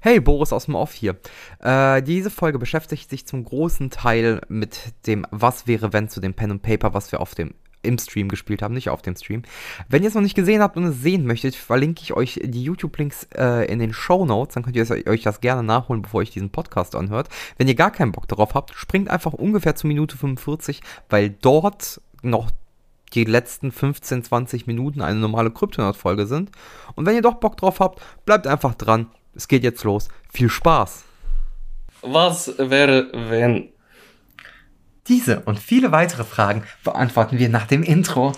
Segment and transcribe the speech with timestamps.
[0.00, 1.16] Hey, Boris aus dem Off hier.
[1.60, 6.34] Äh, diese Folge beschäftigt sich zum großen Teil mit dem Was wäre wenn zu dem
[6.34, 9.42] Pen and Paper, was wir auf dem im Stream gespielt haben, nicht auf dem Stream.
[9.88, 12.62] Wenn ihr es noch nicht gesehen habt und es sehen möchtet, verlinke ich euch die
[12.62, 14.54] YouTube-Links äh, in den Show Notes.
[14.54, 17.28] Dann könnt ihr euch das gerne nachholen, bevor ihr diesen Podcast anhört.
[17.56, 22.00] Wenn ihr gar keinen Bock darauf habt, springt einfach ungefähr zur Minute 45, weil dort
[22.22, 22.50] noch
[23.14, 26.50] die letzten 15, 20 Minuten eine normale Kryptonaut-Folge sind.
[26.94, 29.06] Und wenn ihr doch Bock drauf habt, bleibt einfach dran.
[29.38, 30.08] Es geht jetzt los.
[30.32, 31.04] Viel Spaß!
[32.02, 33.68] Was wäre, wenn?
[35.06, 38.32] Diese und viele weitere Fragen beantworten wir nach dem Intro.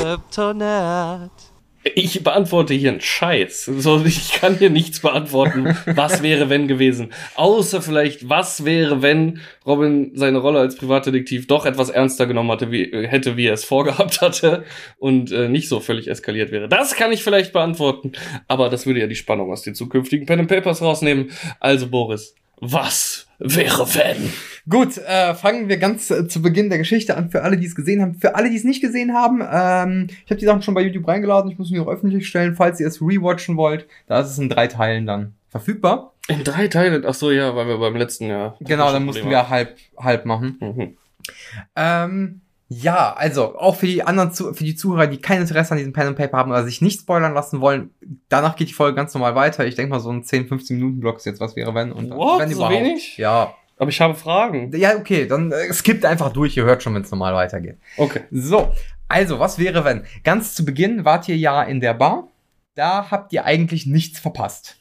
[0.00, 1.53] Kryptonat.
[1.94, 3.66] Ich beantworte hier einen Scheiß.
[3.66, 5.76] So, ich kann hier nichts beantworten.
[5.86, 7.12] Was wäre, wenn gewesen?
[7.34, 12.70] Außer vielleicht, was wäre, wenn Robin seine Rolle als Privatdetektiv doch etwas ernster genommen hatte,
[12.70, 14.64] wie, hätte, wie er es vorgehabt hatte
[14.98, 16.68] und äh, nicht so völlig eskaliert wäre.
[16.68, 18.12] Das kann ich vielleicht beantworten.
[18.48, 21.32] Aber das würde ja die Spannung aus den zukünftigen Pen and Papers rausnehmen.
[21.60, 22.34] Also, Boris,
[22.72, 24.32] was wäre, wenn?
[24.68, 27.30] Gut, äh, fangen wir ganz äh, zu Beginn der Geschichte an.
[27.30, 28.14] Für alle, die es gesehen haben.
[28.14, 31.06] Für alle, die es nicht gesehen haben, ähm, ich habe die Sachen schon bei YouTube
[31.06, 31.50] reingeladen.
[31.50, 33.86] Ich muss sie auch öffentlich stellen, falls ihr es rewatchen wollt.
[34.06, 36.14] Da ist es in drei Teilen dann verfügbar.
[36.28, 37.04] In drei Teilen?
[37.06, 38.56] Ach so, ja, weil wir beim letzten Jahr.
[38.60, 40.56] Genau, dann mussten wir halb, halb machen.
[40.60, 40.96] Mhm.
[41.76, 45.92] Ähm, ja, also auch für die anderen, für die Zuhörer, die kein Interesse an diesem
[45.92, 47.90] Pen and Paper haben oder sich nicht spoilern lassen wollen,
[48.28, 49.66] danach geht die Folge ganz normal weiter.
[49.66, 52.10] Ich denke mal so ein 10, 15 Minuten Block ist jetzt was wäre wenn und
[52.10, 52.40] What?
[52.40, 52.74] wenn so überhaupt.
[52.74, 53.16] wenig?
[53.18, 53.54] Ja.
[53.76, 54.70] Aber ich habe Fragen.
[54.76, 57.76] Ja, okay, dann äh, skippt einfach durch, ihr hört schon, wenn es normal weitergeht.
[57.96, 58.20] Okay.
[58.30, 58.72] So,
[59.08, 60.04] also, was wäre, wenn?
[60.22, 62.28] Ganz zu Beginn wart ihr ja in der Bar.
[62.74, 64.76] Da habt ihr eigentlich nichts verpasst.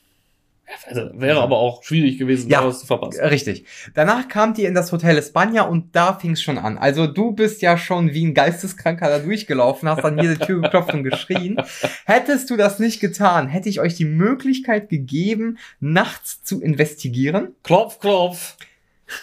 [0.88, 3.24] Also, wäre aber auch schwierig gewesen, ja, zu verpassen.
[3.26, 3.66] Richtig.
[3.94, 6.78] Danach kamt ihr in das Hotel Espana und da fing es schon an.
[6.78, 10.94] Also du bist ja schon wie ein Geisteskranker da durchgelaufen, hast an jede Tür geklopft
[10.94, 11.62] und geschrien.
[12.06, 17.50] Hättest du das nicht getan, hätte ich euch die Möglichkeit gegeben, nachts zu investigieren.
[17.64, 18.56] Klopf, klopf.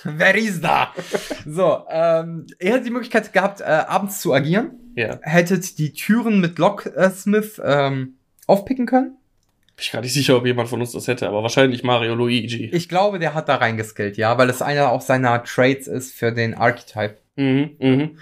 [0.04, 0.94] Wer ist da?
[1.46, 4.72] So, ähm, ihr hättet die Möglichkeit gehabt, äh, abends zu agieren.
[4.94, 5.18] Ja.
[5.22, 8.14] Hättet die Türen mit Locksmith ähm,
[8.46, 9.16] aufpicken können.
[9.80, 12.66] Bin ich gar nicht sicher, ob jemand von uns das hätte, aber wahrscheinlich Mario Luigi.
[12.66, 16.32] Ich glaube, der hat da reingeskillt, ja, weil es einer auch seiner Traits ist für
[16.32, 17.16] den Archetype.
[17.36, 18.18] Mhm, mhm.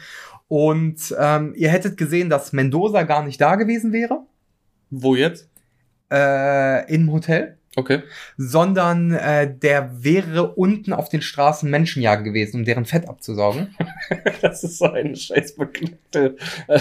[0.46, 4.20] Und ähm, ihr hättet gesehen, dass Mendoza gar nicht da gewesen wäre.
[4.91, 5.50] Wo jetzt?
[6.12, 7.57] Äh, im Hotel.
[7.76, 8.02] Okay.
[8.36, 13.74] Sondern äh, der wäre unten auf den Straßen Menschenjagen gewesen, um deren Fett abzusaugen.
[14.42, 16.36] das ist so eine scheiß beknackte
[16.66, 16.80] äh,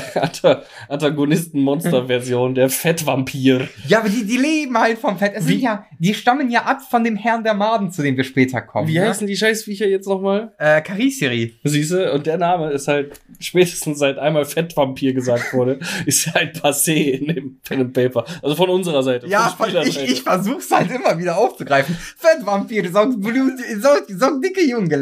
[0.88, 3.68] Antagonisten-Monster-Version, der Fettvampir.
[3.88, 5.34] Ja, aber die, die leben halt vom Fett.
[5.36, 8.24] Es sind ja, die stammen ja ab von dem Herrn der Maden, zu dem wir
[8.24, 8.88] später kommen.
[8.88, 9.08] Wie ne?
[9.08, 10.54] heißen die Scheißviecher jetzt nochmal?
[10.58, 11.54] Äh, Karisiri.
[11.64, 17.12] Siehste, und der Name ist halt spätestens seit einmal Fettvampir gesagt wurde, ist halt passé
[17.12, 18.26] in dem Pen and Paper.
[18.42, 19.28] Also von unserer Seite.
[19.28, 21.96] Ja, ich, ich versuch's halt immer wieder aufzugreifen.
[21.96, 24.98] Fettvampire, so, so, so dicke Junge,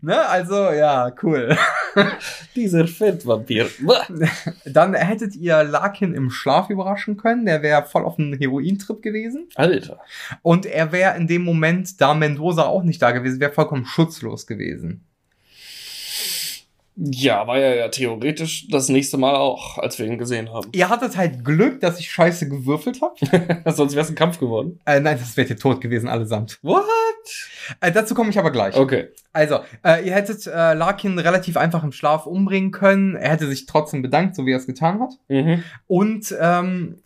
[0.00, 1.56] Ne, also, ja, cool.
[2.56, 3.66] Dieser Fettvampir.
[4.64, 7.46] Dann hättet ihr Larkin im Schlaf überraschen können.
[7.46, 9.48] Der wäre voll auf einem Herointrip gewesen.
[9.54, 10.00] Alter.
[10.42, 14.46] Und er wäre in dem Moment, da Mendoza auch nicht da gewesen, wäre vollkommen schutzlos
[14.46, 15.07] gewesen.
[17.00, 20.68] Ja, war ja, ja theoretisch das nächste Mal auch, als wir ihn gesehen haben.
[20.72, 23.62] Ihr hattet halt Glück, dass ich scheiße gewürfelt habe.
[23.72, 24.80] Sonst wäre es ein Kampf geworden.
[24.84, 26.58] Äh, nein, das wäre ihr tot gewesen, allesamt.
[26.62, 26.84] What?
[27.80, 28.74] Äh, dazu komme ich aber gleich.
[28.74, 29.10] Okay.
[29.32, 33.14] Also, äh, ihr hättet äh, Larkin relativ einfach im Schlaf umbringen können.
[33.14, 35.12] Er hätte sich trotzdem bedankt, so wie er es getan hat.
[35.28, 35.62] Mhm.
[35.86, 36.96] Und ähm,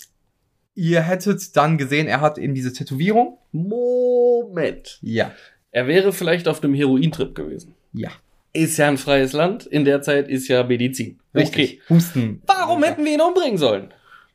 [0.74, 3.36] ihr hättet dann gesehen, er hat eben diese Tätowierung.
[3.52, 5.00] Moment.
[5.02, 5.32] Ja.
[5.70, 7.74] Er wäre vielleicht auf dem Herointrip gewesen.
[7.92, 8.10] Ja
[8.52, 9.66] ist ja ein freies Land.
[9.66, 11.18] In der Zeit ist ja Medizin.
[11.34, 11.80] Richtig.
[11.82, 11.94] Okay.
[11.94, 12.42] Husten.
[12.46, 13.92] Warum hätten wir ihn umbringen sollen?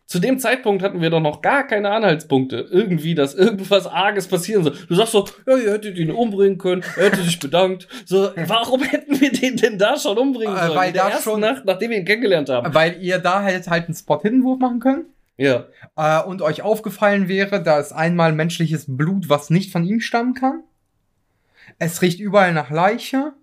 [0.08, 2.66] Zu dem Zeitpunkt hatten wir doch noch gar keine Anhaltspunkte.
[2.72, 4.74] Irgendwie, dass irgendwas Arges passieren soll.
[4.88, 7.90] Du sagst so, ja, ihr hättet ihn umbringen können, er hätte sich bedankt.
[8.06, 10.72] So, warum hätten wir den denn da schon umbringen äh, sollen?
[10.72, 12.74] Äh, weil da schon Nacht, nachdem wir ihn kennengelernt haben.
[12.74, 15.06] Weil ihr da halt halt einen Spot-Hinwurf machen können.
[15.36, 15.66] Ja.
[15.98, 20.34] Äh, und euch aufgefallen wäre, da ist einmal menschliches Blut, was nicht von ihm stammen
[20.34, 20.64] kann.
[21.80, 23.34] Es riecht überall nach Leiche.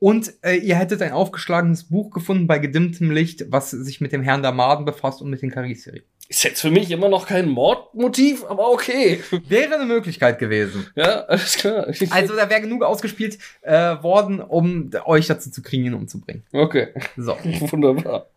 [0.00, 4.22] Und äh, ihr hättet ein aufgeschlagenes Buch gefunden bei gedimmtem Licht, was sich mit dem
[4.22, 6.02] Herrn der Maden befasst und mit den Karisseri.
[6.30, 9.20] Ist jetzt für mich immer noch kein Mordmotiv, aber okay.
[9.48, 10.86] Wäre eine Möglichkeit gewesen.
[10.94, 11.86] Ja, alles klar.
[12.10, 16.44] Also da wäre genug ausgespielt äh, worden, um euch dazu zu kriegen, ihn umzubringen.
[16.52, 16.88] Okay.
[17.18, 17.36] So.
[17.44, 18.30] Wunderbar.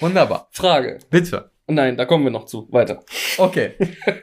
[0.00, 0.48] Wunderbar.
[0.50, 0.98] Frage.
[1.10, 1.50] Bitte.
[1.66, 2.68] Nein, da kommen wir noch zu.
[2.70, 3.04] Weiter.
[3.36, 3.74] Okay.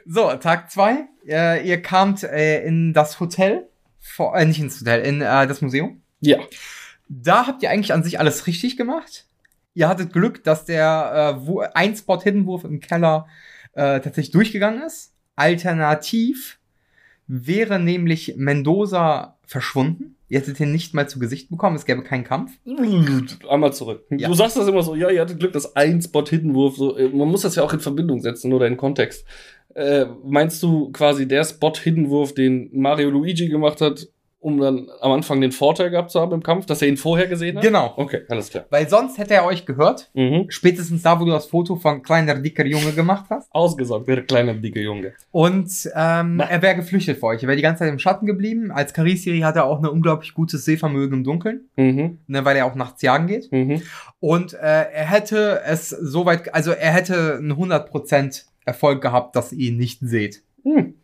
[0.06, 1.06] So, Tag zwei.
[1.28, 3.68] Äh, ihr kamt äh, in das Hotel
[4.00, 6.02] vor, äh, nicht ins Hotel, in äh, das Museum.
[6.20, 6.38] Ja.
[7.12, 9.26] Da habt ihr eigentlich an sich alles richtig gemacht.
[9.74, 13.26] Ihr hattet Glück, dass der äh, wo, ein Spot-Hidden-Wurf im Keller
[13.72, 15.12] äh, tatsächlich durchgegangen ist.
[15.34, 16.60] Alternativ
[17.26, 20.16] wäre nämlich Mendoza verschwunden.
[20.28, 22.52] Ihr hättet ihn nicht mal zu Gesicht bekommen, es gäbe keinen Kampf.
[23.48, 24.04] Einmal zurück.
[24.10, 24.28] Ja.
[24.28, 27.28] Du sagst das immer so, ja, ihr hattet Glück, dass ein Spot-Hidden-Wurf, so, äh, man
[27.28, 29.24] muss das ja auch in Verbindung setzen oder in Kontext.
[29.74, 34.06] Äh, meinst du quasi der Spot-Hidden-Wurf, den Mario Luigi gemacht hat,
[34.40, 37.26] um dann am Anfang den Vorteil gehabt zu haben im Kampf, dass er ihn vorher
[37.26, 37.62] gesehen hat?
[37.62, 37.92] Genau.
[37.96, 38.64] Okay, alles klar.
[38.70, 40.10] Weil sonst hätte er euch gehört.
[40.14, 40.46] Mhm.
[40.48, 43.48] Spätestens da, wo du das Foto von kleiner, dicker Junge gemacht hast.
[43.54, 45.12] Ausgesaugt, der kleine, dicke Junge.
[45.30, 47.42] Und ähm, er wäre geflüchtet vor euch.
[47.42, 48.70] Er wäre die ganze Zeit im Schatten geblieben.
[48.72, 52.18] Als Karisiri hat er auch ein unglaublich gutes Sehvermögen im Dunkeln, Mhm.
[52.26, 53.52] ne, weil er auch nachts jagen geht.
[53.52, 53.82] Mhm.
[54.20, 59.70] Und äh, er hätte es soweit, also er hätte einen 100% Erfolg gehabt, dass ihr
[59.70, 60.42] ihn nicht seht.
[60.64, 60.94] Hm.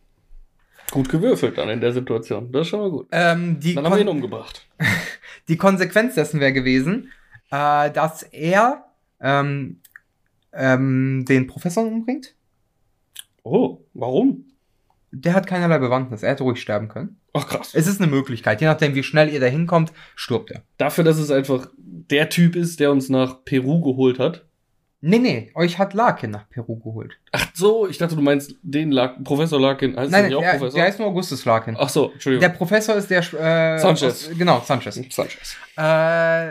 [0.91, 2.53] Gut gewürfelt dann in der Situation.
[2.53, 3.09] Das ist schon mal gut.
[3.13, 4.67] Ähm, die, Dann haben wir ihn umgebracht.
[5.49, 7.11] die Konsequenz dessen wäre gewesen,
[7.51, 8.85] äh, dass er
[9.21, 9.81] ähm,
[10.53, 12.35] ähm, den Professor umbringt.
[13.43, 14.45] Oh, warum?
[15.13, 16.23] Der hat keinerlei Bewandtnis.
[16.23, 17.21] Er hätte ruhig sterben können.
[17.33, 17.75] Ach krass.
[17.75, 18.61] Es ist eine Möglichkeit.
[18.61, 20.63] Je nachdem, wie schnell ihr da hinkommt, stirbt er.
[20.79, 24.47] Dafür, dass es einfach der Typ ist, der uns nach Peru geholt hat.
[25.03, 27.19] Nee, nee, euch hat Larkin nach Peru geholt.
[27.31, 29.95] Ach so, ich dachte, du meinst den Larkin, Professor Larkin.
[29.97, 30.75] Heißt Nein, der nicht auch der, Professor?
[30.79, 31.77] der heißt nur Augustus Larkin.
[31.79, 32.53] Ach so, Der Entschuldigung.
[32.55, 33.19] Professor ist der.
[33.21, 34.31] Äh, Sanchez.
[34.37, 34.95] Genau, Sanchez.
[35.11, 35.57] Sanchez.
[35.77, 35.83] Äh,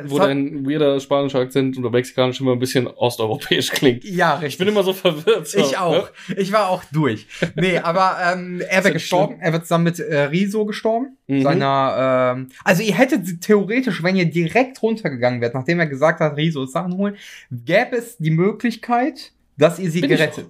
[0.08, 4.04] Wo Sa- dein weirder spanischer Akzent oder mexikanisch immer ein bisschen osteuropäisch klingt.
[4.04, 4.60] ja, Ich richtig.
[4.60, 5.48] bin immer so verwirrt.
[5.48, 6.10] So, Ich auch.
[6.38, 7.26] Ich war auch durch.
[7.56, 9.38] Nee, aber ähm, er wird gestorben.
[9.42, 11.18] Er wird zusammen mit äh, Riso gestorben.
[11.28, 11.42] Mhm.
[11.42, 16.38] Seiner, ähm, also ihr hättet theoretisch, wenn ihr direkt runtergegangen wärt, nachdem er gesagt hat,
[16.38, 17.16] Riso ist Sachen holen,
[17.52, 20.48] gäbe es die Möglichkeit, dass ihr sie Bin gerettet.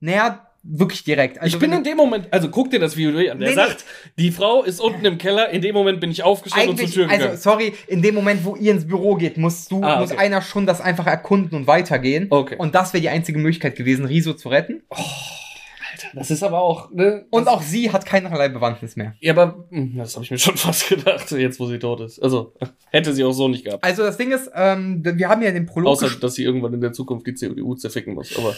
[0.00, 1.38] Naja, wirklich direkt.
[1.42, 3.16] Also ich bin in dem Moment, also guck dir das Video an.
[3.16, 3.54] Der Nee, nee.
[3.54, 3.84] sagt,
[4.18, 5.50] die Frau ist unten im Keller.
[5.50, 7.30] In dem Moment bin ich aufgestanden und zur eigentlich, Tür gegangen.
[7.30, 10.20] also sorry, in dem Moment, wo ihr ins Büro geht, musst du, Ah, muss okay.
[10.20, 12.28] einer schon das einfach erkunden und weitergehen.
[12.30, 12.56] Okay.
[12.56, 14.82] Und das wäre die einzige Möglichkeit gewesen, Riso zu retten.
[15.94, 17.24] Alter, das ist aber auch, ne?
[17.30, 19.14] Und auch sie hat keinerlei Bewandtnis mehr.
[19.20, 22.20] Ja, aber hm, das habe ich mir schon fast gedacht, jetzt wo sie tot ist.
[22.20, 22.52] Also,
[22.90, 23.84] hätte sie auch so nicht gehabt.
[23.84, 26.80] Also das Ding ist, ähm, wir haben ja den Prolog Außer, dass sie irgendwann in
[26.80, 28.36] der Zukunft die CDU zerficken muss.
[28.36, 28.56] Aber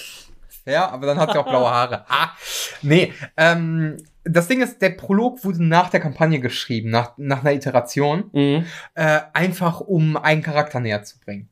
[0.65, 2.05] Ja, aber dann hat sie auch blaue Haare.
[2.09, 2.31] Ah.
[2.83, 7.53] Nee, ähm, das Ding ist, der Prolog wurde nach der Kampagne geschrieben, nach, nach einer
[7.53, 8.65] Iteration, mhm.
[8.95, 11.49] äh, einfach um einen Charakter näher zu bringen.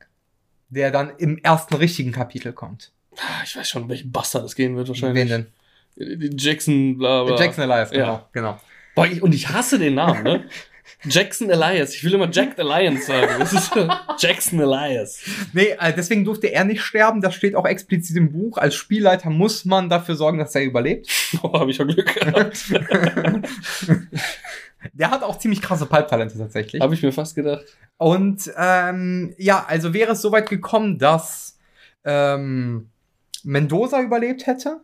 [0.69, 2.91] Der dann im ersten richtigen Kapitel kommt.
[3.17, 5.21] Ah, ich weiß schon, um welchen Bastard es gehen wird wahrscheinlich.
[5.21, 5.47] Wen denn?
[5.95, 7.37] Jackson, bla bla.
[7.37, 8.05] Jackson Elias, genau.
[8.05, 8.29] Ja.
[8.31, 8.59] genau.
[8.95, 10.45] Boah, ich, und ich hasse den Namen, ne?
[11.03, 11.93] Jackson Elias.
[11.93, 13.33] Ich will immer Jack Alliance sagen.
[13.39, 13.71] Das ist
[14.19, 15.19] Jackson Elias.
[15.53, 17.21] Nee, äh, deswegen durfte er nicht sterben.
[17.21, 18.57] Das steht auch explizit im Buch.
[18.57, 21.09] Als Spielleiter muss man dafür sorgen, dass er überlebt.
[21.43, 22.57] Oh, habe ich ja Glück gehabt.
[24.93, 26.81] Der hat auch ziemlich krasse Pulp-Talente tatsächlich.
[26.81, 27.65] habe ich mir fast gedacht.
[27.97, 31.59] Und ähm, ja, also wäre es soweit gekommen, dass
[32.05, 32.89] ähm,
[33.43, 34.81] Mendoza überlebt hätte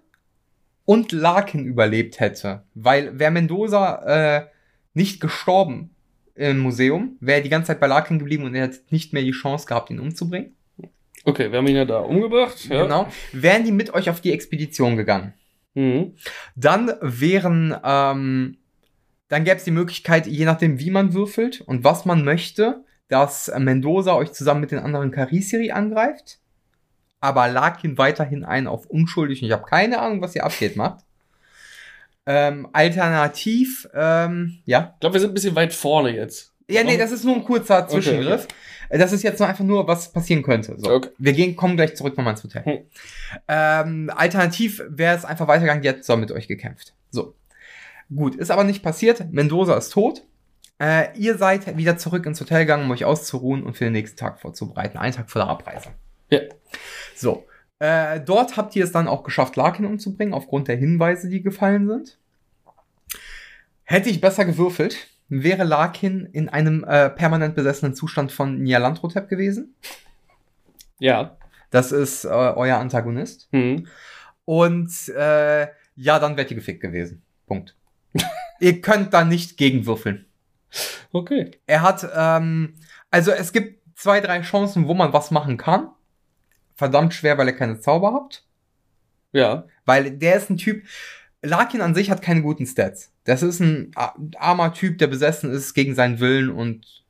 [0.92, 2.64] und Larkin überlebt hätte.
[2.74, 4.48] Weil wäre Mendoza äh,
[4.94, 5.96] nicht gestorben
[6.36, 9.24] im Museum, wäre er die ganze Zeit bei Larkin geblieben und er hätte nicht mehr
[9.24, 10.54] die Chance gehabt, ihn umzubringen.
[11.24, 12.68] Okay, wir haben ihn ja da umgebracht.
[12.68, 12.84] Ja.
[12.84, 13.08] Genau.
[13.32, 15.34] Wären die mit euch auf die Expedition gegangen.
[15.76, 16.16] Mhm.
[16.58, 18.58] Dann wären, ähm,
[19.30, 23.50] dann gäbe es die Möglichkeit, je nachdem, wie man würfelt und was man möchte, dass
[23.58, 26.42] Mendoza euch zusammen mit den anderen Karisiri angreift,
[27.22, 31.06] aber Larkin weiterhin einen auf unschuldig und ich habe keine Ahnung, was hier abgeht, macht.
[32.26, 34.92] Ähm, alternativ, ähm, ja.
[34.96, 36.54] Ich glaube, wir sind ein bisschen weit vorne jetzt.
[36.68, 38.48] Ja, nee, das ist nur ein kurzer Okay, Zwischengriff.
[38.90, 40.76] Das ist jetzt nur einfach nur, was passieren könnte.
[40.78, 40.92] So.
[40.92, 41.10] Okay.
[41.18, 42.64] Wir gehen, kommen gleich zurück nochmal ins Hotel.
[42.66, 42.80] Hm.
[43.48, 46.94] Ähm, alternativ wäre es einfach weitergegangen, jetzt soll mit euch gekämpft.
[47.10, 47.36] So.
[48.14, 49.32] Gut, ist aber nicht passiert.
[49.32, 50.24] Mendoza ist tot.
[50.80, 54.18] Äh, ihr seid wieder zurück ins Hotel gegangen, um euch auszuruhen und für den nächsten
[54.18, 54.98] Tag vorzubereiten.
[54.98, 55.90] Einen Tag vor der Abreise.
[56.30, 56.40] Ja.
[57.16, 57.46] So.
[57.80, 61.88] Äh, dort habt ihr es dann auch geschafft, Larkin umzubringen, aufgrund der Hinweise, die gefallen
[61.88, 62.20] sind.
[63.84, 69.74] Hätte ich besser gewürfelt, wäre Larkin in einem äh, permanent besessenen Zustand von Nialantrotep gewesen.
[71.00, 71.38] Ja.
[71.72, 73.48] Das ist äh, euer Antagonist.
[73.52, 73.88] Mhm.
[74.46, 77.24] Und äh, ja, dann wärt ihr gefickt gewesen.
[77.48, 77.76] Punkt.
[78.60, 80.26] ihr könnt da nicht gegenwürfeln.
[81.12, 81.52] Okay.
[81.66, 82.76] Er hat, ähm,
[83.10, 85.90] also es gibt zwei, drei Chancen, wo man was machen kann.
[86.82, 88.44] Verdammt schwer, weil ihr keine Zauber habt.
[89.34, 89.66] Ja.
[89.86, 90.84] Weil der ist ein Typ.
[91.44, 93.14] Larkin an sich hat keine guten Stats.
[93.24, 93.92] Das ist ein
[94.40, 97.04] armer Typ, der besessen ist gegen seinen Willen und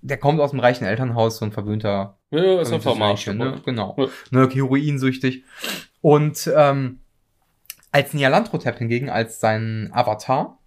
[0.00, 3.26] der kommt aus einem reichen Elternhaus, so ein verwöhnter Ja, ist ein Vermarsch.
[3.26, 3.60] Ne?
[3.66, 3.96] Genau.
[3.98, 4.06] Ja.
[4.30, 5.44] Ne, heroinsüchtig.
[6.00, 7.00] Und ähm,
[7.92, 10.58] als Nialantrotep hingegen, als sein Avatar,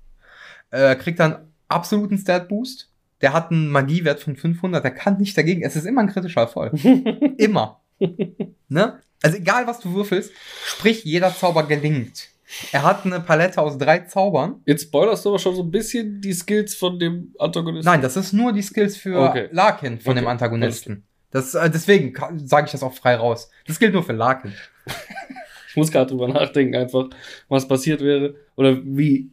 [0.69, 2.91] äh, kriegt dann absoluten Stat-Boost.
[3.21, 5.63] Der hat einen Magiewert von 500, der kann nicht dagegen.
[5.63, 6.73] Es ist immer ein kritischer Erfolg.
[7.37, 7.80] immer.
[8.69, 8.99] Ne?
[9.21, 10.31] Also egal, was du würfelst,
[10.65, 12.29] sprich, jeder Zauber gelingt.
[12.71, 14.61] Er hat eine Palette aus drei Zaubern.
[14.65, 17.89] Jetzt spoilerst du aber schon so ein bisschen die Skills von dem Antagonisten.
[17.89, 19.49] Nein, das ist nur die Skills für Okay.
[19.51, 21.03] Larkin von Okay, dem Antagonisten.
[21.31, 22.13] Das, äh, deswegen
[22.45, 23.49] sage ich das auch frei raus.
[23.67, 24.53] Das gilt nur für Larkin.
[25.69, 27.07] Ich muss gerade drüber nachdenken, einfach,
[27.47, 28.35] was passiert wäre.
[28.57, 29.31] Oder wie,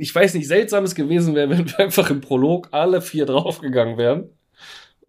[0.00, 3.98] ich weiß nicht, seltsam es gewesen wäre, wenn wir einfach im Prolog alle vier draufgegangen
[3.98, 4.30] wären.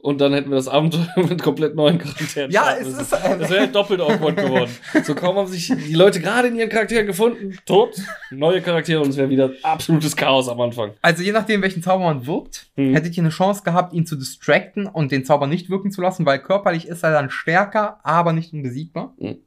[0.01, 2.50] Und dann hätten wir das Abenteuer mit komplett neuen Charakteren.
[2.51, 3.01] Ja, es müssen.
[3.01, 4.72] ist, äh, Das wäre halt doppelt awkward geworden.
[5.03, 7.98] So kaum haben sich die Leute gerade in ihren Charakteren gefunden, tot,
[8.32, 10.91] neue Charaktere und es wäre wieder absolutes Chaos am Anfang.
[11.01, 12.94] Also je nachdem, welchen Zauber man wirkt, Hm.
[12.94, 16.25] hättet ihr eine Chance gehabt, ihn zu distracten und den Zauber nicht wirken zu lassen,
[16.25, 19.13] weil körperlich ist er dann stärker, aber nicht unbesiegbar.
[19.20, 19.39] Hm.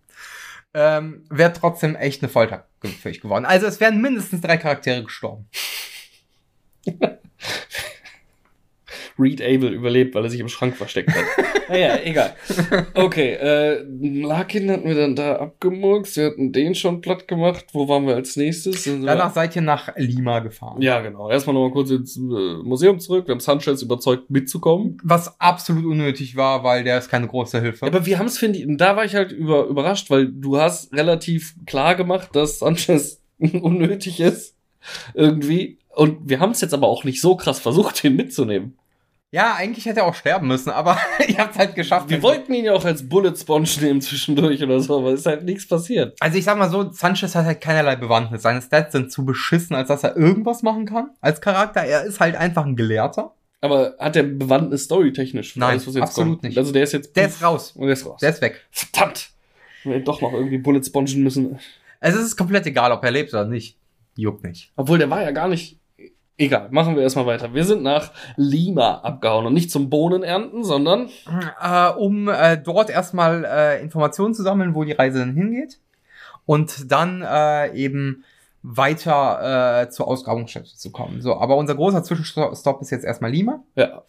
[0.74, 2.66] Ähm, Wäre trotzdem echt eine Folter
[3.00, 3.46] für euch geworden.
[3.46, 5.48] Also es wären mindestens drei Charaktere gestorben.
[9.18, 11.24] Reed Abel überlebt, weil er sich im Schrank versteckt hat.
[11.68, 12.34] naja, egal.
[12.94, 17.66] Okay, äh, Larkin hatten wir dann da abgemurkst, wir hatten den schon platt gemacht.
[17.72, 18.84] Wo waren wir als nächstes?
[18.84, 20.80] Danach seid ihr nach Lima gefahren.
[20.80, 21.30] ja, genau.
[21.30, 23.26] Erstmal nochmal kurz ins äh, Museum zurück.
[23.26, 24.98] Wir haben Sanchez überzeugt, mitzukommen.
[25.02, 27.86] Was absolut unnötig war, weil der ist keine große Hilfe.
[27.86, 30.92] Aber wir haben es, finde ich, da war ich halt über, überrascht, weil du hast
[30.92, 34.56] relativ klar gemacht, dass Sanchez unnötig ist.
[35.14, 35.78] Irgendwie.
[35.94, 38.78] Und wir haben es jetzt aber auch nicht so krass versucht, ihn mitzunehmen.
[39.32, 42.10] Ja, eigentlich hätte er auch sterben müssen, aber ihr habt es halt geschafft.
[42.10, 45.26] Wir wollten ihn ja auch als Bullet Sponge nehmen zwischendurch oder so, aber es ist
[45.26, 46.14] halt nichts passiert.
[46.20, 48.42] Also ich sag mal so, Sanchez hat halt keinerlei Bewandtnis.
[48.42, 51.80] Seine Stats sind zu beschissen, als dass er irgendwas machen kann als Charakter.
[51.80, 53.34] Er ist halt einfach ein Gelehrter.
[53.62, 55.56] Aber hat der Bewandtnis storytechnisch?
[55.56, 56.58] Nein, jetzt absolut nicht.
[56.58, 57.16] Also der ist jetzt.
[57.16, 57.72] Der ist raus.
[57.72, 58.20] Und der ist raus.
[58.20, 58.66] Der ist weg.
[58.70, 59.30] Verdammt!
[59.84, 61.58] Wir hätten doch noch irgendwie Bullet spongen müssen.
[62.00, 63.78] Also es ist komplett egal, ob er lebt oder nicht.
[64.16, 64.72] Juckt nicht.
[64.76, 65.78] Obwohl, der war ja gar nicht.
[66.42, 67.54] Egal, machen wir erstmal weiter.
[67.54, 71.08] Wir sind nach Lima abgehauen und nicht zum Bohnen ernten, sondern.
[71.62, 75.78] Äh, um äh, dort erstmal äh, Informationen zu sammeln, wo die Reise denn hingeht.
[76.44, 78.24] Und dann äh, eben
[78.64, 81.22] weiter äh, zur Ausgrabungsstätte zu kommen.
[81.22, 83.62] So, aber unser großer Zwischenstopp ist jetzt erstmal Lima.
[83.76, 84.02] Ja.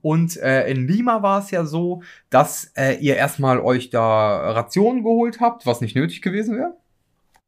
[0.00, 5.02] Und äh, in Lima war es ja so, dass äh, ihr erstmal euch da Rationen
[5.02, 6.76] geholt habt, was nicht nötig gewesen wäre.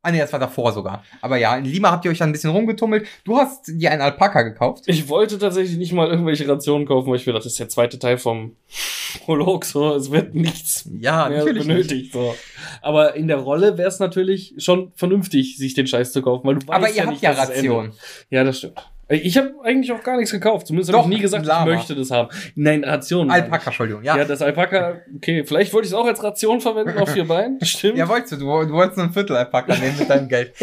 [0.05, 1.05] Ah nee, das war davor sogar.
[1.21, 3.07] Aber ja, in Lima habt ihr euch dann ein bisschen rumgetummelt.
[3.25, 4.83] Du hast dir einen Alpaka gekauft.
[4.87, 7.69] Ich wollte tatsächlich nicht mal irgendwelche Rationen kaufen, weil ich mir dachte, das ist der
[7.69, 8.57] zweite Teil vom
[9.25, 9.95] Prolog, so.
[9.95, 11.65] Es wird nichts Ja, mehr natürlich.
[11.67, 11.69] Nicht.
[11.69, 12.35] benötigt, so.
[12.81, 16.57] Aber in der Rolle wäre es natürlich schon vernünftig, sich den Scheiß zu kaufen, weil
[16.57, 17.31] du weißt Aber ihr ja habt nicht, ja.
[17.33, 17.93] Rationen.
[18.31, 18.92] Ja, das stimmt.
[19.13, 20.67] Ich habe eigentlich auch gar nichts gekauft.
[20.67, 22.29] Zumindest habe ich nie gesagt, ich möchte das haben.
[22.55, 22.89] Nein, ich.
[23.31, 24.03] Alpaka, Entschuldigung.
[24.03, 24.17] Ja.
[24.17, 27.59] Ja, das Alpaka, okay, vielleicht wollte ich es auch als Ration verwenden auf vier Beinen.
[27.65, 27.99] Stimmt.
[27.99, 28.37] ja wolltest du.
[28.37, 30.55] Du, du wolltest ein Viertel Alpaka nehmen mit deinem Geld.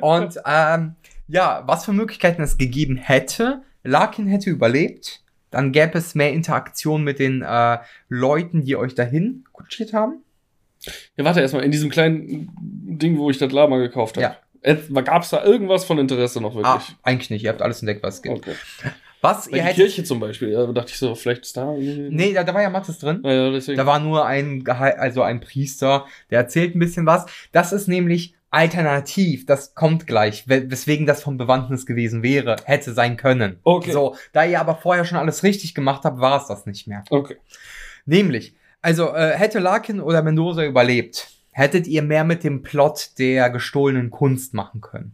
[0.00, 0.94] Und ähm,
[1.28, 3.62] ja, was für Möglichkeiten es gegeben hätte.
[3.84, 5.22] Larkin hätte überlebt.
[5.50, 10.22] Dann gäbe es mehr Interaktion mit den äh, Leuten, die euch dahin kutschiert haben.
[11.16, 14.22] Ja, warte erstmal, in diesem kleinen Ding, wo ich das Lama gekauft habe.
[14.22, 14.36] Ja.
[15.04, 16.96] Gab es da irgendwas von Interesse noch Ah, wirklich?
[17.02, 17.44] eigentlich nicht.
[17.44, 18.36] Ihr habt alles entdeckt, was es gibt.
[18.36, 18.54] okay.
[19.20, 19.72] Was Bei ihr die.
[19.74, 21.72] Kirche zum Beispiel, da dachte ich so, vielleicht ist da.
[21.76, 23.20] Nee, da, da war ja Mattes drin.
[23.24, 23.76] Ja, ja, deswegen.
[23.76, 27.26] Da war nur ein, also ein Priester, der erzählt ein bisschen was.
[27.50, 32.94] Das ist nämlich alternativ, das kommt gleich, we- weswegen das vom Bewandtnis gewesen wäre, hätte
[32.94, 33.58] sein können.
[33.64, 33.90] Okay.
[33.92, 37.02] So, da ihr aber vorher schon alles richtig gemacht habt, war es das nicht mehr.
[37.10, 37.36] okay.
[38.06, 43.50] Nämlich, also äh, hätte Larkin oder Mendoza überlebt, hättet ihr mehr mit dem Plot der
[43.50, 45.12] gestohlenen Kunst machen können.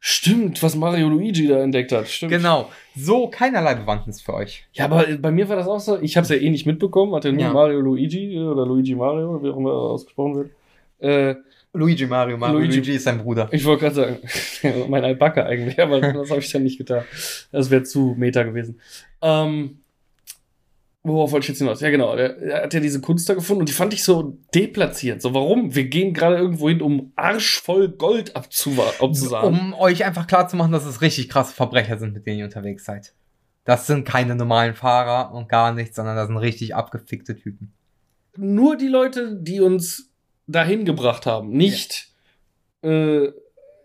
[0.00, 2.08] Stimmt, was Mario Luigi da entdeckt hat.
[2.08, 2.32] Stimmt.
[2.32, 2.70] Genau.
[2.96, 4.66] So keinerlei Bewandtnis für euch.
[4.72, 6.00] Ja, aber bei mir war das auch so.
[6.00, 7.14] Ich habe es ja eh nicht mitbekommen.
[7.14, 7.52] Hatte nur Ja.
[7.52, 10.50] Mario Luigi äh, oder Luigi Mario, wie auch immer ausgesprochen wird.
[10.98, 11.34] Äh,
[11.74, 12.76] Luigi Mario, Mario Luigi.
[12.76, 13.48] Luigi, ist sein Bruder.
[13.52, 13.94] ich wollte gerade
[14.62, 17.04] sagen, mein Alpaka eigentlich, aber das habe ich dann nicht getan.
[17.52, 18.80] Das wäre zu meta gewesen.
[19.22, 19.79] Ähm,
[21.02, 21.80] worauf wollte ich jetzt hinaus?
[21.80, 22.14] Ja, genau.
[22.16, 25.22] Der, der hat ja diese Kunst da gefunden und die fand ich so deplatziert.
[25.22, 25.74] So, warum?
[25.74, 29.48] Wir gehen gerade irgendwo hin, um arschvoll Gold abzusagen.
[29.48, 32.44] Um euch einfach klar zu machen, dass es richtig krasse Verbrecher sind, mit denen ihr
[32.44, 33.14] unterwegs seid.
[33.64, 37.72] Das sind keine normalen Fahrer und gar nichts, sondern das sind richtig abgefickte Typen.
[38.36, 40.10] nur die Leute, die uns
[40.46, 42.08] dahin gebracht haben, nicht,
[42.82, 43.28] äh,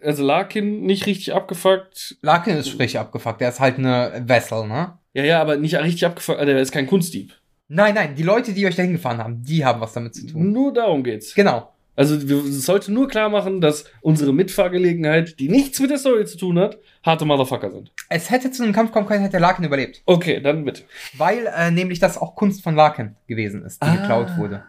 [0.01, 2.17] also Larkin nicht richtig abgefuckt.
[2.21, 4.97] Larkin ist richtig abgefuckt, der ist halt eine Vessel, ne?
[5.15, 7.33] Ja, ja, aber nicht richtig also der ist kein Kunstdieb.
[7.69, 10.51] Nein, nein, die Leute, die euch dahin gefahren haben, die haben was damit zu tun.
[10.51, 11.33] Nur darum geht's.
[11.33, 11.71] Genau.
[11.95, 16.25] Also wir es sollte nur klar machen, dass unsere Mitfahrgelegenheit, die nichts mit der Story
[16.25, 17.93] zu tun hat, harte Motherfucker sind.
[18.09, 20.01] Es hätte zu einem Kampf kommen können, hätte Larkin überlebt.
[20.05, 20.83] Okay, dann bitte.
[21.17, 23.95] Weil äh, nämlich das auch Kunst von Larkin gewesen ist, die Ah.
[23.95, 24.63] geklaut wurde.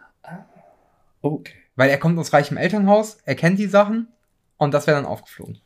[1.21, 1.53] Okay.
[1.75, 4.07] Weil er kommt aus reichem Elternhaus, er kennt die Sachen
[4.55, 5.59] und das wäre dann aufgeflogen.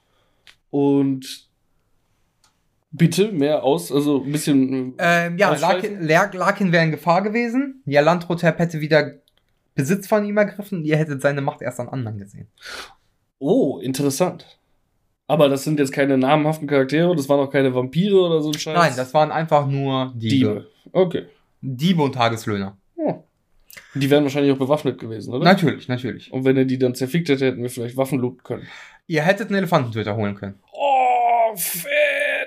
[0.71, 1.50] Und
[2.91, 4.95] Bitte mehr aus, also ein bisschen.
[4.97, 5.53] Ähm, ja?
[5.55, 7.81] Larkin, Lar- Larkin wäre in Gefahr gewesen.
[7.85, 9.13] Ja, Landrotep hätte wieder
[9.75, 12.47] Besitz von ihm ergriffen und ihr hättet seine Macht erst an anderen gesehen.
[13.39, 14.59] Oh, interessant.
[15.27, 18.59] Aber das sind jetzt keine namhaften Charaktere, das waren auch keine Vampire oder so ein
[18.59, 18.75] Scheiß.
[18.77, 20.29] Nein, das waren einfach nur Diebe.
[20.29, 20.67] Diebe.
[20.91, 21.25] Okay.
[21.61, 22.77] Diebe und Tageslöhner.
[22.97, 23.23] Oh.
[23.95, 25.45] Die wären wahrscheinlich auch bewaffnet gewesen, oder?
[25.45, 26.33] Natürlich, natürlich.
[26.33, 28.67] Und wenn er die dann zerfickt hätte, hätten wir vielleicht Waffen looten können.
[29.07, 30.59] Ihr hättet einen Elefantentöter holen können.
[30.73, 31.55] Oh,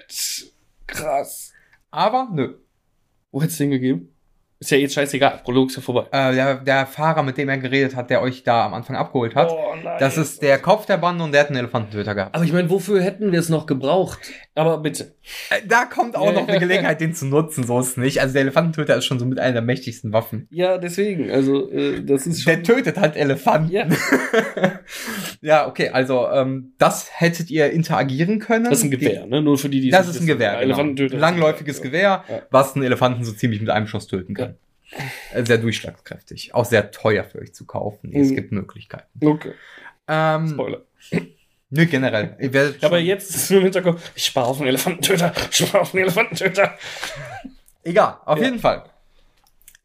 [0.08, 0.52] fett.
[0.86, 1.52] Krass.
[1.90, 2.58] Aber nö.
[3.30, 4.13] Wo hättest du den gegeben?
[4.64, 5.40] Ist ja jetzt scheißegal.
[5.44, 6.06] Prolog ist ja vorbei.
[6.10, 9.34] Äh, der, der Fahrer, mit dem er geredet hat, der euch da am Anfang abgeholt
[9.34, 9.96] hat, Oh, nein.
[10.00, 12.34] das ist der Kopf der Bande und der hat einen Elefantentöter gehabt.
[12.34, 14.20] Aber ich meine, wofür hätten wir es noch gebraucht?
[14.54, 15.14] Aber bitte.
[15.50, 18.20] Äh, Da kommt auch noch eine Gelegenheit, den zu nutzen, so ist es nicht.
[18.22, 20.48] Also der Elefantentöter ist schon so mit einer der mächtigsten Waffen.
[20.50, 21.30] Ja, deswegen.
[21.30, 23.70] Also, äh, das ist Der tötet halt Elefanten.
[23.70, 23.86] Ja.
[25.40, 28.64] ja, okay, also ähm, das hättet ihr interagieren können.
[28.64, 29.42] Das ist ein Gewehr, ne?
[29.42, 30.36] Nur für die, die Das es ist nicht ein.
[30.36, 30.62] Gewehr, genau.
[30.62, 31.16] Elefantentöter.
[31.18, 32.42] Langläufiges Gewehr, Ja.
[32.50, 34.53] was einen Elefanten so ziemlich mit einem Schuss töten kann.
[35.44, 36.54] Sehr durchschlagskräftig.
[36.54, 38.12] Auch sehr teuer für euch zu kaufen.
[38.14, 38.34] Es Mhm.
[38.36, 39.26] gibt Möglichkeiten.
[39.26, 39.52] Okay,
[40.06, 40.82] Ähm, Spoiler.
[41.70, 42.36] nö, generell.
[42.52, 45.90] Ja, aber jetzt ist nur im Hinterkopf, ich spare auf den Elefantentöter, ich spare auf
[45.92, 46.76] den Elefantentöter.
[47.82, 48.44] Egal, auf Ja.
[48.44, 48.84] jeden Fall.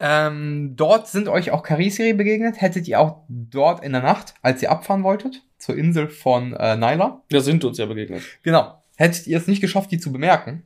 [0.02, 2.62] Ähm, dort sind euch auch Karisiri begegnet.
[2.62, 6.78] Hättet ihr auch dort in der Nacht, als ihr abfahren wolltet, zur Insel von äh,
[6.78, 7.22] Nyla.
[7.30, 8.24] Da sind uns ja begegnet.
[8.44, 8.82] Genau.
[8.96, 10.64] Hättet ihr es nicht geschafft, die zu bemerken,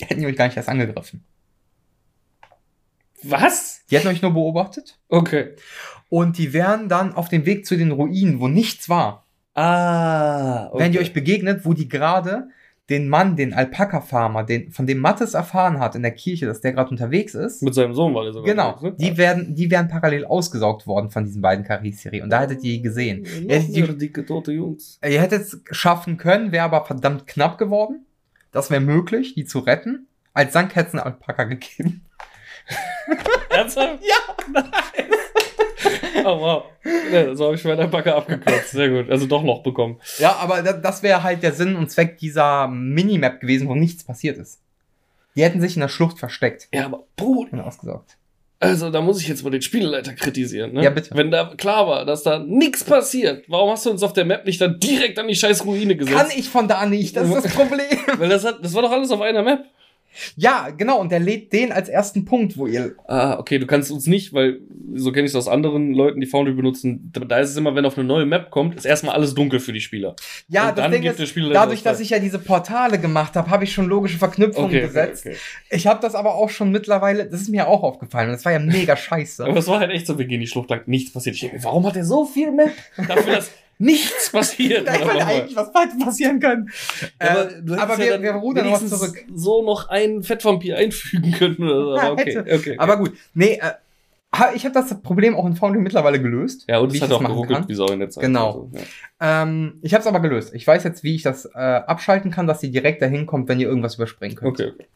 [0.00, 1.24] hätten die euch gar nicht erst angegriffen.
[3.22, 3.82] Was?
[3.90, 4.98] Die hätten euch nur beobachtet.
[5.08, 5.50] Okay.
[6.08, 9.26] Und die wären dann auf dem Weg zu den Ruinen, wo nichts war.
[9.54, 10.78] Ah, okay.
[10.80, 12.48] Wären die euch begegnet, wo die gerade
[12.90, 16.72] den Mann, den Alpaka-Farmer, den, von dem Mattes erfahren hat in der Kirche, dass der
[16.72, 17.62] gerade unterwegs ist.
[17.62, 18.52] Mit seinem Sohn war der sogar.
[18.52, 19.06] Genau, unterwegs, ne?
[19.06, 22.20] die werden, die wären parallel ausgesaugt worden von diesen beiden Karisiri.
[22.20, 23.24] Und da hättet ihr die gesehen.
[23.46, 24.98] Ihr hättet, die, dicke, tote Jungs.
[25.04, 28.06] ihr hättet es schaffen können, wäre aber verdammt knapp geworden.
[28.50, 30.08] Das wäre möglich, die zu retten.
[30.32, 32.02] Als Dank hätte es einen Alpaka gegeben.
[33.50, 33.98] Ernsthaft?
[34.02, 34.62] Ja.
[36.24, 36.62] oh, wow.
[37.12, 38.70] Ja, so habe ich meinen Alpaka abgekürzt.
[38.70, 39.10] Sehr gut.
[39.10, 39.98] Also doch noch bekommen.
[40.18, 44.04] Ja, aber da, das wäre halt der Sinn und Zweck dieser Minimap gewesen, wo nichts
[44.04, 44.60] passiert ist.
[45.36, 47.52] Die hätten sich in der Schlucht versteckt Ja, aber Bruder.
[47.52, 48.16] und ausgesaugt.
[48.62, 50.84] Also, da muss ich jetzt mal den Spieleleiter kritisieren, ne?
[50.84, 51.14] Ja, bitte.
[51.14, 54.44] Wenn da klar war, dass da nichts passiert, warum hast du uns auf der Map
[54.44, 56.14] nicht dann direkt an die scheiß Ruine gesetzt?
[56.18, 57.86] Kann ich von da nicht, das ist das Problem.
[58.18, 59.64] Weil das hat, das war doch alles auf einer Map.
[60.36, 62.94] Ja, genau, und der lädt den als ersten Punkt, wo ihr.
[63.06, 64.60] Ah, okay, du kannst uns nicht, weil
[64.94, 67.12] so kenne ich es aus anderen Leuten, die Foundry benutzen.
[67.12, 69.72] Da ist es immer, wenn auf eine neue Map kommt, ist erstmal alles dunkel für
[69.72, 70.16] die Spieler.
[70.48, 72.38] Ja, Und das dann Ding gibt ist, der Spieler dadurch, das dass ich ja diese
[72.38, 75.26] Portale gemacht habe, habe ich schon logische Verknüpfungen Okay, okay, gesetzt.
[75.26, 75.36] okay.
[75.70, 78.52] Ich habe das aber auch schon mittlerweile, das ist mir auch aufgefallen und das war
[78.52, 79.44] ja mega scheiße.
[79.44, 81.34] Aber es war halt echt so, wir gehen die Schlucht lang, nichts passiert.
[81.36, 82.72] Ich denke, warum hat er so viel Map?
[82.96, 84.86] Dafür, dass nichts passiert.
[84.86, 86.70] Da hätte eigentlich was passieren können.
[87.20, 89.24] Ja, Äh, du hättest aber ja wir, dann wir rudern noch zurück.
[89.34, 91.96] so noch einen Fettvampir einfügen können oder so.
[91.96, 92.54] Ja, Aber okay, hätte.
[92.54, 92.74] okay.
[92.78, 93.72] Aber gut, nee, äh,
[94.54, 96.64] ich habe das Problem auch in Foundry mittlerweile gelöst.
[96.68, 98.22] ja, und wie ich hat das auch geruckelt wie Sau in der Zeit.
[98.22, 98.46] Genau.
[98.46, 99.42] Also, ja.
[99.42, 100.54] Ähm, ich habe es aber gelöst.
[100.54, 103.58] Ich weiß jetzt, wie ich das äh, abschalten kann, dass ihr direkt dahin kommt, wenn
[103.58, 104.60] ihr irgendwas überspringen könnt.
[104.60, 104.86] Okay, okay.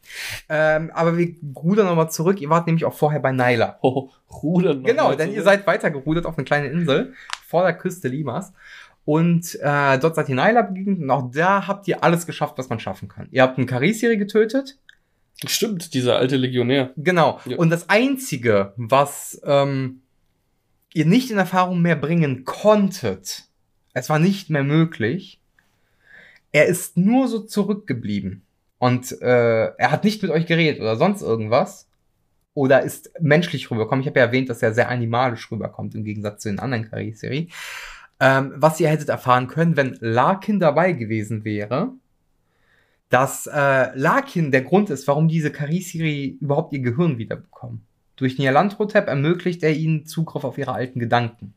[0.47, 2.39] Ähm, aber wir rudern nochmal zurück.
[2.39, 3.79] Ihr wart nämlich auch vorher bei Nyla.
[3.85, 4.09] Oh,
[4.41, 4.81] rudern.
[4.81, 5.35] noch Genau, denn zurück.
[5.35, 7.13] ihr seid weiter gerudert auf eine kleine Insel
[7.45, 8.53] vor der Küste Limas.
[9.03, 12.69] Und äh, dort seid ihr Nyla begegnet und auch da habt ihr alles geschafft, was
[12.69, 13.27] man schaffen kann.
[13.31, 14.77] Ihr habt einen Karisiri getötet.
[15.45, 16.91] Stimmt, dieser alte Legionär.
[16.95, 17.39] Genau.
[17.45, 17.57] Ja.
[17.57, 20.01] Und das Einzige, was ähm,
[20.93, 23.43] ihr nicht in Erfahrung mehr bringen konntet,
[23.93, 25.39] es war nicht mehr möglich,
[26.51, 28.43] er ist nur so zurückgeblieben.
[28.77, 31.87] Und äh, er hat nicht mit euch geredet oder sonst irgendwas.
[32.53, 34.01] Oder ist menschlich rübergekommen.
[34.01, 37.49] Ich habe ja erwähnt, dass er sehr animalisch rüberkommt, im Gegensatz zu den anderen Kariseri.
[38.21, 41.91] Ähm, was ihr hättet erfahren können, wenn Larkin dabei gewesen wäre,
[43.15, 47.85] dass äh, Larkin der Grund ist, warum diese Karisiri überhaupt ihr Gehirn wiederbekommen.
[48.17, 51.53] Durch Nialantrotep ermöglicht er ihnen Zugriff auf ihre alten Gedanken.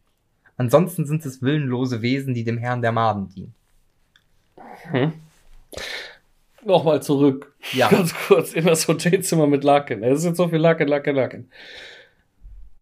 [0.57, 3.55] Ansonsten sind es willenlose Wesen, die dem Herrn der Maden dienen.
[4.93, 5.13] Hm.
[6.65, 7.53] Nochmal zurück.
[7.73, 7.89] Ja.
[7.91, 10.05] Ganz kurz in das Hotelzimmer mit Larkin.
[10.05, 11.49] Es ist jetzt so viel Larkin, Larkin, Larkin.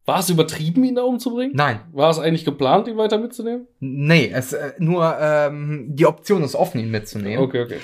[0.05, 1.57] War es übertrieben, ihn da umzubringen?
[1.57, 3.69] Nein, War es eigentlich geplant, ihn weiter mitzunehmen?
[3.81, 7.43] nee, es äh, nur ähm, die Option ist offen, ihn mitzunehmen.
[7.43, 7.79] Okay, okay.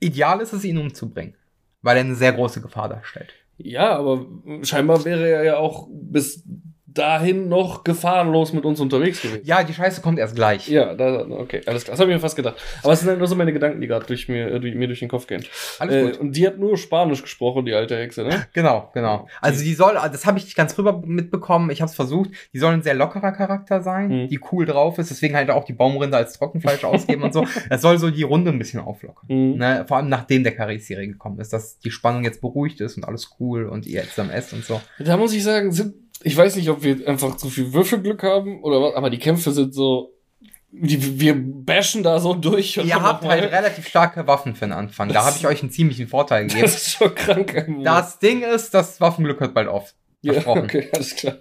[0.00, 1.34] Ideal ist es, ihn umzubringen,
[1.82, 3.32] weil er eine sehr große Gefahr darstellt.
[3.58, 4.26] Ja, aber
[4.62, 6.42] scheinbar wäre er ja auch bis
[6.92, 9.40] dahin noch gefahrenlos mit uns unterwegs gewesen.
[9.44, 10.68] Ja, die Scheiße kommt erst gleich.
[10.68, 11.92] Ja, da, okay, alles klar.
[11.94, 12.56] Das habe ich mir fast gedacht.
[12.82, 14.86] Aber es sind halt nur so meine Gedanken, die gerade durch mir, äh, durch, mir
[14.86, 15.44] durch den Kopf gehen.
[15.78, 16.16] Alles Äh, gut.
[16.18, 18.46] und die hat nur Spanisch gesprochen, die alte Hexe, ne?
[18.52, 19.28] Genau, genau.
[19.40, 22.58] Also die soll, das habe ich nicht ganz rüber mitbekommen, ich habe es versucht, die
[22.58, 24.28] soll ein sehr lockerer Charakter sein, Mhm.
[24.28, 27.44] die cool drauf ist, deswegen halt auch die Baumrinde als Trockenfleisch ausgeben und so.
[27.70, 29.26] Das soll so die Runde ein bisschen auflockern.
[29.28, 29.58] Mhm.
[29.58, 29.84] Ne?
[29.86, 33.30] Vor allem nachdem der Carré-Serie gekommen ist, dass die Spannung jetzt beruhigt ist und alles
[33.38, 34.80] cool und ihr jetzt am esst und so.
[34.98, 38.62] Da muss ich sagen, sind, ich weiß nicht, ob wir einfach zu viel Würfelglück haben
[38.62, 40.12] oder was, aber die Kämpfe sind so,
[40.72, 42.78] die, wir bashen da so durch.
[42.78, 45.08] und Ihr habt halt relativ starke Waffen für den Anfang.
[45.08, 46.62] Da Das- habe ich euch einen ziemlichen Vorteil gegeben.
[46.62, 47.52] Das ist schon krank.
[47.54, 47.82] irgendwo.
[47.84, 49.94] Das Ding ist, das Waffenglück hört bald auf.
[50.22, 50.64] ja, versprochen.
[50.64, 51.36] okay, alles klar.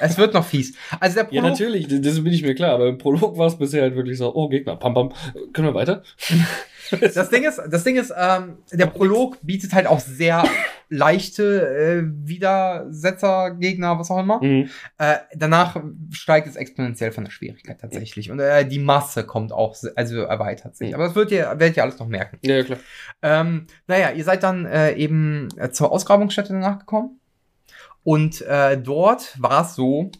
[0.00, 0.76] Es wird noch fies.
[1.00, 3.48] Also der Ja, Prolog, natürlich, das das bin ich mir klar, aber im Prolog war
[3.48, 5.12] es bisher halt wirklich so, oh, Gegner, pam, pam.
[5.52, 6.04] Können wir weiter?
[7.00, 10.44] das Ding ist, das Ding ist, ähm, der Prolog bietet halt auch sehr
[10.92, 14.42] leichte äh, Widersetzer-Gegner, was auch immer.
[14.42, 14.68] Mhm.
[14.98, 18.30] Äh, danach steigt es exponentiell von der Schwierigkeit tatsächlich.
[18.30, 20.90] Und äh, die Masse kommt auch, also erweitert sich.
[20.90, 20.94] Mhm.
[20.94, 22.38] Aber das wird ihr, werdet ihr alles noch merken.
[22.42, 22.78] Ja, klar.
[23.22, 27.18] Ähm, naja, ihr seid dann äh, eben äh, zur Ausgrabungsstätte danach gekommen.
[28.04, 30.10] Und äh, dort war es so,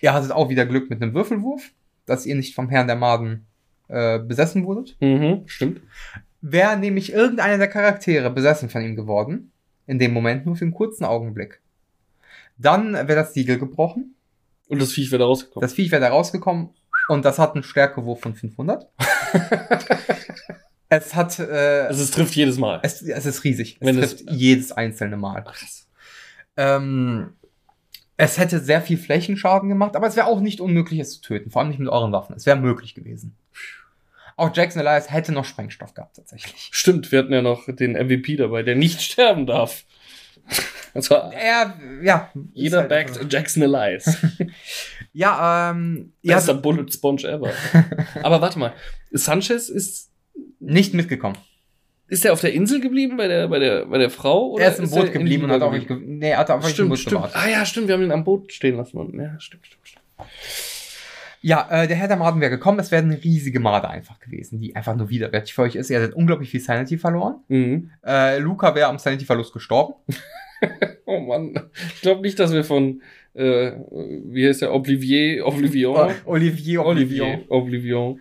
[0.00, 1.70] ihr hattet auch wieder Glück mit einem Würfelwurf,
[2.04, 3.46] dass ihr nicht vom Herrn der Maden
[3.88, 4.96] besessen wurdet.
[4.98, 5.80] Mhm, stimmt.
[6.48, 9.50] Wäre nämlich irgendeiner der Charaktere besessen von ihm geworden,
[9.86, 11.60] in dem Moment nur für einen kurzen Augenblick.
[12.56, 14.14] Dann wäre das Siegel gebrochen,
[14.68, 15.62] Und das Viech wäre da rausgekommen.
[15.62, 16.70] das Viech wäre da rausgekommen
[17.08, 18.86] und das hat einen Stärkewurf von 500.
[20.88, 22.80] es hat, äh, also es trifft jedes Mal.
[22.82, 23.78] es, es ist riesig.
[23.80, 25.42] Es Wenn es- trifft jedes einzelne Mal.
[25.42, 25.88] Krass.
[26.56, 27.32] Ähm,
[28.16, 31.50] es hätte sehr viel Flächenschaden gemacht, aber es wäre auch nicht unmöglich, es zu töten.
[31.50, 32.34] Vor allem nicht mit euren Waffen.
[32.36, 33.36] Es wäre möglich gewesen.
[34.36, 36.68] Auch Jackson Elias hätte noch Sprengstoff gehabt, tatsächlich.
[36.70, 39.84] Stimmt, wir hatten ja noch den MVP dabei, der nicht sterben darf.
[40.94, 42.30] Also Er, ja.
[42.52, 44.18] jeder ist halt- backt Jackson Elias.
[45.12, 47.50] Ja, ähm, ja, Bester Bullet Sponge ever.
[48.22, 48.74] Aber warte mal,
[49.12, 50.10] Sanchez ist
[50.60, 51.38] nicht mitgekommen.
[52.08, 54.72] ist er auf der Insel geblieben bei der bei der bei der Frau oder er
[54.72, 56.62] ist im Boot er in geblieben und hat auch nicht, ge nee, er hat auf
[56.62, 57.14] euch im Stimmt, Boot stimmt.
[57.16, 57.36] gewartet.
[57.36, 58.98] Ah ja, stimmt, wir haben ihn am Boot stehen lassen.
[59.18, 60.04] Ja, stimmt, stimmt, stimmt.
[61.40, 62.78] Ja, äh, der Herr der Maden wäre gekommen.
[62.78, 65.90] Es wäre eine riesige Made einfach gewesen, die einfach nur widerwärtig für euch ist.
[65.90, 67.36] Ihr hättet unglaublich viel Sanity verloren.
[67.48, 67.90] Mhm.
[68.04, 69.94] Äh, Luca wäre am Sanity-Verlust gestorben.
[71.04, 71.54] Oh Mann.
[71.94, 73.02] Ich glaube nicht, dass wir von
[73.34, 73.72] äh,
[74.24, 78.20] wie heißt der Oblivier Oblivion Olivier, Olivier Oblivion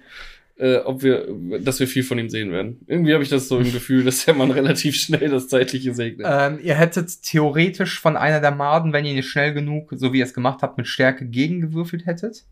[0.57, 1.27] äh, ob wir
[1.61, 2.79] dass wir viel von ihm sehen werden.
[2.87, 6.27] Irgendwie habe ich das so im Gefühl, dass der Mann relativ schnell das zeitliche segnet.
[6.29, 10.19] Ähm, ihr hättet theoretisch von einer der Maden, wenn ihr nicht schnell genug, so wie
[10.19, 12.45] ihr es gemacht habt, mit Stärke gegengewürfelt hättet,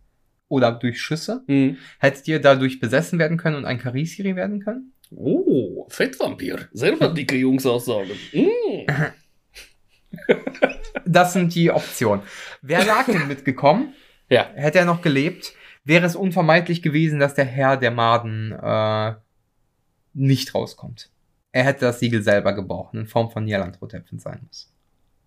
[0.54, 1.78] oder durch Schüsse, Mhm.
[2.00, 4.94] hättet ihr dadurch besessen werden können und ein Karisiri werden können.
[5.16, 6.70] Oh, Fettvampir.
[6.72, 8.12] Selber dicke Jungs aussagen.
[8.34, 8.88] Mm.
[11.06, 12.24] Das sind die Optionen.
[12.62, 13.94] Wäre Larkin mitgekommen,
[14.30, 14.48] Ja.
[14.56, 19.14] hätte er noch gelebt, wäre es unvermeidlich gewesen, dass der Herr der Maden äh,
[20.14, 21.10] nicht rauskommt.
[21.52, 24.73] Er hätte das Siegel selber gebrochen, in Form von es sein muss.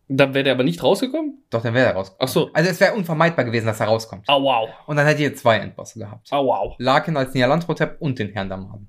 [0.08, 1.42] Dann wäre der aber nicht rausgekommen?
[1.50, 2.28] Doch, dann wäre er rausgekommen.
[2.28, 2.50] Ach so.
[2.52, 4.28] Also es wäre unvermeidbar gewesen, dass er rauskommt.
[4.28, 4.68] Au wow.
[4.86, 6.32] Und dann hättet ihr zwei Endbosse gehabt.
[6.32, 6.74] Au wow.
[6.78, 8.88] Larkin als Nialandrotep und den Herrn der Maden.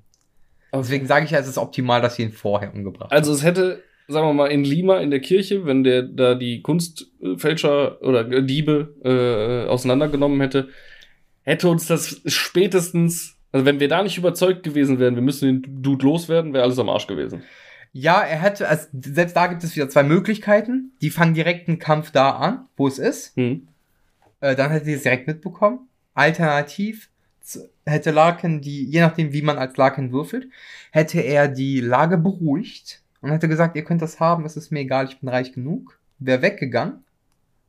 [0.72, 3.82] Deswegen sage ich ja, es ist optimal, dass ihr ihn vorher umgebracht Also es hätte,
[4.06, 8.94] sagen wir mal, in Lima in der Kirche, wenn der da die Kunstfälscher oder Diebe
[9.02, 10.68] äh, auseinandergenommen hätte,
[11.42, 15.82] hätte uns das spätestens, also wenn wir da nicht überzeugt gewesen wären, wir müssen den
[15.82, 17.42] Dude loswerden, wäre alles am Arsch gewesen.
[17.92, 20.92] Ja, er hätte, also selbst da gibt es wieder zwei Möglichkeiten.
[21.00, 23.36] Die fangen direkt einen Kampf da an, wo es ist.
[23.36, 23.68] Hm.
[24.40, 25.88] Äh, dann hätte sie es direkt mitbekommen.
[26.14, 27.08] Alternativ
[27.86, 30.48] hätte Larkin die, je nachdem wie man als Larkin würfelt,
[30.92, 34.80] hätte er die Lage beruhigt und hätte gesagt, ihr könnt das haben, es ist mir
[34.80, 35.98] egal, ich bin reich genug.
[36.18, 37.04] Wäre weggegangen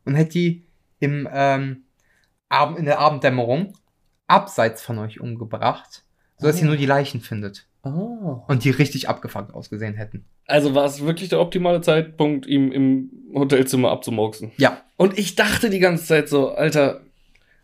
[0.05, 0.63] und hätte die
[0.99, 1.83] im, ähm,
[2.77, 3.73] in der Abenddämmerung
[4.27, 6.03] abseits von euch umgebracht,
[6.37, 6.59] sodass Oh.
[6.59, 8.43] ihr nur die Leichen findet Ah.
[8.47, 10.25] und die richtig abgefuckt ausgesehen hätten.
[10.47, 14.51] Also war es wirklich der optimale Zeitpunkt, ihm im Hotelzimmer abzumurksen.
[14.57, 17.01] Ja, Und ich dachte die ganze Zeit so, Alter,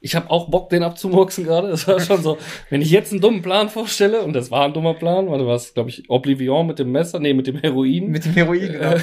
[0.06, 1.68] ich habe auch Bock, den abzumurksen gerade.
[1.72, 2.38] Das war schon so,
[2.70, 5.74] wenn ich jetzt einen dummen Plan vorstelle, und das war ein dummer Plan, warte, was,
[5.74, 8.12] glaube ich, Oblivion mit dem Messer, nee, mit dem Heroin.
[8.12, 8.92] mit dem Heroin, genau.
[8.92, 9.00] äh,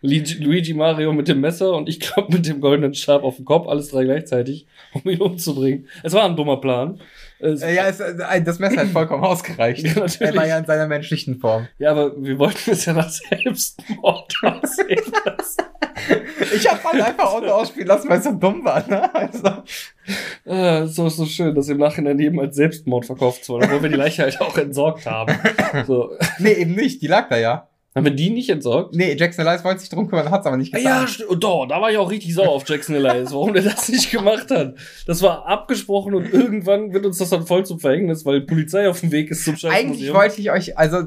[0.00, 3.44] Luigi, Luigi Mario mit dem Messer und ich glaube mit dem goldenen Stab auf dem
[3.44, 5.88] Kopf, alles drei gleichzeitig, um ihn umzubringen.
[6.02, 7.00] Es war ein dummer Plan.
[7.40, 9.86] Äh, ja, es, äh, das Messer hat vollkommen ausgereicht.
[9.86, 10.20] Ja, natürlich.
[10.20, 11.68] Er war ja in seiner menschlichen Form.
[11.78, 15.62] ja, aber wir wollten es ja nach Selbstmord aussehen lassen.
[16.54, 19.12] Ich hab halt einfach Auto ausspielen lassen, weil es so dumm war, ne?
[19.14, 19.62] Also,
[20.46, 23.96] Ah, so, so schön, dass im Nachhinein jedem als Selbstmord verkauft wurde, obwohl wir die
[23.96, 25.34] Leiche halt auch entsorgt haben.
[25.86, 26.12] So.
[26.38, 27.68] nee, eben nicht, die lag da ja.
[27.96, 28.94] Haben wir die nicht entsorgt?
[28.94, 31.06] Nee, Jackson Elias wollte sich drum kümmern, hat's aber nicht Ah, getan.
[31.18, 33.88] Ja, und doch, da war ich auch richtig sauer auf Jackson Elias, warum der das
[33.88, 34.74] nicht gemacht hat.
[35.06, 38.88] Das war abgesprochen und irgendwann wird uns das dann voll zum Verhängnis, weil die Polizei
[38.88, 41.04] auf dem Weg ist zum Scheiß Eigentlich wollte ich euch, also,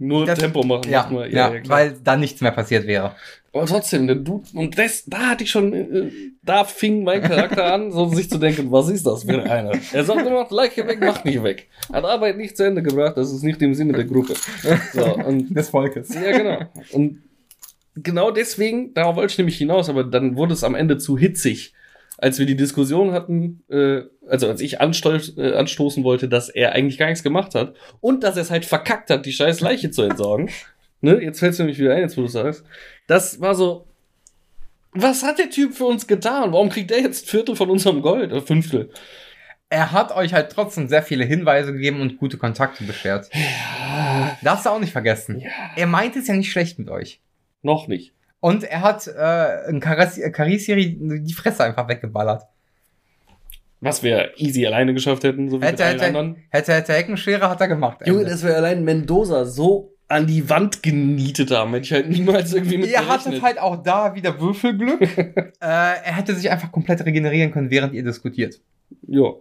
[0.00, 0.90] Nur das- Tempo machen.
[0.90, 1.32] ja, mal.
[1.32, 1.78] ja, klar.
[1.78, 3.12] weil da nichts mehr passiert wäre.
[3.52, 6.10] Aber trotzdem, der Dude, und das, da hatte ich schon, äh,
[6.42, 9.72] da fing mein Charakter an, so sich zu denken, was ist das für einer?
[9.92, 11.68] Er sagt immer, Leiche weg, mach nicht weg.
[11.92, 14.34] Hat Arbeit nicht zu Ende gebracht, das ist nicht im Sinne der Gruppe.
[14.92, 16.14] So, und Des Volkes.
[16.14, 16.58] Ja, genau.
[16.92, 17.22] Und
[17.96, 21.72] genau deswegen, darauf wollte ich nämlich hinaus, aber dann wurde es am Ende zu hitzig.
[22.20, 26.72] Als wir die Diskussion hatten, äh, also als ich anstol- äh, anstoßen wollte, dass er
[26.72, 29.90] eigentlich gar nichts gemacht hat und dass er es halt verkackt hat, die scheiß Leiche
[29.92, 30.50] zu entsorgen.
[31.00, 32.64] Ne, jetzt fällt es mir nämlich wieder ein, jetzt wo du sagst.
[33.06, 33.86] Das war so.
[34.92, 36.52] Was hat der Typ für uns getan?
[36.52, 38.32] Warum kriegt er jetzt Viertel von unserem Gold?
[38.32, 38.90] Oder Fünftel?
[39.70, 43.28] Er hat euch halt trotzdem sehr viele Hinweise gegeben und gute Kontakte beschert.
[44.42, 45.40] Darfst du auch nicht vergessen.
[45.40, 45.50] Ja.
[45.76, 47.20] Er meint es ja nicht schlecht mit euch.
[47.62, 48.14] Noch nicht.
[48.40, 52.44] Und er hat äh, in Karisiri die Fresse einfach weggeballert.
[53.80, 56.36] Was wir easy alleine geschafft hätten, so wie mit Hätte, allen hätte, anderen.
[56.50, 58.00] hätte, hätte Heckenschere hat er gemacht.
[58.06, 62.54] Junge, dass wir allein Mendoza so an die Wand genietet haben, hätte ich halt niemals
[62.54, 63.26] irgendwie mit Ihr gerechnet.
[63.26, 65.00] hattet halt auch da wieder Würfelglück.
[65.18, 68.60] äh, er hätte sich einfach komplett regenerieren können, während ihr diskutiert.
[69.06, 69.34] Ja.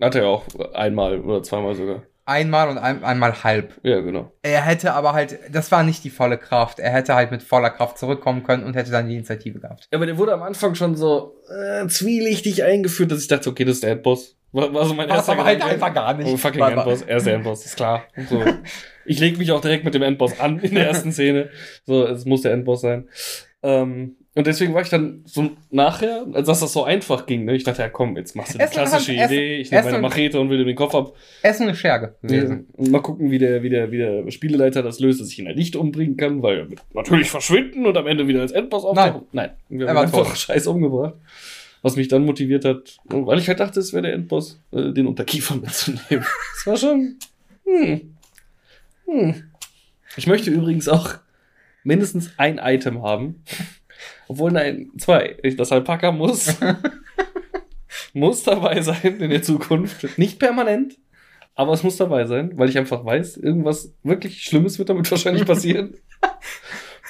[0.00, 2.02] Hat er auch einmal oder zweimal sogar.
[2.26, 3.80] Einmal und ein, einmal halb.
[3.82, 4.30] Ja, genau.
[4.42, 6.78] Er hätte aber halt, das war nicht die volle Kraft.
[6.78, 9.88] Er hätte halt mit voller Kraft zurückkommen können und hätte dann die Initiative gehabt.
[9.94, 13.76] Aber der wurde am Anfang schon so äh, zwielichtig eingeführt, dass ich dachte, okay, das
[13.76, 14.37] ist der Endboss.
[14.52, 16.26] War, war so mein War's erster aber halt einfach gar nicht.
[16.26, 17.02] Oh, fucking Weil- Endboss.
[17.02, 18.04] Er ist der Endboss, ist klar.
[18.30, 18.42] So.
[19.04, 21.50] Ich leg mich auch direkt mit dem Endboss an in der ersten Szene.
[21.84, 23.08] So, es muss der Endboss sein.
[23.62, 27.56] Ähm, und deswegen war ich dann so nachher, als dass das so einfach ging, ne?
[27.56, 30.38] ich dachte, ja komm, jetzt machst du die klassische Hand- Idee, ich nehme meine Machete
[30.38, 31.12] und will dir den Kopf ab.
[31.42, 32.68] Nur eine Scherge gewesen.
[32.74, 35.46] Und mal gucken, wie der, wie, der, wie der Spieleleiter das löst, dass ich ihn
[35.46, 39.22] halt nicht umbringen kann, weil er natürlich verschwinden und am Ende wieder als Endboss auftauchen.
[39.32, 40.38] Nein, wir Er haben war einfach tot.
[40.38, 41.14] scheiß umgebracht.
[41.82, 45.06] Was mich dann motiviert hat, weil ich halt dachte, es wäre der Endboss, äh, den
[45.06, 46.26] Unterkiefer mitzunehmen.
[46.54, 47.18] Das war schon.
[47.64, 48.16] Hm.
[49.06, 49.44] Hm.
[50.16, 51.14] Ich möchte übrigens auch
[51.84, 53.44] mindestens ein Item haben.
[54.26, 55.36] Obwohl, nein, zwei.
[55.56, 56.56] Das Alpaka muss,
[58.12, 60.18] muss dabei sein in der Zukunft.
[60.18, 60.96] Nicht permanent,
[61.54, 65.44] aber es muss dabei sein, weil ich einfach weiß, irgendwas wirklich Schlimmes wird damit wahrscheinlich
[65.44, 65.94] passieren.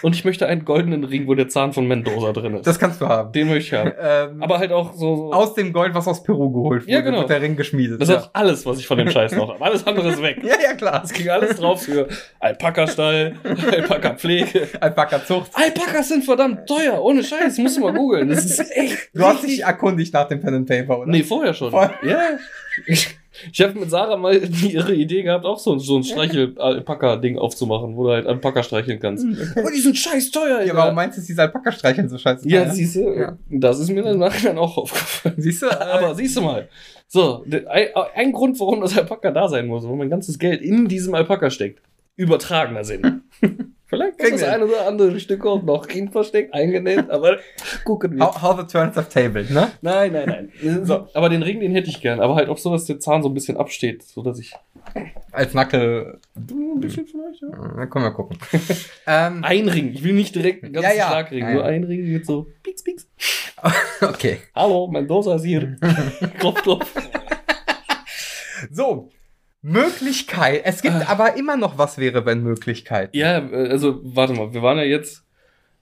[0.02, 2.66] Und ich möchte einen goldenen Ring, wo der Zahn von Mendoza drin ist.
[2.66, 3.32] Das kannst du haben.
[3.32, 3.92] Den möchte ich haben.
[4.00, 5.16] Ähm, Aber halt auch so.
[5.16, 7.18] so aus dem Gold, was aus Peru geholt wurde, Ja, genau.
[7.20, 8.00] wird der Ring geschmiedet.
[8.00, 8.20] das ist ja.
[8.22, 9.64] auch alles, was ich von dem Scheiß noch habe.
[9.64, 10.38] Alles andere ist weg.
[10.42, 11.02] ja, ja, klar.
[11.04, 12.06] Es ging alles drauf für
[12.40, 13.34] Alpaka-Stall,
[13.72, 14.68] Alpaka-Pläge.
[14.80, 15.50] Alpaka-Zucht.
[15.54, 18.28] Alpakas sind verdammt teuer, ohne Scheiß, musst du mal googeln.
[18.28, 19.10] Das ist echt.
[19.14, 21.10] Du hast dich erkundigt nach dem Pen and Paper, oder?
[21.10, 21.70] Nee, vorher schon.
[21.70, 21.90] Voll.
[22.02, 22.20] Ja.
[22.86, 23.17] Ich,
[23.52, 27.96] ich habe mit Sarah mal die ihre Idee gehabt, auch so, so ein Streichel-Alpaka-Ding aufzumachen,
[27.96, 29.24] wo du halt Alpaka streicheln kannst.
[29.56, 32.48] Aber die sind scheiß teuer, Ja, warum meinst du, ist diese Alpaka-Streicheln so scheiße?
[32.48, 32.72] Ja, teuer?
[32.74, 33.38] siehst du, Ja.
[33.50, 35.34] das ist mir dann nachher auch aufgefallen.
[35.38, 35.66] Siehst du?
[35.66, 36.68] Äh, Aber siehst du mal.
[37.06, 37.44] So,
[38.14, 41.50] ein Grund, warum das Alpaka da sein muss, wo mein ganzes Geld in diesem Alpaka
[41.50, 41.80] steckt.
[42.16, 43.22] Übertragener Sinn.
[43.88, 47.38] Vielleicht Kriegen ist das eine oder andere Stück auch noch hin versteckt, eingenäht, aber
[47.84, 48.26] gucken wir.
[48.26, 49.70] how, how the turns of table, ne?
[49.80, 50.84] Nein, nein, nein.
[50.84, 52.20] So, aber den Ring, den hätte ich gern.
[52.20, 54.54] Aber halt auch so, dass der Zahn so ein bisschen absteht, so dass ich.
[55.32, 56.20] Als Nackel.
[56.36, 57.48] Ein bisschen vielleicht, ja.
[57.76, 58.38] Na, können wir gucken.
[59.06, 59.92] ähm, Ein Ring.
[59.94, 61.06] Ich will nicht direkt einen ganzen Ja, ja.
[61.08, 61.40] Schlagring.
[61.40, 63.08] Ja, Nur ein Ring mit so Pieks, Pieks.
[64.02, 64.38] okay.
[64.54, 65.76] Hallo, Mendoza ist hier.
[66.38, 66.92] klopf, klopf.
[68.70, 69.08] So.
[69.68, 70.62] Möglichkeit.
[70.64, 73.14] Es gibt aber immer noch was wäre, wenn Möglichkeit.
[73.14, 74.52] Ja, äh, also, warte mal.
[74.52, 75.24] Wir waren ja jetzt.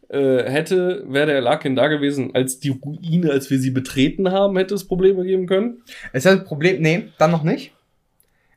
[0.09, 4.57] Äh, hätte, wäre der Larkin da gewesen, als die Ruine, als wir sie betreten haben,
[4.57, 5.83] hätte es Probleme geben können.
[6.13, 6.81] Es ein Problem.
[6.81, 7.73] Nee, dann noch nicht.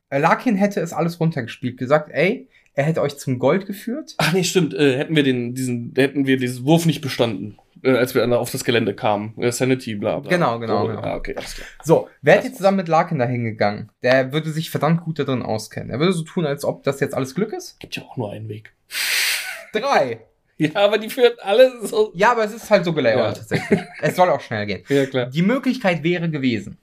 [0.09, 1.77] Äh, Larkin hätte es alles runtergespielt.
[1.77, 2.47] Gesagt, ey,
[2.79, 4.15] er hätte euch zum Gold geführt.
[4.19, 4.73] Ach nee, stimmt.
[4.73, 8.51] Äh, hätten wir den, diesen, hätten wir diesen Wurf nicht bestanden, äh, als wir auf
[8.51, 9.33] das Gelände kamen.
[9.37, 10.29] Äh, Sanity, bla, bla.
[10.29, 11.01] Genau, genau, Oh, genau.
[11.01, 11.67] Ah, okay, alles klar.
[11.83, 13.89] So, wärt ihr zusammen mit Larkin da hingegangen?
[14.01, 15.89] Der würde sich verdammt gut da drin auskennen.
[15.89, 17.77] Er würde so tun, als ob das jetzt alles Glück ist.
[17.81, 18.71] Gibt ja auch nur einen Weg.
[19.73, 20.21] Drei.
[20.61, 22.11] Ja, aber die führen alle so.
[22.15, 23.57] Ja, aber es ist halt so gelayoutet Ja.
[23.57, 23.79] tatsächlich.
[24.01, 24.83] Es soll auch schnell gehen.
[24.89, 25.27] Ja, klar.
[25.27, 26.77] Die Möglichkeit wäre gewesen.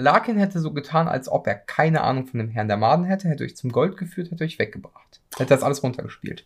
[0.00, 3.28] Larkin hätte so getan, als ob er keine Ahnung von dem Herrn der Maden hätte,
[3.28, 5.20] hätte euch zum Gold geführt, hätte euch weggebracht.
[5.36, 6.44] Hätte das alles runtergespielt.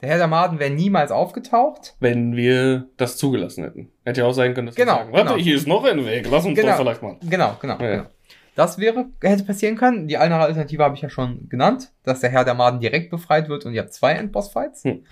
[0.00, 1.96] Der Herr der Maden wäre niemals aufgetaucht.
[1.98, 3.90] Wenn wir das zugelassen hätten.
[4.04, 5.36] Hätte ja auch sein können, dass Genau, wir sagen, warte, genau.
[5.42, 6.70] hier ist noch ein Weg, lass uns Genau.
[6.72, 7.16] doch vielleicht mal.
[7.28, 7.90] Genau, genau, Ja.
[7.96, 8.08] genau.
[8.54, 10.08] Das wäre, hätte passieren können.
[10.08, 13.48] Die andere Alternative habe ich ja schon genannt, dass der Herr der Maden direkt befreit
[13.48, 14.84] wird und ihr habt zwei Endboss-Fights.
[14.84, 15.04] Hm.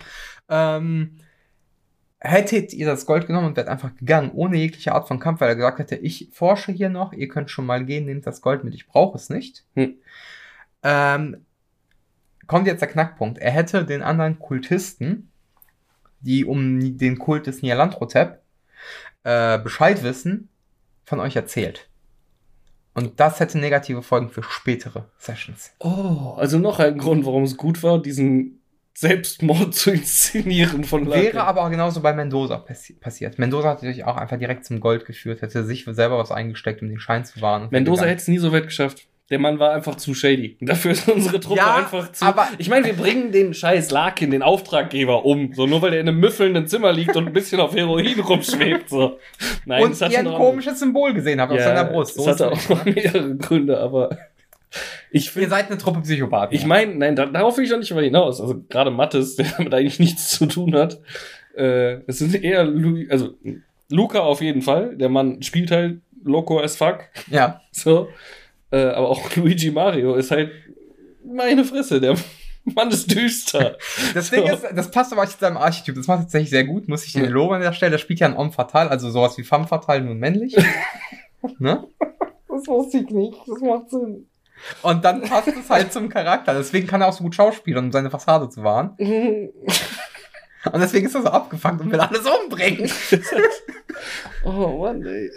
[0.49, 1.17] Ähm,
[2.19, 5.49] hättet ihr das Gold genommen und wärt einfach gegangen, ohne jegliche Art von Kampf, weil
[5.49, 8.63] er gesagt hätte, ich forsche hier noch, ihr könnt schon mal gehen, nehmt das Gold
[8.63, 9.65] mit, ich brauche es nicht.
[9.75, 9.95] Hm.
[10.83, 11.45] Ähm,
[12.47, 13.37] kommt jetzt der Knackpunkt.
[13.37, 15.31] Er hätte den anderen Kultisten,
[16.21, 18.41] die um den Kult des Nialantrotep
[19.23, 20.49] äh, Bescheid wissen,
[21.05, 21.89] von euch erzählt.
[22.93, 25.71] Und das hätte negative Folgen für spätere Sessions.
[25.79, 28.56] Oh, also noch ein Grund, warum es gut war, diesen
[28.99, 31.25] Selbstmord zu inszenieren von Larkin.
[31.25, 33.37] Wäre aber auch genauso bei Mendoza passi passiert.
[33.37, 36.89] Mendoza hat sich auch einfach direkt zum Gold geführt, hätte sich selber was eingesteckt, um
[36.89, 37.67] den Schein zu wahren.
[37.69, 39.05] Mendoza hätte es nie so weit geschafft.
[39.29, 40.57] Der Mann war einfach zu shady.
[40.61, 42.25] Dafür ist unsere Truppe Ja, einfach zu.
[42.25, 45.53] aber- ich meine, wir bringen den scheiß Larkin, den Auftraggeber, um.
[45.53, 48.89] So nur weil er in einem müffelnden Zimmer liegt und ein bisschen auf Heroin rumschwebt.
[48.89, 49.19] So.
[49.65, 52.15] Nein, und es hat ihr ein komisches Symbol gesehen habt auf seiner Brust.
[52.15, 52.93] So hatte ist auch ne?
[52.93, 54.17] mehrere Gründe, aber
[55.11, 55.49] ich Ihr finde.
[55.49, 56.55] seid eine Truppe Psychopathen.
[56.55, 58.41] Ich meine, nein, da, darauf will ich auch nicht mal hinaus.
[58.41, 60.99] Also gerade Mattes, der damit eigentlich nichts zu tun hat.
[61.55, 63.33] Äh, es sind eher Louis, also
[63.89, 64.95] Luca auf jeden Fall.
[64.97, 66.99] Der Mann spielt halt loco as fuck.
[67.29, 67.61] ja.
[67.71, 68.09] So.
[68.71, 70.51] Äh, aber auch Luigi Mario ist halt
[71.25, 72.01] meine Fresse.
[72.01, 72.15] Der
[72.65, 73.77] Mann ist düster.
[74.13, 74.35] Das So.
[74.35, 75.95] Ding ist, das passt aber zu seinem Archetyp.
[75.95, 77.91] Das macht tatsächlich sehr gut, muss ich den loben an der Stelle.
[77.91, 80.53] Der spielt ja ein Homme fatal, also sowas wie Femme fatal, nur männlich.
[81.59, 81.87] ne?
[82.49, 83.37] Das wusste ich nicht.
[83.47, 84.26] Das macht Sinn.
[84.81, 86.53] Und dann passt es halt zum Charakter.
[86.53, 88.95] Deswegen kann er auch so gut schauspielen, um seine Fassade zu wahren.
[90.73, 92.91] Und deswegen ist er so abgefangen und will alles umbringen.
[94.43, 95.31] oh Mann, ey.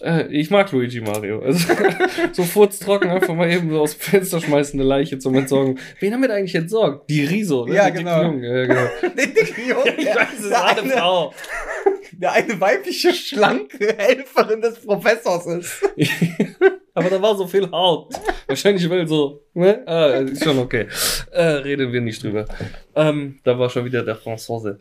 [0.00, 1.40] Äh, Ich mag Luigi Mario.
[1.40, 1.72] Also,
[2.32, 5.78] so furztrocken einfach mal eben so aus dem Fenster schmeißen, eine Leiche zum Entsorgen.
[6.00, 7.08] Wen haben wir da eigentlich entsorgt?
[7.10, 7.74] Die Riso, ne?
[7.74, 8.22] Ja, Die genau.
[8.24, 8.44] dicken Jungen.
[8.44, 8.88] Ja, genau.
[9.96, 11.34] ich weiß, es ist der, eine eine, Frau.
[12.12, 15.82] der eine weibliche, schlanke Helferin des Professors ist.
[16.96, 18.14] Aber da war so viel Haut.
[18.46, 19.82] Wahrscheinlich weil so, ne?
[19.84, 20.86] Ah, ist schon okay.
[21.32, 22.44] Äh, reden wir nicht drüber.
[22.94, 24.78] Ähm, da war schon wieder der Franzose.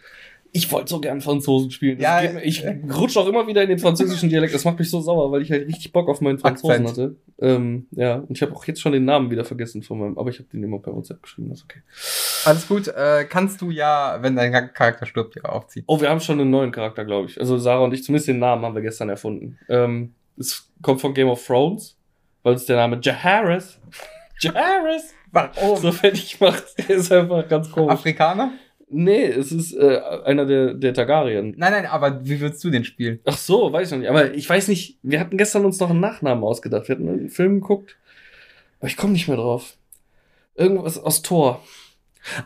[0.56, 1.98] Ich wollte so gern Franzosen spielen.
[1.98, 2.64] Das Ja, mir, ich
[2.96, 4.54] rutsche auch immer wieder in den französischen Dialekt.
[4.54, 6.90] Das macht mich so sauer, weil ich halt richtig Bock auf meinen Franzosen Akzent.
[6.90, 7.16] hatte.
[7.42, 10.30] Ähm, ja, und ich habe auch jetzt schon den Namen wieder vergessen von meinem, aber
[10.30, 11.82] ich habe den immer per WhatsApp geschrieben, das ist okay.
[12.46, 15.86] Alles gut, äh, kannst du ja, wenn dein Charakter stirbt, ja aufziehen.
[15.88, 17.40] Oh, wir haben schon einen neuen Charakter, glaube ich.
[17.40, 19.58] Also Sarah und ich, zumindest den Namen haben wir gestern erfunden.
[19.70, 21.98] Ähm, es kommt von Game of Thrones,
[22.44, 23.80] weil es der Name Jaharis.
[24.40, 25.14] Jaharis!
[25.32, 25.78] Warum?
[25.78, 26.64] so fertig macht.
[26.78, 27.92] Der ist einfach ganz komisch.
[27.94, 28.52] Afrikaner?
[28.94, 31.54] Nee, es ist äh, einer der, der Targaryen.
[31.58, 33.20] Nein, nein, aber wie würdest du den spielen?
[33.26, 34.10] Ach so, weiß ich noch nicht.
[34.10, 36.88] Aber ich weiß nicht, wir hatten gestern uns noch einen Nachnamen ausgedacht.
[36.88, 37.98] Wir hatten einen Film geguckt.
[38.80, 39.78] Aber ich komme nicht mehr drauf.
[40.56, 41.64] Irgendwas aus Thor.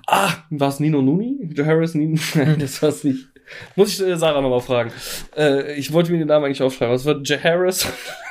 [0.08, 1.50] Ah, war es Nino Nuni?
[1.54, 2.20] Jaharis Nino?
[2.36, 3.28] Nein, das war es nicht.
[3.76, 4.92] Muss ich äh, Sarah nochmal fragen.
[5.36, 6.96] Äh, ich wollte mir den Namen eigentlich aufschreiben.
[6.96, 7.88] Es wird Jaharis.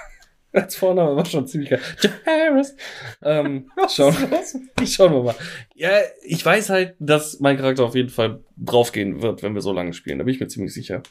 [0.57, 1.81] Als Vorname war schon ziemlich geil.
[2.27, 2.75] Jaharis.
[3.23, 4.15] Ähm, schauen,
[4.87, 5.35] schauen wir mal.
[5.75, 5.91] Ja,
[6.25, 9.93] ich weiß halt, dass mein Charakter auf jeden Fall draufgehen wird, wenn wir so lange
[9.93, 10.19] spielen.
[10.19, 11.03] Da bin ich mir ziemlich sicher.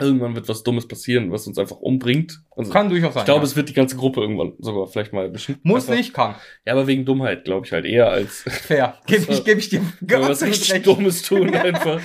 [0.00, 2.40] Irgendwann wird was Dummes passieren, was uns einfach umbringt.
[2.56, 3.22] Also, Kann durchaus sein.
[3.22, 3.46] ich glaube, ja.
[3.46, 5.56] es wird die ganze Gruppe irgendwann sogar vielleicht mal erwischen.
[5.64, 6.36] muss Einfach- nicht, kann.
[6.64, 8.94] Ja, aber wegen Dummheit, glaube ich halt eher als Fair.
[9.06, 9.42] Gebe ich, So.
[9.42, 10.86] geb ich dir was richtig recht.
[10.86, 12.00] Dummes tun einfach.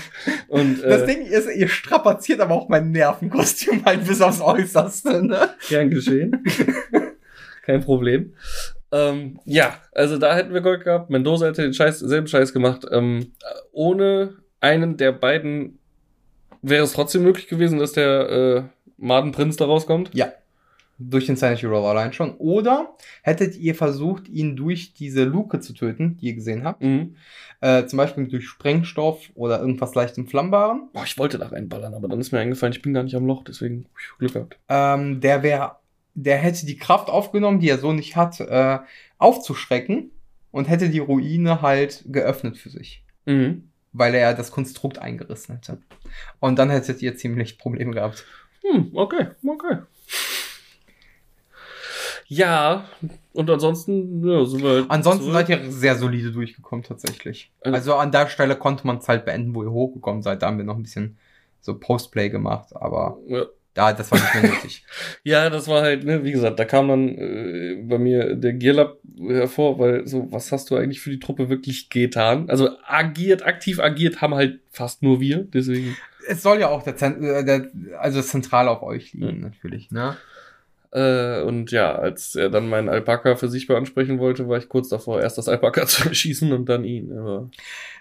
[0.48, 5.26] Und Das äh, Ding ist, ihr strapaziert aber auch mein Nervenkostüm halt bis aufs Äußerste,
[5.26, 5.50] ne?
[5.70, 6.44] gern geschehen.
[7.64, 8.34] Kein Problem.
[8.92, 11.10] Ähm, ja, also da hätten wir Gold gehabt.
[11.10, 12.86] Mendoza hätte den Scheiß, selben Scheiß gemacht.
[12.92, 13.34] Ähm,
[13.72, 15.80] ohne einen der beiden
[16.64, 18.64] wäre es trotzdem möglich gewesen, dass der äh,
[18.98, 20.10] Madenprinz da rauskommt.
[20.14, 20.32] Ja.
[20.98, 22.36] Durch den Sanity Roll allein schon.
[22.38, 26.82] Oder hättet ihr versucht, ihn durch diese Luke zu töten, die ihr gesehen habt?
[26.82, 27.16] Mhm.
[27.62, 30.90] Äh, zum Beispiel durch Sprengstoff oder irgendwas leicht Entflammbaren.
[30.94, 33.26] Boah, ich wollte da reinballern, aber dann ist mir eingefallen, ich bin gar nicht am
[33.26, 33.86] Loch, deswegen
[34.20, 34.60] Glück gehabt.
[34.70, 35.78] Ähm, der wäre,
[36.14, 38.80] der hätte die Kraft aufgenommen, die er so nicht hat, äh,
[39.18, 40.12] aufzuschrecken
[40.52, 43.04] und hätte die Ruine halt geöffnet für sich.
[43.26, 43.70] Mhm.
[43.94, 45.78] Weil er ja das Konstrukt eingerissen hätte.
[46.40, 48.26] Und dann hättet ihr ziemlich Probleme gehabt.
[48.64, 49.78] Hm, okay, okay.
[52.28, 52.86] Ja,
[53.34, 55.36] und ansonsten, ja, sind wir halt Ansonsten zurück.
[55.36, 57.52] seid ihr sehr solide durchgekommen tatsächlich.
[57.62, 60.42] Also- Also an der Stelle konnte man es halt beenden, wo ihr hochgekommen seid.
[60.42, 61.18] Da haben wir noch ein bisschen
[61.62, 63.46] so Postplay gemacht, aber Ja.
[63.74, 64.86] Da, das war nicht mehr nötig.
[65.24, 68.98] Ja, das war halt, ne, wie gesagt, da kam dann äh, bei mir der Gearlab
[69.20, 72.50] hervor, weil so, was hast du eigentlich für die Truppe wirklich getan?
[72.50, 75.96] Also agiert, aktiv agiert haben halt fast nur wir, deswegen.
[76.28, 77.68] es soll ja auch der, Zent äh, der
[78.00, 79.42] also zentral auf euch liegen, Mhm.
[79.42, 80.18] natürlich, ne?
[80.96, 84.90] Äh, und ja, als er dann meinen Alpaka für sich ansprechen wollte, war ich kurz
[84.90, 87.12] davor, erst das Alpaka zu erschießen und dann ihn.
[87.18, 87.50] Aber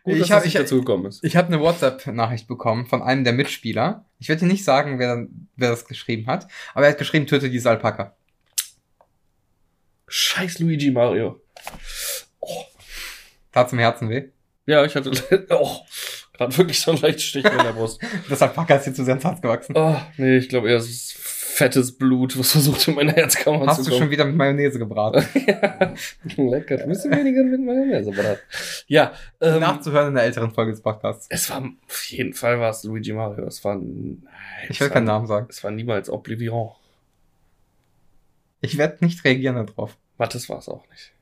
[0.05, 1.25] gut, Ich dass hab- das nicht ich- dazu gekommen ist.
[1.25, 4.05] Ich habe eine WhatsApp-Nachricht bekommen von einem der Mitspieler.
[4.19, 5.27] Ich werde dir nicht sagen, wer,
[5.57, 8.15] wer das geschrieben hat, aber er hat geschrieben, töte diese Alpaka.
[10.09, 11.41] Scheiß Luigi Mario.
[13.53, 14.25] Tat's im Herzen weh.
[14.67, 15.11] Ja, ich hatte
[15.51, 15.77] oh,
[16.35, 18.01] gerade wirklich so ein Leichtstich in der Brust.
[18.29, 19.75] Das Alpaka ist hier zu sehr ins Herz gewachsen.
[19.77, 21.13] Oh, nee, ich glaube es ist
[21.53, 24.03] fettes Blut, was versucht in meine Herzkammer Hast zu du kommen.
[24.03, 25.25] schon wieder mit Mayonnaise gebraten?
[25.47, 25.95] ja,
[26.37, 26.83] lecker.
[26.83, 28.85] Ein bisschen weniger mit Mayonnaise, das.
[28.89, 31.27] Ja, ähm, Nachzuhören in der älteren Folge des Podcasts.
[31.31, 33.45] es war, auf jeden Fall war es Luigi Mario.
[33.47, 34.23] Es war, nein,
[34.69, 35.47] Ich will keinen Namen sagen.
[35.51, 36.71] Es war niemals Oblivion.
[38.61, 39.97] Ich werde nicht reagieren darauf.
[40.17, 41.13] Warte, das war es auch nicht.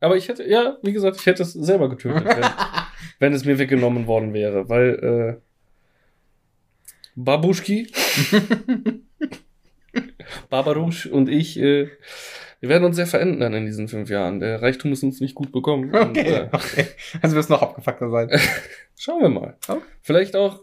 [0.00, 2.44] Aber ich hätte, ja, wie gesagt, ich hätte es selber getötet, wenn,
[3.18, 5.51] wenn es mir weggenommen worden wäre, weil, äh,
[7.14, 7.90] Babuschki,
[10.50, 11.88] Barbarusch und ich, äh,
[12.60, 14.40] wir werden uns sehr verändern in diesen fünf Jahren.
[14.40, 15.94] Der Reichtum ist uns nicht gut bekommen.
[15.94, 16.86] Und, Okay, äh, okay.
[17.20, 18.30] Also wirst du noch abgefuckter sein.
[18.96, 19.56] schauen wir mal.
[19.66, 19.82] Okay.
[20.00, 20.60] Vielleicht auch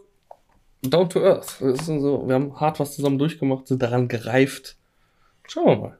[0.82, 1.56] down to earth.
[1.60, 4.76] Das ist so, wir haben hart was zusammen durchgemacht, sind daran gereift.
[5.46, 5.98] Schauen wir mal.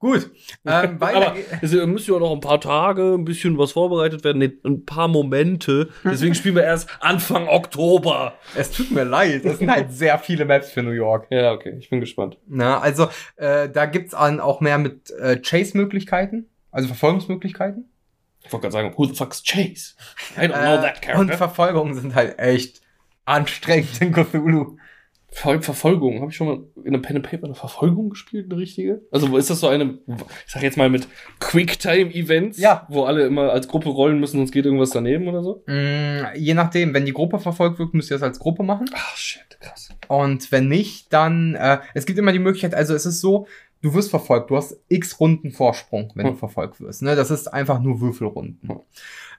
[0.00, 0.30] Gut.
[0.64, 4.52] Ähm, Aber es müssen ja noch ein paar Tage, ein bisschen was vorbereitet werden, nee,
[4.64, 5.88] ein paar Momente.
[6.04, 8.34] Deswegen spielen wir erst Anfang Oktober.
[8.54, 9.44] es tut mir leid.
[9.44, 11.26] Es sind halt sehr viele Maps für New York.
[11.30, 12.38] Ja, okay, ich bin gespannt.
[12.46, 17.90] Na, also äh, da gibt's auch mehr mit äh, Chase-Möglichkeiten, also Verfolgungsmöglichkeiten.
[18.44, 19.94] Ich wollte gerade sagen, who the fuck's Chase?
[20.36, 21.36] I don't know Äh, that und character.
[21.38, 22.80] Verfolgungen sind halt echt
[23.24, 24.76] anstrengend in Cthulhu.
[25.30, 26.20] Ver Verfolgung.
[26.20, 29.02] Habe ich schon mal in einem Pen and Paper eine Verfolgung gespielt, eine richtige?
[29.10, 31.06] Also ist das so eine, ich sag jetzt mal mit
[31.38, 32.86] Quicktime-Events, Ja.
[32.88, 35.62] wo alle immer als Gruppe rollen müssen, sonst geht irgendwas daneben oder so?
[35.66, 38.88] Mm, je nachdem, wenn die Gruppe verfolgt wird, müsst ihr das als Gruppe machen.
[38.94, 39.90] Ach, shit, krass.
[40.08, 43.46] Und wenn nicht, dann, äh, es gibt immer die Möglichkeit, also es ist so,
[43.82, 46.32] du wirst verfolgt, du hast x Runden Vorsprung, wenn Hm.
[46.32, 47.02] du verfolgt wirst.
[47.02, 47.16] Ne?
[47.16, 48.68] Das ist einfach nur Würfelrunden.
[48.68, 48.80] Hm.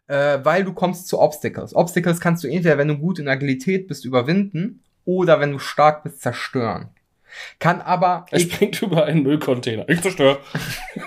[0.07, 1.75] Äh, weil du kommst zu Obstacles.
[1.75, 6.03] Obstacles kannst du entweder, wenn du gut in Agilität bist, überwinden oder wenn du stark
[6.03, 6.89] bist, zerstören.
[7.59, 8.25] Kann aber.
[8.31, 9.87] Er springt über einen Müllcontainer.
[9.87, 10.39] Ich zerstöre.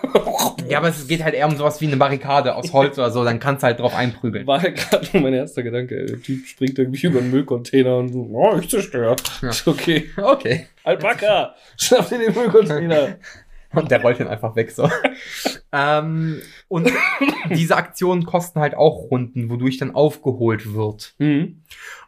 [0.68, 3.24] ja, aber es geht halt eher um sowas wie eine Barrikade aus Holz oder so,
[3.24, 4.46] dann kannst du halt drauf einprügeln.
[4.46, 6.06] War halt gerade nur mein erster Gedanke.
[6.06, 9.16] Der Typ springt irgendwie über einen Müllcontainer und so, oh, ich zerstöre.
[9.40, 9.50] Ja.
[9.50, 10.10] Ist okay.
[10.16, 10.66] Okay.
[10.84, 13.16] Alpaka, schnapp dir den Müllcontainer.
[13.74, 14.86] Und der rollt dann einfach weg so.
[15.72, 16.90] ähm, und
[17.50, 21.14] diese Aktionen kosten halt auch Runden, wodurch dann aufgeholt wird.
[21.18, 21.62] Mhm.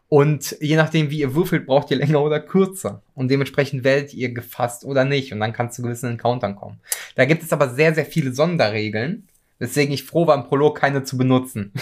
[0.09, 3.03] Und je nachdem, wie ihr würfelt, braucht ihr länger oder kürzer.
[3.15, 5.33] Und dementsprechend werdet ihr gefasst oder nicht.
[5.33, 6.81] Und dann kann es zu gewissen Encountern kommen.
[7.15, 9.29] Da gibt es aber sehr, sehr viele Sonderregeln.
[9.59, 11.73] Weswegen ich froh war, im Prolog keine zu benutzen.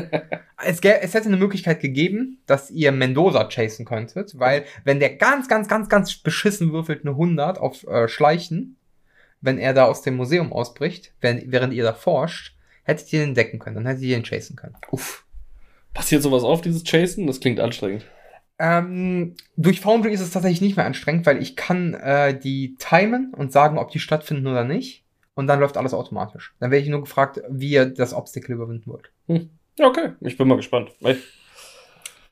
[0.64, 4.38] es, es hätte eine Möglichkeit gegeben, dass ihr Mendoza chasen könntet.
[4.38, 8.76] Weil, wenn der ganz, ganz, ganz, ganz beschissen würfelt eine 100 auf äh, Schleichen,
[9.40, 13.28] wenn er da aus dem Museum ausbricht, während, während ihr da forscht, hättet ihr ihn
[13.28, 13.76] entdecken können.
[13.76, 14.74] Dann hättet ihr ihn chasen können.
[14.90, 15.24] Uff.
[15.94, 17.26] Passiert sowas auf, dieses Chasen?
[17.26, 18.04] Das klingt anstrengend.
[18.58, 23.32] Ähm, durch Foundry ist es tatsächlich nicht mehr anstrengend, weil ich kann äh, die timen
[23.34, 25.04] und sagen, ob die stattfinden oder nicht.
[25.34, 26.54] Und dann läuft alles automatisch.
[26.58, 29.12] Dann werde ich nur gefragt, wie ihr das Obstacle überwinden wollt.
[29.28, 30.14] Ja, okay.
[30.20, 30.90] Ich bin mal gespannt.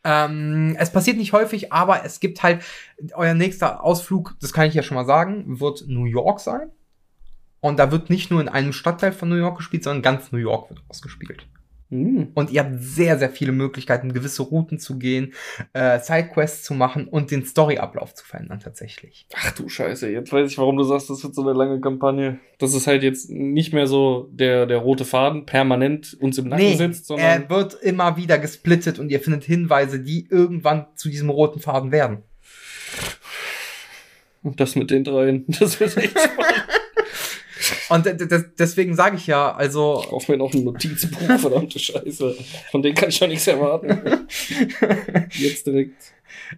[0.02, 2.64] Ähm, es passiert nicht häufig, aber es gibt halt,
[3.14, 6.70] euer nächster Ausflug, das kann ich ja schon mal sagen, wird New York sein.
[7.60, 10.38] Und da wird nicht nur in einem Stadtteil von New York gespielt, sondern ganz New
[10.38, 11.46] York wird ausgespielt.
[11.88, 12.28] Mhm.
[12.34, 15.34] Und ihr habt sehr, sehr viele Möglichkeiten, gewisse Routen zu gehen,
[15.72, 19.26] äh, Sidequests zu machen und den Storyablauf zu verändern tatsächlich.
[19.34, 22.38] Ach du Scheiße, jetzt weiß ich, warum du sagst, das wird so eine lange Kampagne.
[22.58, 26.64] Das ist halt jetzt nicht mehr so der, der rote Faden permanent uns im Nacken
[26.64, 27.26] Nee, sitzt, sondern.
[27.42, 31.92] er wird immer wieder gesplittet und ihr findet Hinweise, die irgendwann zu diesem roten Faden
[31.92, 32.22] werden.
[34.42, 35.44] Und das mit den dreien.
[35.60, 36.64] Das wird echt spannend.
[37.88, 38.06] Und
[38.58, 42.36] deswegen sage ich ja, also Ich kaufe mir noch ein Notizbuch, verdammte Scheiße.
[42.70, 44.26] Von denen kann ich schon nichts erwarten.
[45.30, 46.12] Jetzt direkt.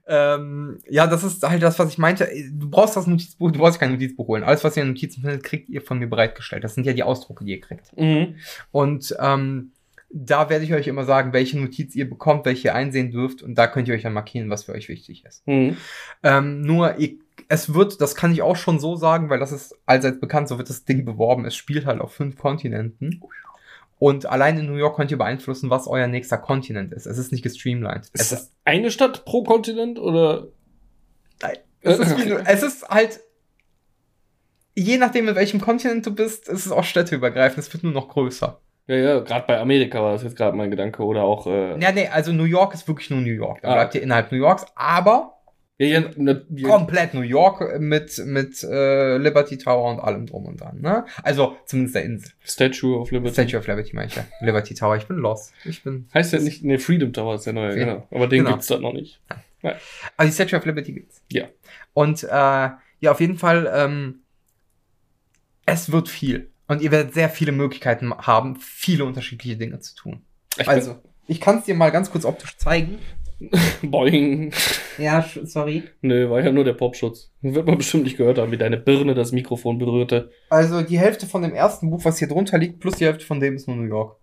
[0.07, 2.29] ähm, ja, das ist halt das, was ich meinte.
[2.53, 4.43] Du brauchst das Notizbuch, du brauchst kein Notizbuch holen.
[4.45, 6.65] Alles, was ihr in Notizen findet, kriegt ihr von mir bereitgestellt.
[6.65, 7.97] Das sind ja die Ausdrucke, die ihr kriegt.
[7.97, 8.37] Mhm.
[8.73, 9.73] Und ähm,
[10.11, 13.43] da werde ich euch immer sagen, welche Notiz ihr bekommt, welche ihr einsehen dürft.
[13.43, 15.47] Und da könnt ihr euch dann markieren, was für euch wichtig ist.
[15.47, 15.77] Mhm.
[16.23, 17.17] Ähm, nur, ihr,
[17.49, 20.59] es wird, das kann ich auch schon so sagen, weil das ist allseits bekannt, so
[20.59, 21.45] wird das Ding beworben.
[21.47, 23.23] Es spielt halt auf fünf Kontinenten.
[23.99, 27.07] Und allein in New York könnt ihr beeinflussen, was euer nächster Kontinent ist.
[27.07, 28.05] Es ist nicht gestreamlined.
[28.13, 30.49] Es Ist ist, das eine Stadt pro Kontinent oder?
[31.81, 33.21] es ist, wie, es ist halt,
[34.75, 37.59] je nachdem, in welchem Kontinent du bist, ist es auch städteübergreifend.
[37.59, 38.61] Es wird nur noch größer.
[38.89, 41.03] Ja, ja, gerade bei Amerika war das jetzt gerade mein Gedanke.
[41.05, 41.47] Oder auch.
[41.47, 43.61] Äh, Ja, nee, also New York ist wirklich nur New York.
[43.63, 43.75] Da Ah.
[43.75, 45.38] bleibt ihr innerhalb New Yorks, aber
[45.79, 50.47] ja, ja, ne, ja, komplett New York mit, mit äh, Liberty Tower und allem drum
[50.47, 50.81] und dran.
[50.81, 51.05] Ne?
[51.23, 52.33] Also zumindest der Insel.
[52.45, 53.33] Statue of Liberty.
[53.35, 54.27] Statue of Liberty meine ich ja.
[54.41, 55.53] Liberty Tower, ich bin lost.
[55.65, 56.09] Ich bin.
[56.13, 57.85] Heißt ja nicht, ne, Freedom Tower ist der neue, Ja.
[57.85, 58.09] genau.
[58.11, 58.53] Aber den Genau.
[58.57, 59.21] gibt's da noch nicht.
[59.63, 61.23] Aber die Statue of Liberty gibt's.
[61.31, 61.47] Ja.
[61.95, 64.21] Und äh, ja, auf jeden Fall, ähm,
[65.67, 66.51] es wird viel.
[66.67, 70.23] Und ihr werdet sehr viele Möglichkeiten haben, viele unterschiedliche Dinge zu tun.
[70.59, 72.99] Ich Also, ich kann es dir mal ganz kurz optisch zeigen.
[73.83, 74.53] Boing.
[74.99, 75.85] Ja, sorry.
[76.01, 77.31] Nö, war ja nur der Popschutz.
[77.41, 80.31] Wird man bestimmt nicht gehört haben, wie deine Birne das Mikrofon berührte.
[80.51, 83.39] Also die Hälfte von dem ersten Buch, was hier drunter liegt, plus die Hälfte von
[83.41, 84.17] dem ist nur New York.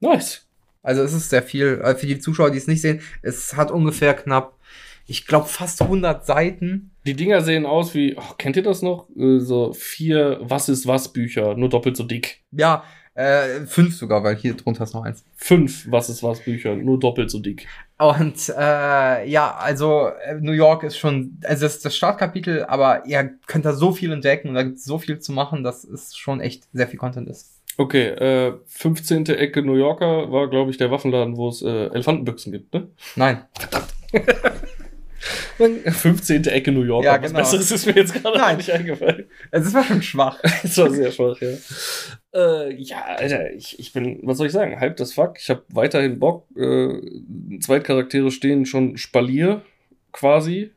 [0.00, 0.48] Nice.
[0.82, 1.80] Also es ist sehr viel.
[1.84, 4.58] Äh, Für die Zuschauer, die es nicht sehen, es hat ungefähr knapp,
[5.06, 6.90] ich glaube fast 100 Seiten.
[7.06, 9.08] Die Dinger sehen aus wie, oh, kennt ihr das noch?
[9.16, 12.42] Äh, So vier Was ist was Bücher, nur doppelt so dick.
[12.50, 12.82] Ja,
[13.14, 15.24] äh, fünf sogar, weil hier drunter ist noch eins.
[15.36, 17.66] Fünf Was ist was Bücher, nur doppelt so dick.
[17.98, 23.06] Und äh, ja, also äh, New York ist schon, also das ist das Startkapitel, aber
[23.06, 25.84] ihr könnt da so viel entdecken und da gibt es so viel zu machen, dass
[25.84, 27.60] es schon echt sehr viel Content ist.
[27.78, 29.26] Okay, äh, 15.
[29.26, 32.88] Ecke New Yorker war, glaube ich, der Waffenladen, wo es äh, Elefantenbüchsen gibt, ne?
[33.16, 33.44] Nein.
[35.56, 36.44] 15.
[36.46, 37.06] Ecke New Yorker.
[37.06, 37.38] Ja, Was genau.
[37.40, 38.56] Besseres ist mir jetzt gerade Nein.
[38.56, 39.26] nicht eingefallen.
[39.50, 40.38] Es war schon schwach.
[40.62, 41.48] Das war sehr schwach, ja.
[42.34, 45.38] Äh, ja, Alter, ich, ich bin, was soll ich sagen, hyped as fuck.
[45.38, 46.46] Ich habe weiterhin Bock.
[46.56, 47.00] Äh,
[47.60, 49.62] Zweitcharaktere stehen schon Spalier,
[50.12, 50.72] quasi.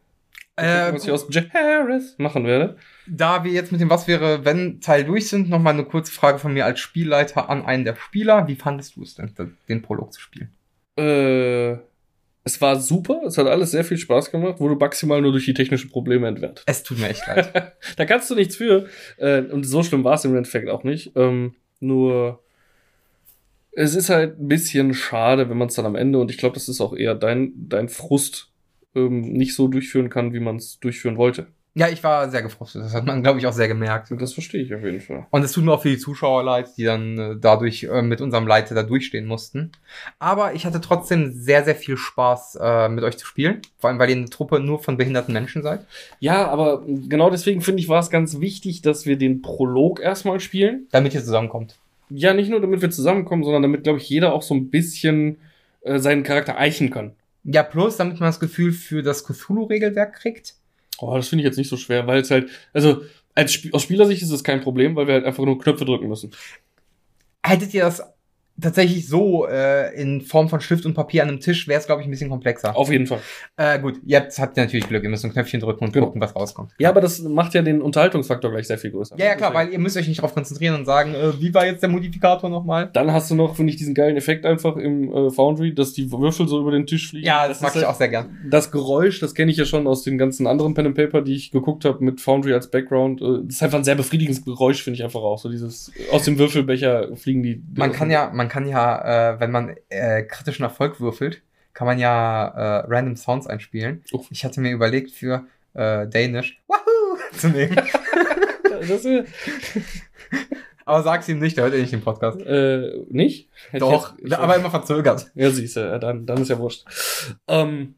[0.58, 2.78] Äh, was ich aus Harris machen werde.
[3.08, 6.40] Da wir jetzt mit dem Was wäre, wenn Teil durch sind, nochmal eine kurze Frage
[6.40, 8.48] von mir als Spielleiter an einen der Spieler.
[8.48, 9.34] Wie fandest du es denn,
[9.68, 10.52] den Prolog zu spielen?
[10.98, 11.78] Äh,
[12.46, 15.56] es war super, es hat alles sehr viel Spaß gemacht, wurde maximal nur durch die
[15.56, 16.64] technischen Probleme entwertet.
[16.68, 17.74] Es tut mir echt leid.
[17.98, 18.88] da kannst du nichts für.
[19.18, 21.12] Äh, und so schlimm war es im Endeffekt auch nicht.
[21.16, 22.44] Ähm, nur,
[23.72, 26.54] es ist halt ein bisschen schade, wenn man es dann am Ende, und ich glaube,
[26.54, 28.52] das ist auch eher dein, dein Frust,
[28.94, 31.48] ähm, nicht so durchführen kann, wie man es durchführen wollte.
[31.78, 32.84] Ja, ich war sehr gefrustet.
[32.84, 34.10] Das hat man, glaube ich, auch sehr gemerkt.
[34.10, 35.28] Und das verstehe ich auf jeden Fall.
[35.30, 38.22] Und es tut mir auch für die Zuschauer leid, die dann äh, dadurch äh, mit
[38.22, 39.74] unserem Leiter da durchstehen mussten.
[40.18, 43.62] Aber ich hatte trotzdem sehr, sehr viel Spaß, äh, mit euch zu spielen.
[43.78, 45.86] Vor allem, weil ihr eine Truppe nur von behinderten Menschen seid.
[46.22, 50.40] Ja, aber genau deswegen finde ich, war es ganz wichtig, dass wir den Prolog erstmal
[50.40, 50.88] spielen.
[50.92, 51.76] Damit ihr zusammenkommt.
[52.10, 55.40] Ja, nicht nur damit wir zusammenkommen, sondern damit, glaube ich, jeder auch so ein bisschen
[55.82, 57.12] äh, seinen Charakter eichen kann.
[57.44, 60.56] Ja, plus, damit man das Gefühl für das Cthulhu-Regelwerk kriegt.
[61.00, 63.02] Oh, das finde ich jetzt nicht so schwer, weil es halt, also
[63.34, 66.08] als Sp aus Spielersicht ist es kein Problem, weil wir halt einfach nur Knöpfe drücken
[66.08, 66.32] müssen.
[67.44, 68.02] Hättet ihr das
[68.62, 72.02] tatsächlich so äh, in Form von Stift und Papier an einem Tisch, wäre es, glaube
[72.02, 72.76] ich, ein bisschen komplexer.
[72.76, 73.20] Auf jeden Fall.
[73.58, 75.04] Äh, gut, jetzt habt ihr natürlich Glück.
[75.04, 76.06] Ihr müsst ein Knöpfchen drücken und Genau.
[76.08, 76.72] gucken, was rauskommt.
[76.80, 79.18] Ja, aber das macht ja den Unterhaltungsfaktor gleich sehr viel größer.
[79.18, 81.66] Ja, ja, klar, weil ihr müsst euch nicht darauf konzentrieren und sagen, äh, wie war
[81.66, 82.90] jetzt der Modifikator nochmal?
[82.94, 86.12] Dann hast du noch, finde ich, diesen geilen Effekt einfach im äh, Foundry, dass die
[86.12, 87.26] Würfel so über den Tisch fliegen.
[87.26, 88.38] Ja, das, mag ist ich halt- auch sehr gern.
[88.50, 91.36] Das Geräusch, das kenne ich ja schon aus den ganzen anderen Pen and Paper, die
[91.36, 93.22] ich geguckt habe mit Foundry als Background.
[93.22, 95.38] Äh, Das ist einfach ein sehr befriedigendes Geräusch, finde ich einfach auch.
[95.40, 97.62] So dieses aus dem Würfelbecher fliegen die.
[97.76, 101.42] Man kann ja, man kann ja, äh, wenn man äh, kritischen Erfolg würfelt,
[101.74, 104.04] kann man ja äh, random Sounds einspielen.
[104.12, 104.28] Uff.
[104.32, 107.76] Ich hatte mir überlegt, für äh, Danish Wahoo zu nehmen.
[110.88, 112.40] Aber sag's ihm nicht, der hört eh nicht den Podcast.
[112.42, 113.50] äh, nicht?
[113.72, 115.32] Hätte Doch, jetzt- aber immer verzögert.
[115.34, 116.86] Ja, siehst du, dann, dann ist ja wurscht.
[117.48, 117.96] Ähm,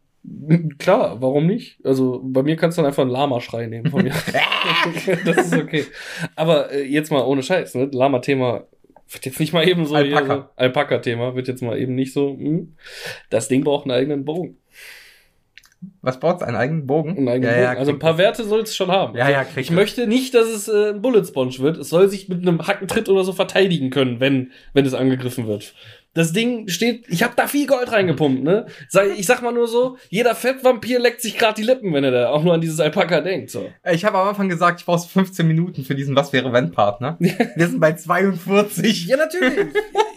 [0.79, 1.79] klar, warum nicht?
[1.85, 4.13] Also bei mir kannst du dann einfach einen Lama-Schrei nehmen von mir.
[5.25, 5.85] das ist okay.
[6.37, 7.89] Aber äh, jetzt mal ohne Scheiß, ne?
[7.91, 8.63] Lama-Thema
[9.09, 10.35] wird jetzt nicht mal eben so Alpaka.
[10.35, 12.37] so- Alpaka-Thema wird jetzt mal eben nicht so.
[12.37, 12.75] Hm.
[13.29, 14.57] Das Ding braucht einen eigenen Bogen.
[16.01, 16.41] Was braucht's?
[16.41, 17.15] Einen eigenen Bogen?
[17.17, 17.79] Einen eigenen ja, ja, Bogen.
[17.79, 19.15] also ein paar Werte soll es schon haben.
[19.15, 19.75] Ja, also, ja, kriegt ich es.
[19.75, 21.77] möchte nicht, dass es äh, ein Bullet Sponge wird.
[21.77, 25.75] Es soll sich mit einem Hackentritt oder so verteidigen können, wenn, wenn es angegriffen wird.
[26.13, 28.65] Das Ding steht, ich habe da viel Gold reingepumpt, ne?
[28.89, 32.11] Sag, ich sag mal nur so, jeder Fettvampir leckt sich gerade die Lippen, wenn er
[32.11, 33.51] da auch nur an dieses Alpaka denkt.
[33.51, 33.69] So.
[33.91, 37.17] Ich habe am Anfang gesagt, ich brauche 15 Minuten für diesen Was wäre wenn Partner.
[37.19, 39.05] Wir sind bei 42.
[39.05, 39.67] Ja, natürlich.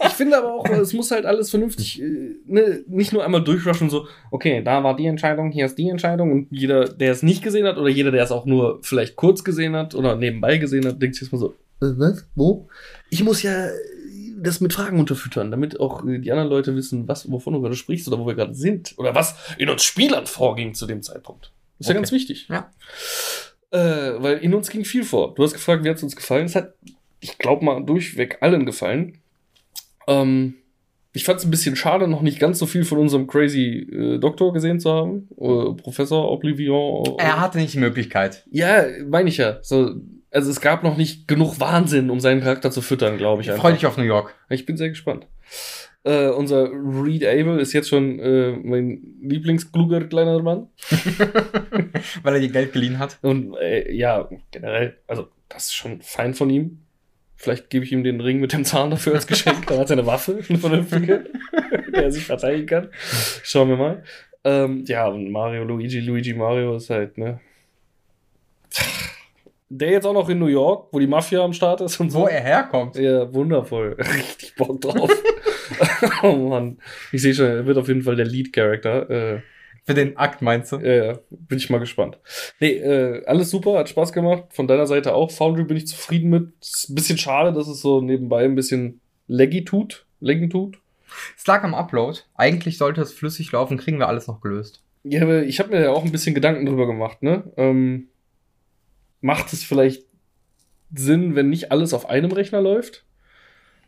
[0.03, 3.89] ich finde aber auch, es muss halt alles vernünftig, äh, ne, nicht nur einmal durchrushen,
[3.89, 7.43] so, okay, da war die Entscheidung, hier ist die Entscheidung und jeder, der es nicht
[7.43, 10.85] gesehen hat oder jeder, der es auch nur vielleicht kurz gesehen hat oder nebenbei gesehen
[10.87, 12.67] hat, denkt sich erstmal so, äh, was, wo?
[13.09, 13.67] Ich muss ja
[14.41, 17.75] das mit Fragen unterfüttern, damit auch äh, die anderen Leute wissen, was, wovon du gerade
[17.75, 21.51] sprichst oder wo wir gerade sind oder was in uns Spielern vorging zu dem Zeitpunkt.
[21.79, 21.99] Ist ja Okay.
[21.99, 22.47] ganz wichtig.
[22.49, 22.69] Ja.
[23.71, 25.33] Äh, weil in uns ging viel vor.
[25.33, 26.45] Du hast gefragt, wie hat es uns gefallen?
[26.45, 26.73] Es hat,
[27.21, 29.19] ich glaube mal, durchweg allen gefallen.
[30.07, 30.55] Ähm,
[31.13, 34.17] ich fand es ein bisschen schade, noch nicht ganz so viel von unserem crazy äh,
[34.17, 35.27] Doktor gesehen zu haben.
[35.37, 37.17] Äh, Professor Oblivion.
[37.17, 38.45] Er hatte nicht die Möglichkeit.
[38.51, 39.59] Ja, meine ich ja.
[39.61, 39.95] So,
[40.31, 43.49] also es gab noch nicht genug Wahnsinn, um seinen Charakter zu füttern, glaube ich.
[43.49, 44.33] Ich freue dich auf New York.
[44.49, 45.27] Ich bin sehr gespannt.
[46.03, 50.67] Äh, unser Reed Able ist jetzt schon äh, mein Lieblingskluger kleiner Mann.
[52.23, 53.19] Weil er dir Geld geliehen hat.
[53.21, 56.79] Und äh, ja, generell, also das ist schon fein von ihm.
[57.35, 59.65] Vielleicht gebe ich ihm den Ring mit dem Zahn dafür als Geschenk.
[59.67, 61.25] Dann hat er eine Waffe, eine vernünftige,
[61.93, 62.89] der er sich verteidigen kann.
[63.43, 64.03] Schauen wir mal.
[64.43, 67.39] Ähm, ja, und Mario, Luigi, Luigi Mario ist halt, ne.
[69.73, 72.19] Der jetzt auch noch in New York, wo die Mafia am Start ist und so.
[72.19, 72.97] Wo er herkommt.
[72.97, 73.95] Ja, wundervoll.
[73.99, 75.09] Richtig Bock drauf.
[76.23, 76.77] oh Mann.
[77.13, 79.09] Ich sehe schon, er wird auf jeden Fall der Lead-Character.
[79.09, 79.41] Äh,
[79.85, 80.77] Für den Akt meinst du?
[80.77, 82.17] ja, ja, bin ich mal gespannt.
[82.59, 84.43] Nee, äh, alles super, hat Spaß gemacht.
[84.49, 85.31] Von deiner Seite auch.
[85.31, 86.49] Foundry bin ich zufrieden mit.
[86.59, 90.05] Ist ein bisschen schade, dass es so nebenbei ein bisschen laggy tut.
[90.19, 90.79] Laggen tut.
[91.37, 92.19] Es lag am Upload.
[92.35, 94.81] Eigentlich sollte es flüssig laufen, kriegen wir alles noch gelöst.
[95.03, 97.43] Ja, aber ich habe mir ja auch ein bisschen Gedanken drüber gemacht, ne?
[97.55, 98.09] Ähm,
[99.21, 100.03] macht es vielleicht
[100.93, 103.05] Sinn, wenn nicht alles auf einem Rechner läuft?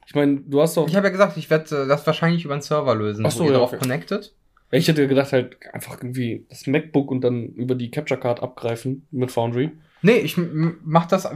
[0.05, 0.87] Ich meine, du hast doch.
[0.87, 3.25] Ich habe ja gesagt, ich werde äh, das wahrscheinlich über einen Server lösen.
[3.25, 3.81] Ach so, wo ihr ja, darauf okay.
[3.81, 4.33] connected.
[4.71, 9.05] Ich hätte gedacht, halt einfach irgendwie das MacBook und dann über die Capture Card abgreifen
[9.11, 9.71] mit Foundry.
[10.01, 11.29] Nee, ich m- m- mach das äh,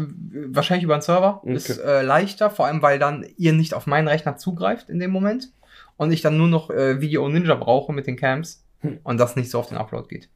[0.47, 1.41] wahrscheinlich über einen Server.
[1.43, 1.53] Okay.
[1.53, 5.11] Ist äh, leichter, vor allem weil dann ihr nicht auf meinen Rechner zugreift in dem
[5.11, 5.51] Moment.
[5.97, 8.65] Und ich dann nur noch äh, Video Ninja brauche mit den Cams.
[8.79, 8.99] Hm.
[9.03, 10.29] Und das nicht so auf den Upload geht.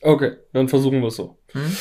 [0.00, 1.38] Okay, dann versuchen wir es so.
[1.52, 1.76] Hm?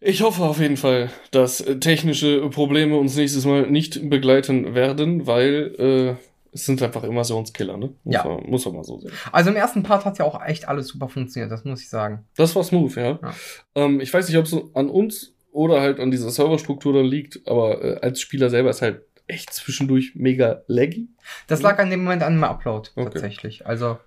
[0.00, 5.26] Ich hoffe auf jeden Fall, dass äh, technische Probleme uns nächstes Mal nicht begleiten werden,
[5.26, 7.90] weil äh, es sind einfach Immersionskiller, ne?
[8.04, 8.24] Muss, Ja.
[8.24, 9.12] man, muss man mal so sehen.
[9.30, 12.24] Also im ersten Part hat ja auch echt alles super funktioniert, das muss ich sagen.
[12.36, 13.18] Das war smooth, ja.
[13.22, 13.34] Ja.
[13.74, 17.46] Ähm, ich weiß nicht, ob es an uns oder halt an dieser Serverstruktur dann liegt,
[17.46, 21.08] aber äh, als Spieler selber ist halt echt zwischendurch mega laggy.
[21.46, 23.04] Das lag an dem Moment an dem Upload Okay.
[23.10, 23.66] tatsächlich.
[23.66, 23.98] Also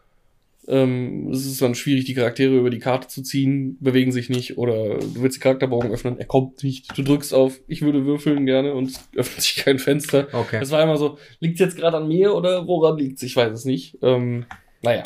[0.68, 4.57] Ähm, es ist dann schwierig, die Charaktere über die Karte zu ziehen, bewegen sich nicht
[4.57, 6.97] oder du willst den Charakterbogen öffnen, er kommt nicht.
[6.97, 10.28] Du drückst auf, ich würde würfeln gerne und es öffnet sich kein Fenster.
[10.32, 10.59] okay.
[10.61, 13.24] Es war immer so, liegt jetzt gerade an mir oder woran liegt's?
[13.24, 13.97] Ich weiß es nicht.
[14.01, 14.45] Ähm,
[14.82, 15.03] naja.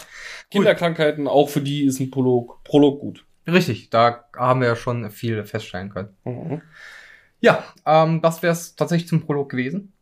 [0.52, 3.26] Kinderkrankheiten, auch für die ist ein Prolog, Prolog gut.
[3.48, 6.10] Richtig, da haben wir ja schon viel feststellen können.
[6.26, 6.62] Mhm.
[7.40, 9.94] Ja, ähm, das wäre es tatsächlich zum Prolog gewesen.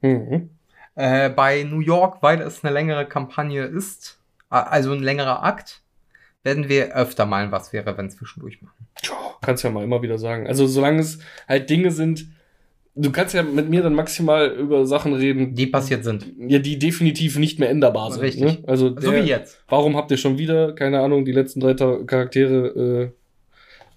[0.00, 0.50] Mhm.
[0.94, 4.18] Äh, bei New York, weil es eine längere Kampagne ist,
[4.48, 5.82] also ein längerer Akt,
[6.42, 8.86] werden wir öfter mal was wäre, wenn zwischendurch machen.
[9.02, 10.46] Tja, kannst ja mal immer wieder sagen.
[10.46, 11.18] Also solange es
[11.48, 12.26] halt Dinge sind,
[12.94, 16.24] du kannst ja mit mir dann maximal über Sachen reden, Die passiert sind.
[16.38, 18.22] ja, die definitiv nicht mehr änderbar sind.
[18.22, 18.42] Richtig.
[18.44, 18.58] Ne?
[18.68, 19.60] Also So der, wie jetzt.
[19.68, 23.10] warum habt ihr schon wieder, keine Ahnung, die letzten drei Charaktere äh,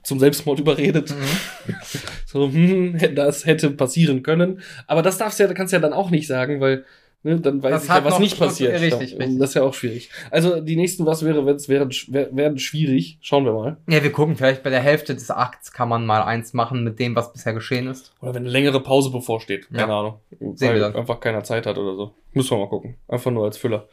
[0.03, 1.11] zum Selbstmord überredet?
[1.11, 1.75] Mhm.
[2.25, 4.61] So, hm, das hätte passieren können.
[4.85, 6.85] Aber das darfst du ja, kannst du ja dann auch nicht sagen, weil
[7.23, 8.73] ne, dann weiß Das ich ja, was nicht passiert.
[8.73, 9.39] richtig, ja, richtig.
[9.39, 10.09] Das ist ja auch schwierig.
[10.31, 13.17] Also die nächsten Was wäre, wenn es wer- werden schwierig.
[13.21, 13.77] Schauen wir mal.
[13.87, 16.99] Ja, wir gucken, vielleicht bei der Hälfte des Akts kann man mal eins machen mit
[16.99, 18.13] dem, was bisher geschehen ist.
[18.21, 19.67] Oder wenn eine längere Pause bevorsteht.
[19.69, 19.99] Keine Ja.
[19.99, 20.19] Ahnung.
[20.29, 20.95] Sehen Weil wir dann.
[20.95, 22.13] einfach keiner Zeit hat oder so.
[22.33, 22.95] Müssen wir mal gucken.
[23.07, 23.87] Einfach nur als Füller.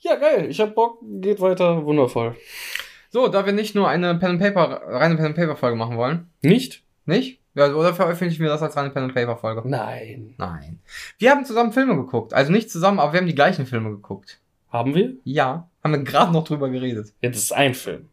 [0.00, 0.46] Ja, geil.
[0.48, 0.98] Ich hab Bock.
[1.20, 1.84] Geht weiter.
[1.84, 2.36] Wundervoll.
[3.10, 5.98] So, da wir nicht nur eine Pen and Paper, reine Pen and Paper Folge machen
[5.98, 6.82] wollen, Nicht?
[7.04, 7.40] nicht?
[7.54, 9.62] Ja, oder veröffentlichen wir das als reine Pen and Paper Folge?
[9.68, 10.34] Nein.
[10.38, 10.80] Nein.
[11.18, 12.32] Wir haben zusammen Filme geguckt.
[12.32, 14.40] Also nicht zusammen, aber wir haben die gleichen Filme geguckt.
[14.70, 15.14] Haben wir?
[15.24, 15.68] Ja.
[15.84, 17.12] Haben wir gerade noch drüber geredet.
[17.20, 18.08] Ja, das ist ein Film.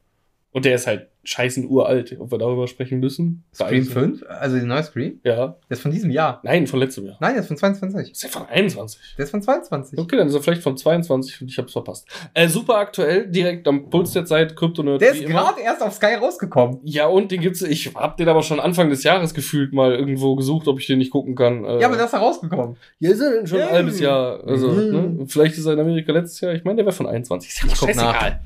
[0.52, 2.16] Und der ist halt scheißen uralt.
[2.20, 3.44] Ob wir darüber sprechen müssen?
[3.54, 4.24] Scream Weiß ich 5?
[4.28, 5.20] Also die neue Scream?
[5.24, 5.58] Ja.
[5.70, 6.40] Der ist von diesem Jahr.
[6.44, 7.18] Nein, von letztem Jahr.
[7.20, 8.12] Nein, der ist von 22.
[8.12, 9.00] Ist ja von 21.
[9.18, 10.00] Der ist von 22.
[10.00, 12.08] Okay, dann ist er vielleicht von 22 und ich hab's verpasst.
[12.34, 15.02] Äh, super aktuell, direkt am Puls der Zeit, Kryptonerd.
[15.02, 16.80] Der ist gerade erst auf Sky rausgekommen.
[16.84, 20.36] Ja, und den gibt's, ich hab den aber schon Anfang des Jahres gefühlt mal irgendwo
[20.36, 21.64] gesucht, ob ich den nicht gucken kann.
[21.66, 22.78] Äh, Ja, aber der ist da rausgekommen.
[23.00, 24.44] Ja, ist er schon ein halbes Jahr.
[24.48, 25.18] Also, Mhm.
[25.18, 25.26] ne?
[25.28, 26.54] Vielleicht ist er in Amerika letztes Jahr.
[26.54, 27.50] Ich meine, der wäre von 21.
[27.50, 28.40] Ist ja Ich guck scheißegal.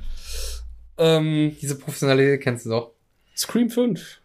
[0.97, 2.91] Ähm, Diese Professionalität kennst du doch.
[3.35, 4.19] Scream 5.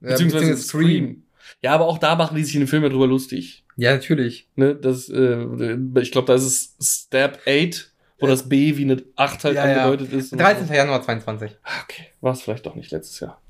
[0.00, 1.24] Ja, Beziehungsweise Scream.
[1.62, 3.64] Ja, aber auch da machen die sich in den Filmen drüber lustig.
[3.76, 4.48] Ja, natürlich.
[4.56, 4.74] Ne?
[4.74, 6.44] Das, äh, ich glaube, da ist
[6.80, 9.84] es Stab 8, wo das B wie eine 8 halt Ja, ja.
[9.84, 10.32] angedeutet ist.
[10.32, 10.72] und 13.
[10.74, 11.52] Januar 22.
[11.62, 13.40] Ah, Okay, war es vielleicht doch nicht letztes Jahr.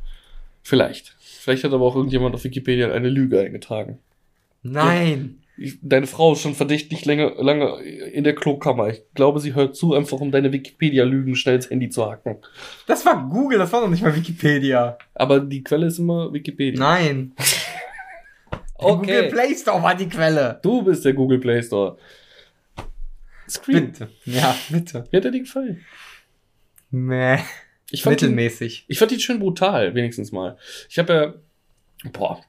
[0.63, 1.17] Vielleicht.
[1.21, 3.99] Vielleicht hat aber auch irgendjemand auf Wikipedia eine Lüge eingetragen.
[4.63, 5.43] Nein.
[5.59, 8.89] Ich, deine Frau ist schon verdächtig lange, lange in der Klokammer.
[8.89, 12.37] Ich glaube, sie hört zu, einfach um deine Wikipedia-Lügen schnell ins Handy zu hacken.
[12.87, 14.97] Das war Google, das war noch nicht mal Wikipedia.
[15.15, 16.79] Aber die Quelle ist immer Wikipedia.
[16.79, 17.35] Nein.
[18.79, 19.29] Google Okay.
[19.31, 20.61] Play Store war die Quelle.
[20.63, 21.99] Du bist der Google Play Store.
[23.49, 23.87] Scream.
[23.93, 24.09] Bitte.
[24.25, 25.05] Ja, bitte.
[25.11, 25.85] Wie hat dir die gefallen?
[26.91, 27.39] Meh.
[27.91, 28.85] Ich fand, Mittelmäßig.
[28.87, 30.57] ich fand ihn schön brutal, wenigstens mal.
[30.89, 31.13] Ich habe
[32.05, 32.41] ja, boah,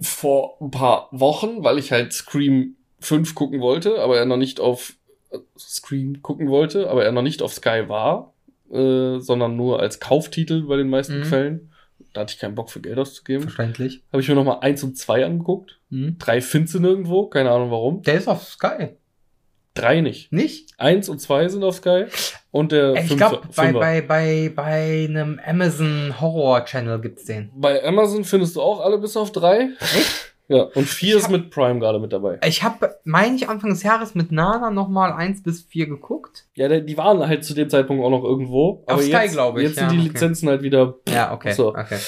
[0.00, 4.60] vor ein paar Wochen, weil ich halt Scream 5 gucken wollte, aber er noch nicht
[4.60, 4.94] auf
[5.30, 8.32] äh, Scream gucken wollte, aber er noch nicht auf Sky war,
[8.72, 11.24] äh, sondern nur als Kauftitel bei den meisten Mhm.
[11.24, 11.66] Fällen.
[12.12, 13.42] Da hatte ich keinen Bock für Geld auszugeben.
[13.42, 14.02] Verständlich.
[14.12, 15.78] Habe ich mir nochmal eins und zwei angeguckt.
[15.90, 16.16] Hm.
[16.18, 18.02] Drei findest du nirgendwo, keine Ahnung warum.
[18.02, 18.96] Der ist auf Sky.
[19.74, 20.32] Drei nicht.
[20.32, 20.70] Nicht?
[20.78, 22.06] Eins und zwei sind auf Sky
[22.50, 27.50] und der Äh, Ich glaube, bei, bei, bei, bei einem Amazon Horror Channel gibt's den.
[27.54, 29.68] Bei Amazon findest du auch alle bis auf drei.
[29.80, 30.26] Echt?
[30.52, 32.40] Ja, und vier Ich ist hab- mit Prime gerade mit dabei.
[32.44, 36.48] Ich habe, meine ich, Anfang des Jahres mit Nana nochmal eins bis vier geguckt.
[36.56, 38.82] Ja, die waren halt zu dem Zeitpunkt auch noch irgendwo.
[38.88, 40.08] Auf Sky, jetzt, glaub ich, Jetzt ja, sind die okay.
[40.08, 41.52] Lizenzen halt wieder, Ja, okay.
[41.52, 41.68] So.
[41.68, 41.98] okay.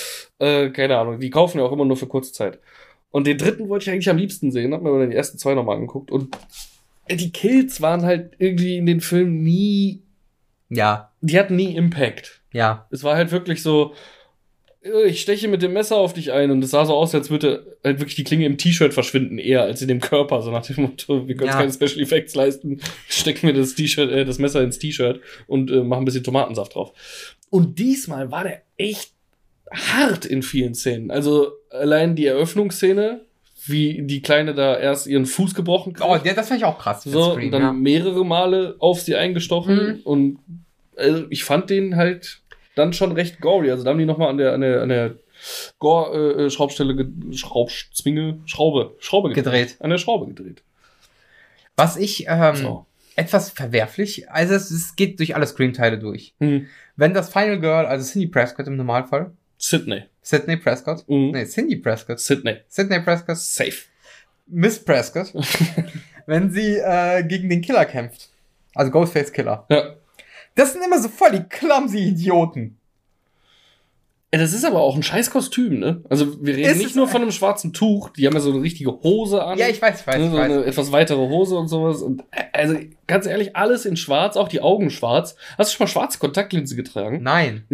[0.40, 2.58] äh, keine Ahnung, die kaufen ja auch immer nur für kurze Zeit.
[3.12, 5.38] Und den dritten wollte ich eigentlich am liebsten sehen, hab mir aber dann die ersten
[5.38, 6.36] zwei nochmal angeguckt und
[7.10, 10.02] die Kills waren halt irgendwie in den Filmen nie,
[10.68, 12.40] Ja, die hatten nie Impact.
[12.52, 12.86] ja.
[12.90, 13.94] Es war halt wirklich so,
[14.82, 17.30] äh, ich steche mit dem Messer auf dich ein und es sah so aus, als
[17.30, 20.42] würde halt wirklich die Klinge im T-Shirt verschwinden, eher als in dem Körper.
[20.42, 21.58] So nach dem Motto, wir können Ja.
[21.58, 25.82] keine Special Effects leisten, stecken wir das T-Shirt, äh, das Messer ins T-Shirt und äh,
[25.82, 26.92] machen ein bisschen Tomatensaft drauf.
[27.50, 29.12] Und diesmal war der echt
[29.70, 31.10] hart in vielen Szenen.
[31.10, 33.24] Also allein die Eröffnungsszene,
[33.66, 36.08] wie die Kleine da erst ihren Fuß gebrochen kriegt.
[36.08, 37.02] Oh, ja, das fand ich auch krass.
[37.04, 37.72] So, Scream, und dann ja.
[37.72, 40.00] mehrere Male auf sie eingestochen Mhm.
[40.04, 40.38] und
[40.96, 42.40] also ich fand den halt
[42.74, 43.70] dann schon recht gory.
[43.70, 45.14] Also da haben die nochmal an der, an der, an der
[45.78, 47.06] Gore-Schraubstelle, ge
[47.36, 49.76] Schraubzwinge, Schraube, Schraube Gedreht.
[49.80, 50.62] An der Schraube gedreht.
[51.76, 52.86] Was ich ähm, So.
[53.16, 56.34] etwas verwerflich, also es, es geht durch alle Scream-Teile durch.
[56.40, 56.66] Hm.
[56.96, 59.32] Wenn das Final Girl, also Cindy Prescott im Normalfall,
[59.64, 60.02] Sydney.
[60.22, 61.30] Sydney Prescott, Mhm.
[61.32, 62.56] nee, Cindy Prescott, Sydney.
[62.68, 63.72] Sydney Prescott, Safe.
[64.46, 65.32] Miss Prescott,
[66.26, 68.28] wenn sie äh, gegen den Killer kämpft.
[68.74, 69.64] Also Ghostface Killer.
[69.70, 69.94] Ja.
[70.56, 72.76] Das sind immer so voll die clumsy Idioten.
[74.34, 76.02] Ja, Das ist aber auch ein scheiß Kostüm, ne?
[76.08, 78.62] Also wir reden Ist nicht nur von einem schwarzen Tuch, die haben ja so eine
[78.62, 79.58] richtige Hose an.
[79.58, 80.44] Ja, ich weiß, ich weiß, Ne, ich so weiß.
[80.44, 82.02] eine etwas weitere Hose und sowas.
[82.02, 85.36] Und äh, also ganz ehrlich, alles in schwarz, auch die Augen schwarz.
[85.56, 87.22] Hast du schon mal schwarze Kontaktlinse getragen?
[87.22, 87.64] Nein.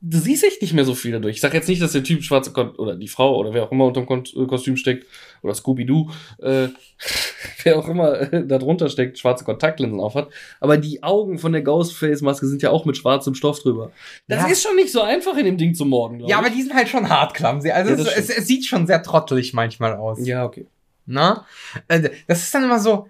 [0.00, 1.34] Du siehst echt nicht mehr so viel dadurch.
[1.36, 3.72] Ich sag jetzt nicht, dass der Typ schwarze Kon oder die Frau oder wer auch
[3.72, 5.06] immer unter dem Kon äh, Kostüm steckt
[5.42, 6.08] oder Scooby-Doo,
[6.40, 6.68] äh,
[7.64, 10.28] wer auch immer äh, da drunter steckt, schwarze Kontaktlinsen aufhat.
[10.60, 13.90] Aber die Augen von der Ghostface-Maske sind ja auch mit schwarzem Stoff drüber.
[14.28, 14.48] Das Ja.
[14.48, 16.34] ist schon nicht so einfach in dem Ding zu morden, Ja, ich.
[16.36, 17.70] aber die sind halt schon hart clumsy.
[17.72, 20.24] Also Ja, es, es, es sieht schon sehr trottelig manchmal aus.
[20.24, 20.66] Ja, okay.
[21.06, 21.44] Na?
[21.88, 23.08] Äh, Das ist dann immer so,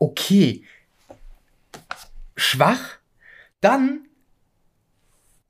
[0.00, 0.64] okay,
[2.36, 2.98] schwach,
[3.60, 4.00] dann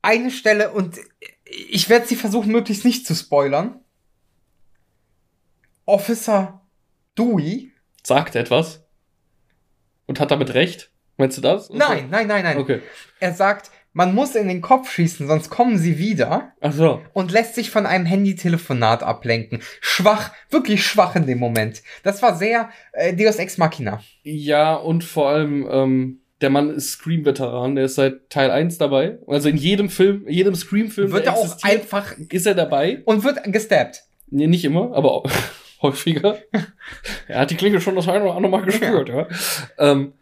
[0.01, 0.97] eine Stelle und
[1.45, 3.79] ich werde sie versuchen, möglichst nicht zu spoilern.
[5.85, 6.61] Officer
[7.17, 7.71] Dewey.
[8.03, 8.83] Sagt etwas.
[10.05, 10.91] Und hat damit recht.
[11.17, 11.69] Meinst du das?
[11.69, 12.57] Nein, nein, nein, nein.
[12.57, 12.81] Okay.
[13.19, 17.01] Er sagt, man muss in den Kopf schießen, sonst kommen sie wieder Ach so.
[17.13, 19.61] und lässt sich von einem Handy-Telefonat ablenken.
[19.81, 21.81] Schwach, wirklich schwach in dem Moment.
[22.03, 24.01] Das war sehr äh, Deus Ex Machina.
[24.23, 29.17] Ja, und vor allem, ähm, der Mann ist Scream-Veteran, der ist seit Teil 1 dabei.
[29.27, 33.01] Also in jedem Film, jedem Scream-Film Wird er auch einfach ist er dabei.
[33.05, 34.03] und wird gestabbt.
[34.29, 35.23] Nee, nicht immer, aber
[35.81, 36.37] häufiger.
[37.27, 39.27] er hat die Klinge schon das eine oder andere Mal gespürt, ja.
[39.77, 40.13] Ähm,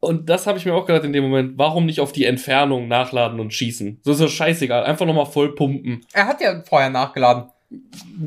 [0.00, 2.86] und das habe ich mir auch gedacht in dem Moment, warum nicht auf die Entfernung
[2.86, 4.00] nachladen und schießen?
[4.02, 6.04] So ist das scheißegal, einfach nochmal voll pumpen.
[6.12, 7.50] Er hat ja vorher nachgeladen.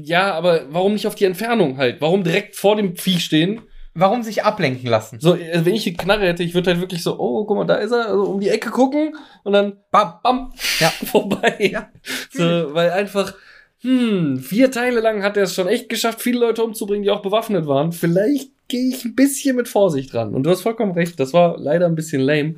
[0.03, 2.01] Ja, aber warum nicht auf die Entfernung halt?
[2.01, 3.61] Warum direkt vor dem Viech stehen?
[3.93, 5.19] Warum sich ablenken lassen?
[5.19, 7.65] So, äh, wenn ich eine Knarre hätte, ich würde halt wirklich so, oh, guck mal,
[7.65, 10.13] da ist er, also um die Ecke gucken und dann Bam.
[10.23, 10.89] bam, Ja.
[11.05, 11.57] vorbei.
[11.59, 11.89] Ja.
[12.31, 13.33] So, weil einfach,
[13.81, 17.21] hm, vier Teile lang hat er es schon echt geschafft, viele Leute umzubringen, die auch
[17.21, 17.91] bewaffnet waren.
[17.91, 20.33] Vielleicht gehe ich ein bisschen mit Vorsicht ran.
[20.33, 22.55] Und du hast vollkommen recht, das war leider ein bisschen lame.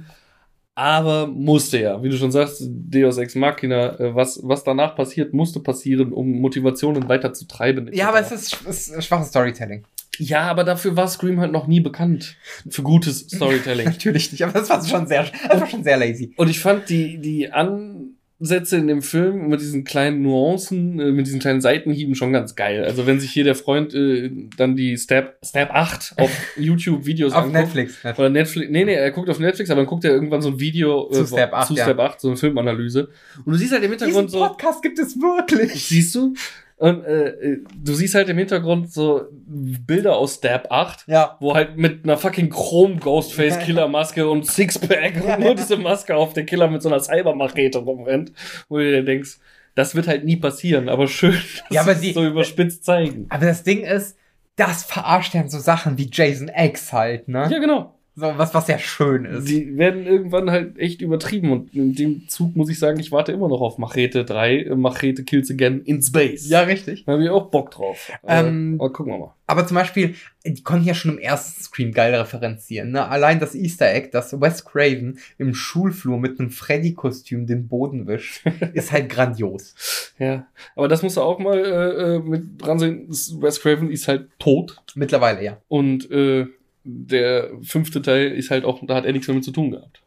[0.75, 5.33] Aber musste ja, wie du schon sagst, Deus Ex Machina, äh, was, was danach passiert,
[5.33, 7.89] musste passieren, um Motivationen weiter zu treiben.
[7.93, 9.85] Ja, aber es ist, es ist schwaches Storytelling.
[10.19, 12.35] Ja, aber dafür war Scream halt noch nie bekannt.
[12.69, 13.85] Für gutes Storytelling.
[13.89, 16.33] Natürlich nicht, aber das war schon sehr, das war schon sehr lazy.
[16.37, 21.25] Und ich fand die, die Ansätze in dem Film mit diesen kleinen Nuancen, äh, mit
[21.25, 22.83] diesen kleinen Seitenhieben schon ganz geil.
[22.85, 27.45] Also wenn sich hier der Freund äh, dann die Step, Step 8 auf YouTube-Videos Auf
[27.45, 27.55] anguckt.
[27.75, 27.97] Netflix.
[28.17, 30.59] Oder Netflix, nee, nee, er guckt auf Netflix, aber dann guckt er irgendwann so ein
[30.59, 31.85] Video Zu wo- Step 8, zu ja.
[31.85, 33.09] Step 8, so eine Filmanalyse.
[33.45, 35.85] Und du siehst halt im Diesen Hintergrund so, Podcast gibt es wirklich.
[35.87, 36.35] siehst du?
[36.77, 41.37] Und äh, du siehst halt im Hintergrund so Bilder aus Step 8 Ja.
[41.39, 46.15] wo halt mit einer fucking Chrom Ghostface Killer Maske und Sixpack und nur diese Maske
[46.15, 48.31] auf der Killer mit so einer Cybermachete rumrennt,
[48.69, 49.37] wo du dir denkst,
[49.75, 51.31] das wird halt nie passieren, aber schön,
[51.69, 53.27] dass Ja, aber sie die- so überspitzt zeigen.
[53.29, 54.17] Aber das Ding ist,
[54.55, 57.47] das verarscht dann so Sachen wie Jason X halt, ne?
[57.51, 57.95] Ja, genau.
[58.15, 59.49] So was, was ja schön ist.
[59.49, 63.31] Die werden irgendwann halt echt übertrieben und in dem Zug muss ich sagen, ich warte
[63.31, 66.47] immer noch auf Machete 3, äh, Machete Kills Again in Space.
[66.47, 67.05] ja, richtig.
[67.05, 68.11] Da habe ich auch Bock drauf.
[68.27, 69.33] Ähm, aber gucken wir mal.
[69.47, 72.91] Aber zum Beispiel, die konnten ja schon im ersten Scream geil referenzieren.
[72.91, 73.07] Ne?
[73.07, 78.45] Allein das Easter Egg, dass Wes Craven im Schulflur mit einem Freddy-Kostüm den Boden wischt,
[78.73, 80.13] ist halt grandios.
[80.19, 83.07] Ja, aber das musst du auch mal äh, äh, mit dran sehen.
[83.09, 85.57] Wes Craven ist halt tot Mittlerweile, ja.
[85.67, 86.47] Und äh,
[86.83, 90.01] der fünfte Teil ist halt auch, da hat er nichts mehr mit zu tun gehabt.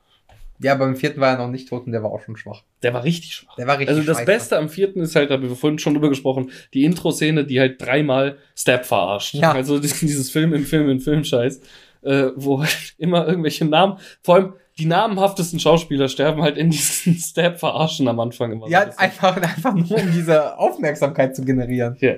[0.58, 2.62] Ja, beim vierten war er noch nicht tot und der war auch schon schwach.
[2.82, 3.56] Der war richtig schwach.
[3.56, 4.26] Der war richtig Also das scheiße.
[4.26, 7.60] Beste am vierten ist halt, da haben wir vorhin schon drüber gesprochen, die Intro-Szene, die
[7.60, 9.34] halt dreimal Stab verarscht.
[9.34, 9.52] Ja.
[9.52, 11.60] Also dieses Film in Film in Film Scheiß,
[12.02, 17.14] äh, wo halt immer irgendwelche Namen, vor allem die namenhaftesten Schauspieler sterben halt in diesen
[17.18, 18.68] Stab verarschen am Anfang immer.
[18.68, 21.96] Ja, einfach, einfach nur, um diese Aufmerksamkeit zu generieren.
[22.00, 22.14] Ja.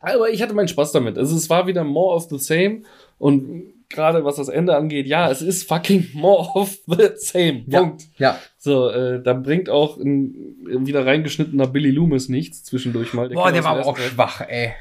[0.00, 1.16] Aber ich hatte meinen Spaß damit.
[1.16, 2.82] Also es war wieder more of the same
[3.22, 7.62] und gerade was das Ende angeht, ja, es ist fucking more of the same.
[7.68, 7.80] Ja.
[7.80, 8.08] Punkt.
[8.18, 8.36] Ja.
[8.58, 10.34] So, äh, da bringt auch ein
[10.66, 13.28] wieder reingeschnittener Billy Loomis nichts zwischendurch mal.
[13.28, 14.08] Boah, kennt der war aber auch Teil.
[14.08, 14.72] schwach, ey.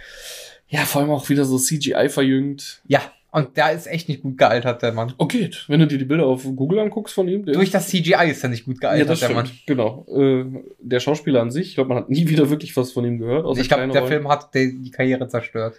[0.70, 2.82] Ja, vor allem auch wieder so CGI verjüngt.
[2.88, 3.02] Ja.
[3.32, 5.14] Und der ist echt nicht gut gealtert, der Mann.
[5.20, 5.66] Oh, geht.
[5.68, 8.44] Wenn du dir die Bilder auf Google anguckst von ihm, der Durch das CGI ist
[8.44, 9.44] er nicht gut ja, gealtert, das der stimmt.
[9.44, 9.52] Mann.
[9.68, 10.06] Genau.
[10.10, 13.20] Äh, der Schauspieler an sich, ich glaube, man hat nie wieder wirklich was von ihm
[13.20, 13.46] gehört.
[13.60, 14.12] Ich glaube, der Rollen.
[14.12, 15.76] Film hat die, die Karriere zerstört.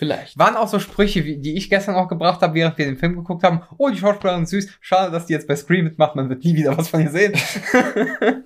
[0.00, 0.38] Vielleicht.
[0.38, 3.16] Waren auch so Sprüche, wie, die ich gestern auch gebracht habe, während wir den Film
[3.16, 3.60] geguckt haben.
[3.76, 4.78] Oh, die Schauspielerin ist süß.
[4.80, 6.16] Schade, dass die jetzt bei Scream mitmacht.
[6.16, 7.34] Man wird nie wieder was von ihr sehen.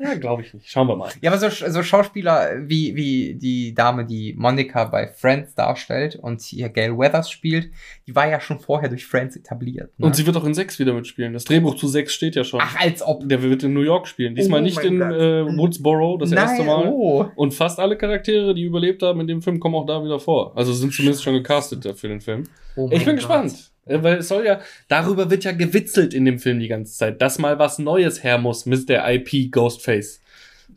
[0.00, 0.68] Ja, glaube ich nicht.
[0.68, 1.10] Schauen wir mal.
[1.20, 6.42] ja, aber so, so Schauspieler wie, wie die Dame, die Monica bei Friends darstellt und
[6.42, 7.70] hier Gail Weathers spielt,
[8.06, 9.98] die war ja schon vorher durch Friends etabliert.
[9.98, 10.06] Ne?
[10.06, 11.32] Und sie wird auch in 6 wieder mitspielen.
[11.32, 12.60] Das Drehbuch zu 6 steht ja schon.
[12.62, 13.26] Ach, als ob.
[13.28, 14.34] Der wird in New York spielen.
[14.34, 16.88] Diesmal Oh nicht in äh, Woodsboro, das erste Mal.
[16.88, 17.26] Oh.
[17.36, 20.56] Und fast alle Charaktere, die überlebt haben in dem Film, kommen auch da wieder vor.
[20.56, 22.44] Also sind zumindest schon gecastet für den Film.
[22.76, 23.16] Oh Ich bin Gott.
[23.16, 23.70] gespannt.
[23.86, 27.20] Äh, Weil es soll ja, darüber wird ja gewitzelt in dem Film die ganze Zeit,
[27.22, 30.20] dass mal was Neues her muss mit der IP Ghostface.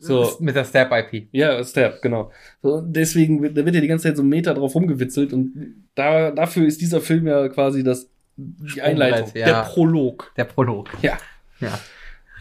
[0.00, 1.28] So, Mit der Stab-IP.
[1.32, 2.30] ja, Stab, genau.
[2.62, 5.88] So, deswegen wird, da wird ja die ganze Zeit so ein Meter drauf rumgewitzelt und
[5.94, 9.46] da, dafür ist dieser Film ja quasi das, die Einleitung, ja.
[9.46, 10.32] der Prolog.
[10.36, 10.88] Der Prolog.
[11.02, 11.18] Ja.
[11.60, 11.78] Ja.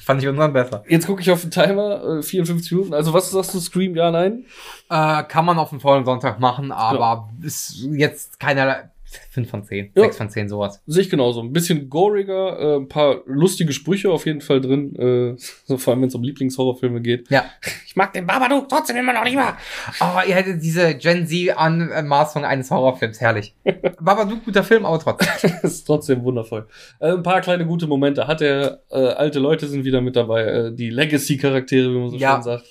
[0.08, 0.84] Fand ich unseren besser.
[0.88, 2.94] Jetzt gucke ich auf den Timer, äh, 54 Minuten.
[2.94, 4.46] Also was sagst du, Scream, ja, nein?
[4.90, 8.90] Äh, kann man auf dem vollen Sonntag machen, aber ist jetzt keinerlei.
[9.32, 10.04] 5 von 10, Ja.
[10.04, 10.82] 6 von 10, sowas.
[10.88, 11.42] Sehe ich genauso.
[11.42, 14.96] Ein bisschen goriger, äh, ein paar lustige Sprüche auf jeden Fall drin.
[14.96, 17.30] Äh, so vor allem, wenn es um Lieblingshorrorfilme geht.
[17.30, 17.46] Ja.
[17.86, 19.58] Ich mag den Babadook trotzdem immer noch lieber.
[20.00, 23.56] Aber ihr hättet diese Gen Z-Anmaßung eines Horrorfilms, herrlich.
[24.00, 25.28] Babadook, guter Film, aber trotzdem.
[25.62, 26.68] Das ist trotzdem wundervoll.
[27.00, 28.82] Äh, ein paar kleine gute Momente hat er.
[28.92, 30.44] Äh, alte Leute sind wieder mit dabei.
[30.44, 32.36] Äh, die Legacy-Charaktere, wie man so Ja.
[32.36, 32.66] schön sagt.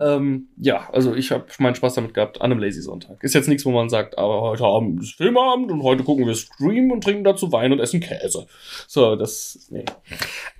[0.00, 3.22] Ähm, ja, also ich habe meinen Spaß damit gehabt an einem Lazy-Sonntag.
[3.22, 6.34] Ist jetzt nichts, wo man sagt, aber heute Abend ist Filmabend und heute gucken wir
[6.34, 8.46] Stream und trinken dazu Wein und essen Käse.
[8.88, 9.84] So, das, nee.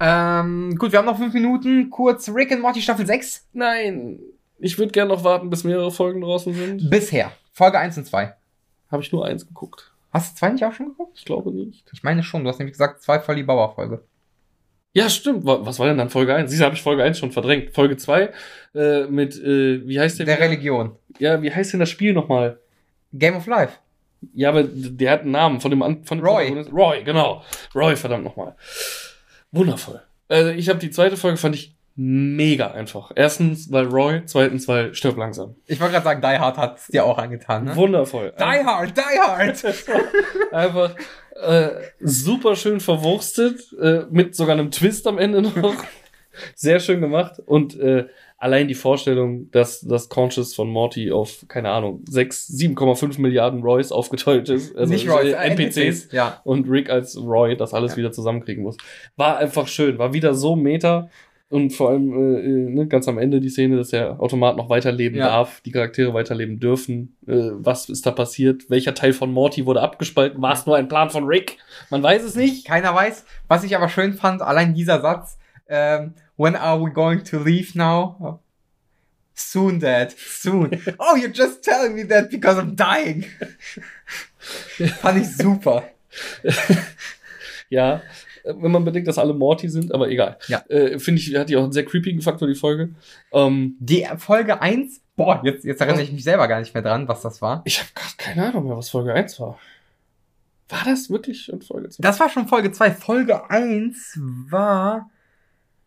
[0.01, 1.91] ähm, gut, wir haben noch 5 Minuten.
[1.91, 3.49] Kurz Rick and Morty Staffel 6.
[3.53, 4.21] Nein,
[4.59, 6.91] ich würde gerne noch warten, bis mehrere Folgen draußen sind.
[6.91, 7.33] Bisher.
[7.53, 8.35] Folge 1 und 2.
[8.93, 9.91] Habe ich nur eins geguckt.
[10.13, 11.17] Hast du zwei nicht auch schon geguckt?
[11.19, 11.91] Ich glaube nicht.
[11.95, 14.05] Ich meine schon, du hast nämlich gesagt, zwei voll die Bauer-Folge.
[14.95, 15.45] Ja, stimmt.
[15.47, 16.51] Wa- Was war denn dann Folge 1?
[16.51, 17.73] Diese habe ich Folge 1 schon verdrängt.
[17.75, 18.31] Folge 2
[18.75, 20.27] äh, mit, äh, wie heißt der?
[20.27, 20.39] Der?
[20.41, 20.97] Religion.
[21.19, 22.59] ja, wie heißt denn das Spiel nochmal?
[23.13, 23.75] Game of Life.
[24.35, 26.45] Ja, aber der hat einen Namen von dem, An- von dem Roy.
[26.45, 26.77] Protagonisten.
[26.77, 27.43] Roy, genau.
[27.75, 28.55] Roy, verdammt nochmal.
[29.51, 30.01] Wundervoll.
[30.29, 33.13] Also ich habe die zweite Folge, fand ich mega einfach.
[33.15, 35.55] Erstens, weil Roy, zweitens, weil stirb langsam.
[35.67, 37.77] Ich wollte gerade sagen, Die Hard hat es dir auch angetan, ne?
[37.77, 38.33] Wundervoll.
[38.39, 39.65] Die Hard, Die Hard!
[40.53, 40.95] Einfach
[41.41, 41.69] äh,
[42.01, 45.75] super schön verwurstet, äh, mit sogar einem Twist am Ende noch.
[46.55, 47.41] Sehr schön gemacht.
[47.45, 48.07] Und äh,
[48.39, 53.93] allein die Vorstellung, dass das Conscious von Morty auf, keine Ahnung, 6, 7,5 Milliarden Roys
[53.93, 54.75] aufgeteilt ist.
[54.75, 56.11] Also Nicht Roy, äh, äh, NPCs.
[56.13, 56.41] Ja.
[56.45, 57.97] Und Rick als Roy das alles Ja.
[57.99, 58.77] wieder zusammenkriegen muss.
[59.17, 59.99] War einfach schön.
[59.99, 61.11] War wieder so meta.
[61.53, 64.71] Und vor allem äh, äh, ne, ganz am Ende die Szene, dass der Automat noch
[64.71, 65.27] weiterleben Ja.
[65.27, 67.15] darf, die Charaktere weiterleben dürfen.
[67.27, 68.71] Äh, was ist da passiert?
[68.71, 70.41] Welcher Teil von Morty wurde abgespalten?
[70.41, 71.59] War es nur ein Plan von Rick?
[71.91, 72.67] Man weiß es nicht.
[72.67, 73.27] Keiner weiß.
[73.49, 75.37] Was ich aber schön fand, allein dieser Satz,
[75.69, 78.41] ähm, when are we going to leave now?
[79.35, 80.15] Soon, Dad.
[80.17, 80.71] Soon.
[80.99, 83.27] oh, you're just telling me that because I'm dying.
[85.03, 85.83] fand ich super.
[87.69, 88.01] Ja,
[88.45, 90.39] wenn man bedenkt, dass alle Morty sind, aber egal.
[90.49, 90.63] Ja.
[90.69, 92.91] Äh, Finde ich, hat die auch einen sehr creepigen Faktor, die Folge.
[93.33, 97.09] Ähm, Die Folge 1, boah, jetzt, jetzt erinnere ich mich selber gar nicht mehr dran,
[97.09, 97.63] was das war.
[97.65, 99.59] ich habe gerade keine Ahnung mehr, was Folge 1 war.
[100.69, 102.03] War das wirklich in Folge 2?
[102.03, 102.93] Das war schon Folge 2.
[102.93, 104.19] Folge 1
[104.51, 105.11] war.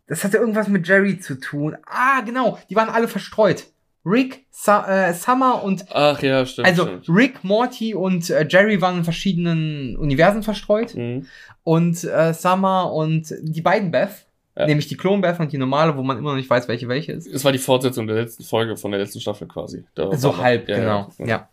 [0.07, 1.75] Das hatte irgendwas mit Jerry zu tun.
[1.87, 2.59] Ah, genau.
[2.69, 3.65] Die waren alle verstreut.
[4.05, 5.85] Rick, Sa äh, Summer und.
[5.91, 6.67] Ach ja, stimmt.
[6.67, 7.09] Also stimmt.
[7.09, 10.95] Rick, Morty und äh, Jerry waren in verschiedenen Universen verstreut.
[10.95, 11.25] Mhm.
[11.63, 14.25] Und äh, Summer und die beiden Beth.
[14.57, 14.67] Ja.
[14.67, 17.11] Nämlich die Klon Beth und die normale, wo man immer noch nicht weiß, welche welche
[17.11, 17.27] ist.
[17.27, 19.83] Es war die Fortsetzung der letzten Folge von der letzten Staffel quasi.
[19.95, 21.11] Da So halb, ja, genau.
[21.17, 21.49] Ja, Ja.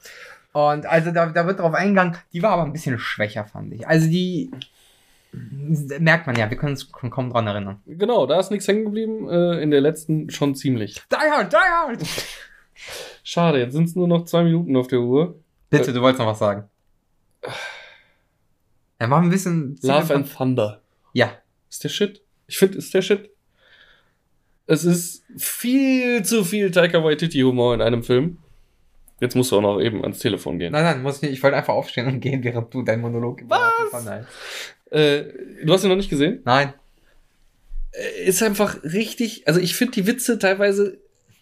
[0.53, 3.89] Und also da, da wird drauf eingegangen, die war aber ein bisschen schwächer, fand ich.
[3.89, 4.51] Also die
[5.33, 7.81] merkt man ja, wir können uns kaum dran erinnern.
[7.87, 9.29] Genau, da ist nichts hängen geblieben.
[9.29, 11.01] Äh, in der letzten schon ziemlich.
[11.11, 12.03] Die hard, die hard!
[13.25, 15.39] Schade, jetzt sind es nur noch zwei Minuten auf der Uhr.
[15.71, 16.69] Bitte, du wolltest noch was sagen.
[19.01, 19.79] Ja, mach ein bisschen.
[19.83, 20.83] Love and Thunder.
[21.13, 21.33] Ja.
[21.71, 22.23] Ist der Shit.
[22.47, 23.31] Ich finde, ist der Shit.
[24.67, 28.39] Es ist viel zu viel Taika Waititi-Humor in einem Film.
[29.21, 30.73] Jetzt musst du auch noch eben ans Telefon gehen.
[30.73, 31.33] Nein, nein, muss ich nicht.
[31.33, 34.27] Ich wollte einfach aufstehen und gehen, während du deinen Monolog Was?
[34.93, 35.25] Äh,
[35.65, 36.41] du hast ihn noch nicht gesehen?
[36.45, 36.75] Nein.
[37.93, 39.49] Äh, Ist einfach richtig.
[39.49, 40.99] Also, ich finde die Witze teilweise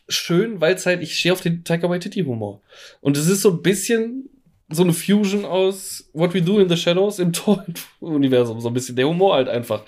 [0.08, 2.62] schön, weil es halt, ich stehe auf den Taika Waititi-Humor.
[3.00, 4.29] Und es ist so ein bisschen
[4.72, 8.60] so eine Fusion aus What We Do in the Shadows im Tor-Universum.
[8.60, 9.82] So ein bisschen der Humor halt einfach.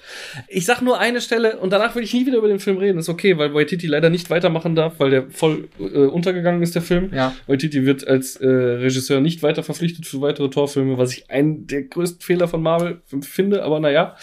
[0.48, 2.98] Ich sag nur eine Stelle und danach will ich nie wieder über den Film reden.
[2.98, 6.82] Ist okay, weil Waititi leider nicht weitermachen darf, weil der voll äh, untergegangen ist, der
[6.82, 7.10] Film.
[7.12, 7.34] Ja.
[7.46, 11.82] Waititi wird als äh, Regisseur nicht weiter verpflichtet für weitere Torfilme, was ich einen der
[11.82, 14.16] größten Fehler von Marvel finde, aber naja.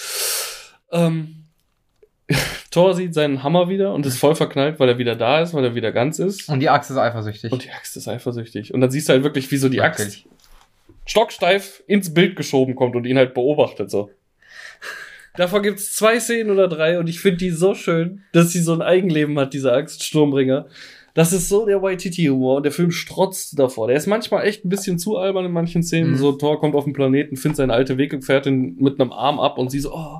[0.92, 1.46] Ähm,
[2.72, 5.64] Thor sieht seinen Hammer wieder und ist voll verknallt, weil er wieder da ist, weil
[5.64, 6.50] er wieder ganz ist.
[6.50, 7.52] Und die Axt ist eifersüchtig.
[7.52, 8.74] Und die Axt ist eifersüchtig.
[8.74, 10.26] Und dann siehst du halt wirklich, wie so die Axt.
[11.10, 14.12] Stocksteif ins Bild geschoben kommt und ihn halt beobachtet so.
[15.36, 18.74] Davon gibt's zwei Szenen oder drei und ich finde die so schön, dass sie so
[18.74, 20.68] ein Eigenleben hat, diese Axt Sturmbringer.
[21.14, 23.88] Das ist so der Waititi-Humor und der Film strotzt davor.
[23.88, 26.12] Der ist manchmal echt ein bisschen zu albern in manchen Szenen.
[26.12, 26.18] Mhm.
[26.18, 29.72] So, Thor kommt auf den Planeten, findet seine alte Weggefährtin mit einem Arm ab und
[29.72, 30.20] sie so, oh,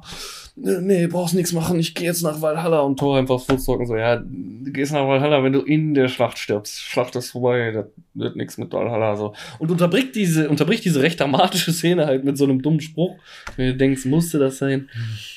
[0.56, 4.18] nee, brauchst nichts machen, ich gehe jetzt nach Valhalla und Thor einfach Fußzocken so, ja,
[4.18, 6.80] du gehst nach Valhalla, wenn du in der Schlacht stirbst.
[6.80, 9.34] Schlacht ist vorbei, das wird nichts mit Valhalla so.
[9.60, 13.16] Und unterbricht diese, unterbricht diese recht dramatische Szene halt mit so einem dummen Spruch.
[13.56, 14.90] Wenn du denkst, musste das sein.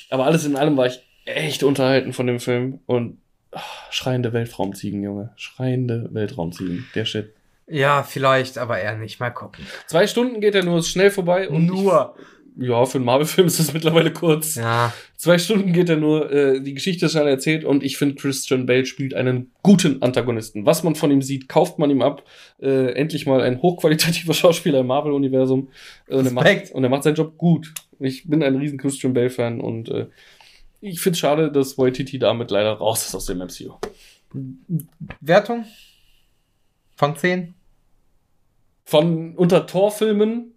[0.09, 3.17] Aber alles in allem war ich echt unterhalten von dem Film und
[3.51, 5.31] ach, schreiende Weltraumziegen, Junge.
[5.35, 6.85] Schreiende Weltraumziegen.
[6.95, 7.33] Der Shit.
[7.67, 9.19] Ja, vielleicht, aber eher nicht.
[9.19, 9.65] Mal gucken.
[9.87, 12.15] Zwei Stunden geht er nur, ist schnell vorbei und Nur.
[12.17, 14.55] Ich, ja, für einen Marvel-Film ist das mittlerweile kurz.
[14.55, 14.93] Ja.
[15.15, 18.65] Zwei Stunden geht er nur, äh, die Geschichte ist schon erzählt und ich finde, Christian
[18.65, 20.65] Bale spielt einen guten Antagonisten.
[20.65, 22.23] Was man von ihm sieht, kauft man ihm ab.
[22.61, 25.69] Äh, endlich mal ein hochqualitativer Schauspieler im Marvel-Universum.
[26.07, 27.73] Äh, und, er macht- und er macht seinen Job gut.
[27.99, 30.07] Ich bin ein riesen Christian Bale-Fan und äh,
[30.81, 33.75] ich finde es schade, dass Waititi damit leider raus ist aus dem MCU.
[35.21, 35.65] Wertung?
[36.95, 37.53] Von 10?
[38.83, 40.52] Von unter Torfilmen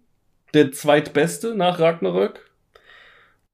[0.57, 2.43] der zweitbeste nach Ragnarök.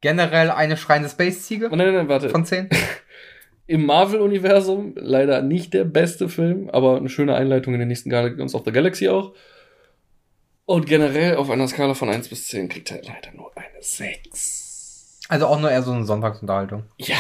[0.02, 1.70] Generell eine schreiende Space-Ziege?
[1.72, 2.30] Oh, nein, nein, warte.
[2.30, 2.70] Von 10?
[3.68, 8.56] Im Marvel-Universum leider nicht der beste Film, aber eine schöne Einleitung in den nächsten Guardians
[8.56, 9.34] of the Galaxy auch.
[10.66, 15.20] Und generell auf einer Skala von 1 bis 10 kriegt er leider nur eine 6.
[15.30, 16.84] Also auch nur eher so eine Sonntagsunterhaltung.
[16.98, 17.18] Ja,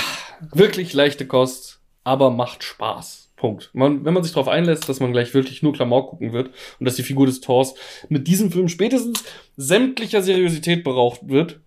[0.53, 3.22] wirklich leichte Kost, aber macht Spaß.
[3.43, 3.71] Punkt.
[3.73, 6.85] Man, wenn man sich darauf einlässt, dass man gleich wirklich nur Klamauk gucken wird und
[6.85, 7.73] dass die Figur des Thors
[8.07, 9.25] mit diesem Film spätestens
[9.57, 11.59] sämtlicher Seriosität beraubt wird,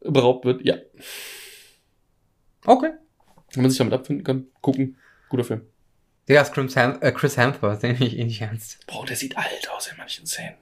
[0.00, 0.74] beraubt wird, ja.
[2.64, 2.90] Okay.
[3.52, 4.96] Wenn man sich damit abfinden kann, gucken.
[5.28, 5.60] Guter Film.
[6.26, 8.84] Der ist Chris, Hem äh, Chris Hemsworth, den ich eh nicht ernst.
[8.88, 10.54] Boah, der sieht alt aus in manchen Szenen.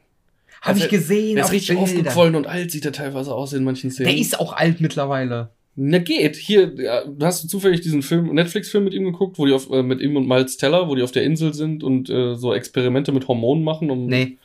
[0.60, 1.36] Hab Also, ich gesehen.
[1.36, 1.84] Der ist richtig Bildern.
[1.84, 4.10] aufgequollen und alt sieht er teilweise aus in manchen Szenen.
[4.10, 5.52] Der ist auch alt mittlerweile.
[5.82, 6.36] Na geht.
[6.36, 9.70] Hier, ja, du hast du zufällig diesen Film, Netflix-Film mit ihm geguckt, wo die auf,
[9.70, 12.52] äh, mit ihm und Miles Teller, wo die auf der Insel sind und äh, so
[12.52, 13.90] Experimente mit Hormonen machen.
[13.90, 14.36] Um, Nee.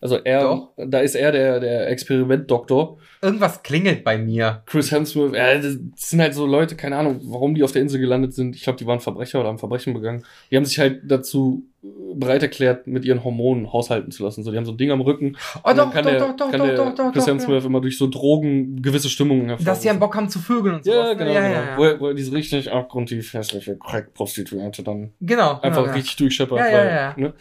[0.00, 0.68] Also er, Doch.
[0.76, 2.98] da ist er der, der Experimentdoktor.
[3.22, 4.62] Irgendwas klingelt bei mir.
[4.66, 7.98] Chris Hemsworth, ja, das sind halt so Leute, keine Ahnung, warum die auf der Insel
[7.98, 8.54] gelandet sind.
[8.54, 10.22] Ich glaube, die waren Verbrecher oder haben Verbrechen begangen.
[10.50, 11.73] Die haben sich halt dazu äh,
[12.14, 14.42] bereit erklärt, mit ihren Hormonen haushalten zu lassen.
[14.42, 15.36] So, die haben so ein Ding am Rücken.
[15.62, 17.64] Oh, doch, kann doch, der, doch, doch, kann doch, der doch, doch, Chris doch, Hemsworth
[17.64, 19.66] immer durch so Drogen gewisse Stimmungen hervorrufen.
[19.66, 20.92] Dass die einen Bock haben zu vögeln und so.
[20.92, 21.54] Ja, genau, ja, genau.
[21.54, 21.78] ja, ja.
[21.78, 25.60] Wo, er, wo er diese richtig abgrundtief hässliche Crack-Prostituierte dann Genau.
[25.60, 26.58] einfach genau, richtig durchscheppert.
[26.58, 27.14] Ja, ja, ja.
[27.16, 27.34] Ne?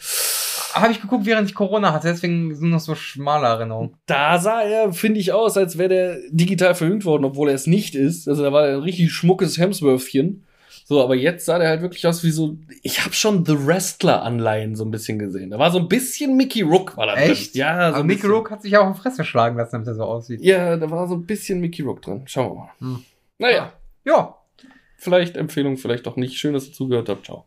[0.73, 3.95] Habe ich geguckt, während ich Corona hatte, deswegen sind noch so schmale Erinnerungen.
[4.07, 7.67] Da sah er, finde ich, aus, als wäre der digital verjüngt worden, obwohl er es
[7.67, 8.27] nicht ist.
[8.27, 10.45] Also da war ein richtig schmuckes Hemsworthchen.
[10.85, 12.57] So, aber jetzt sah der halt wirklich aus wie so.
[12.81, 15.51] Ich habe schon The Wrestler-Anleihen so ein bisschen gesehen.
[15.51, 17.53] Da war so ein bisschen Mickey Rook war da Echt?
[17.53, 17.59] drin.
[17.61, 18.27] Ja, so Aber Mickey.
[18.27, 20.41] Rook hat sich auch die Fresse schlagen lassen, damit er so aussieht.
[20.41, 22.23] Ja, da war so ein bisschen Mickey Rook drin.
[22.25, 22.69] Schauen wir mal.
[22.79, 23.03] Hm.
[23.37, 23.73] Naja,
[24.05, 24.35] Ja,
[24.97, 26.37] vielleicht Empfehlung, vielleicht auch nicht.
[26.37, 27.25] Schön, dass ihr zugehört habt.
[27.25, 27.45] Ciao.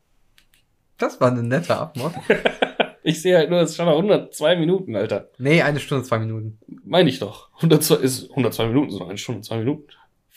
[0.98, 2.14] das war eine nette Abmord.
[3.08, 5.28] Ich sehe halt nur, es ist schon noch 102 Minuten, Alter.
[5.38, 6.58] Nee, eine Stunde, zwei Minuten.
[6.84, 7.50] Meine ich doch.
[7.58, 9.84] 102 ist 102 Minuten, sondern eine Stunde, zwei Minuten.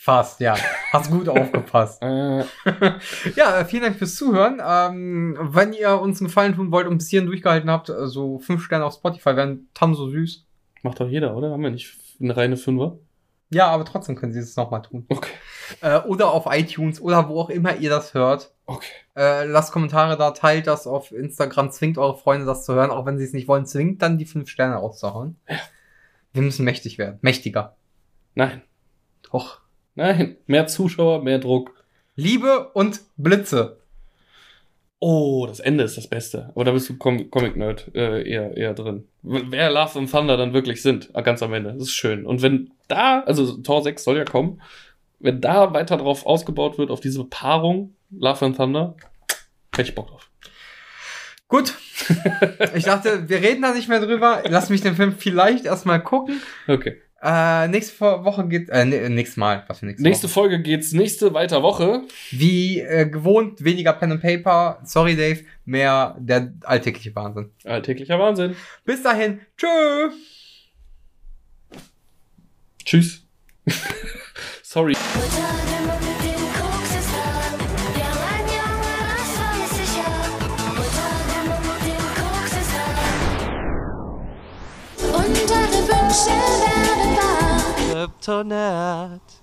[0.02, 0.56] Fast, ja.
[0.92, 2.00] Hast gut aufgepasst.
[2.00, 2.44] Äh,
[3.36, 4.58] Ja, äh, vielen Dank fürs Zuhören.
[4.66, 8.38] Ähm, wenn ihr uns einen Gefallen tun wollt und bis hierhin durchgehalten habt, äh, so
[8.38, 10.46] fünf Sterne auf Spotify wären tam so süß.
[10.82, 11.50] macht doch jeder, oder?
[11.50, 12.96] Haben wir nicht eine reine Fünfer?
[13.50, 15.04] Ja, aber trotzdem können sie es nochmal tun.
[15.10, 15.32] Okay.
[15.82, 18.54] Äh, oder auf iTunes oder wo auch immer ihr das hört.
[18.64, 18.88] Okay.
[19.16, 23.04] Äh, lasst Kommentare da, teilt das auf Instagram, zwingt eure Freunde das zu hören, auch
[23.04, 25.36] wenn sie es nicht wollen, zwingt dann die fünf Sterne rauszuhauen.
[26.32, 27.18] Wir müssen mächtig werden.
[27.20, 27.76] Mächtiger.
[28.34, 28.62] Nein.
[29.30, 29.60] Doch.
[29.94, 30.36] Nein.
[30.46, 31.74] Mehr Zuschauer, mehr Druck.
[32.16, 33.80] Liebe und Blitze.
[35.02, 36.50] Oh, das Ende ist das Beste.
[36.54, 39.08] Aber da bist du Com Comic-Nerd äh, eher, eher drin.
[39.22, 41.72] Wer Love and Thunder dann wirklich sind, äh, ganz am Ende.
[41.72, 42.26] Das ist schön.
[42.26, 44.60] Und wenn da, also Tor 6 soll ja kommen,
[45.18, 48.96] wenn da weiter drauf ausgebaut wird, auf diese Paarung Love and Thunder,
[49.74, 50.30] hätte ich Bock drauf.
[51.48, 51.74] Gut.
[52.74, 54.42] ich dachte, wir reden da nicht mehr drüber.
[54.48, 56.42] Lass mich den Film vielleicht erstmal gucken.
[56.68, 57.00] Okay.
[57.22, 60.32] Äh, nächste Woche geht, äh, ne, nächstes Mal, was für nächste, Nächste Woche.
[60.32, 62.02] Folge geht's nächste weiter Woche.
[62.30, 64.80] Wie äh, gewohnt, weniger Pen and Paper.
[64.84, 65.40] Sorry, Dave.
[65.66, 67.50] Mehr der alltägliche Wahnsinn.
[67.64, 68.56] Alltäglicher Wahnsinn.
[68.86, 69.40] Bis dahin.
[69.58, 70.10] Tschö.
[72.84, 73.22] Tschüss.
[74.62, 74.94] Sorry.
[85.02, 86.39] Unter alle Wünsche
[88.00, 89.20] werden wahr.
[89.20, 89.38] Kryptonat.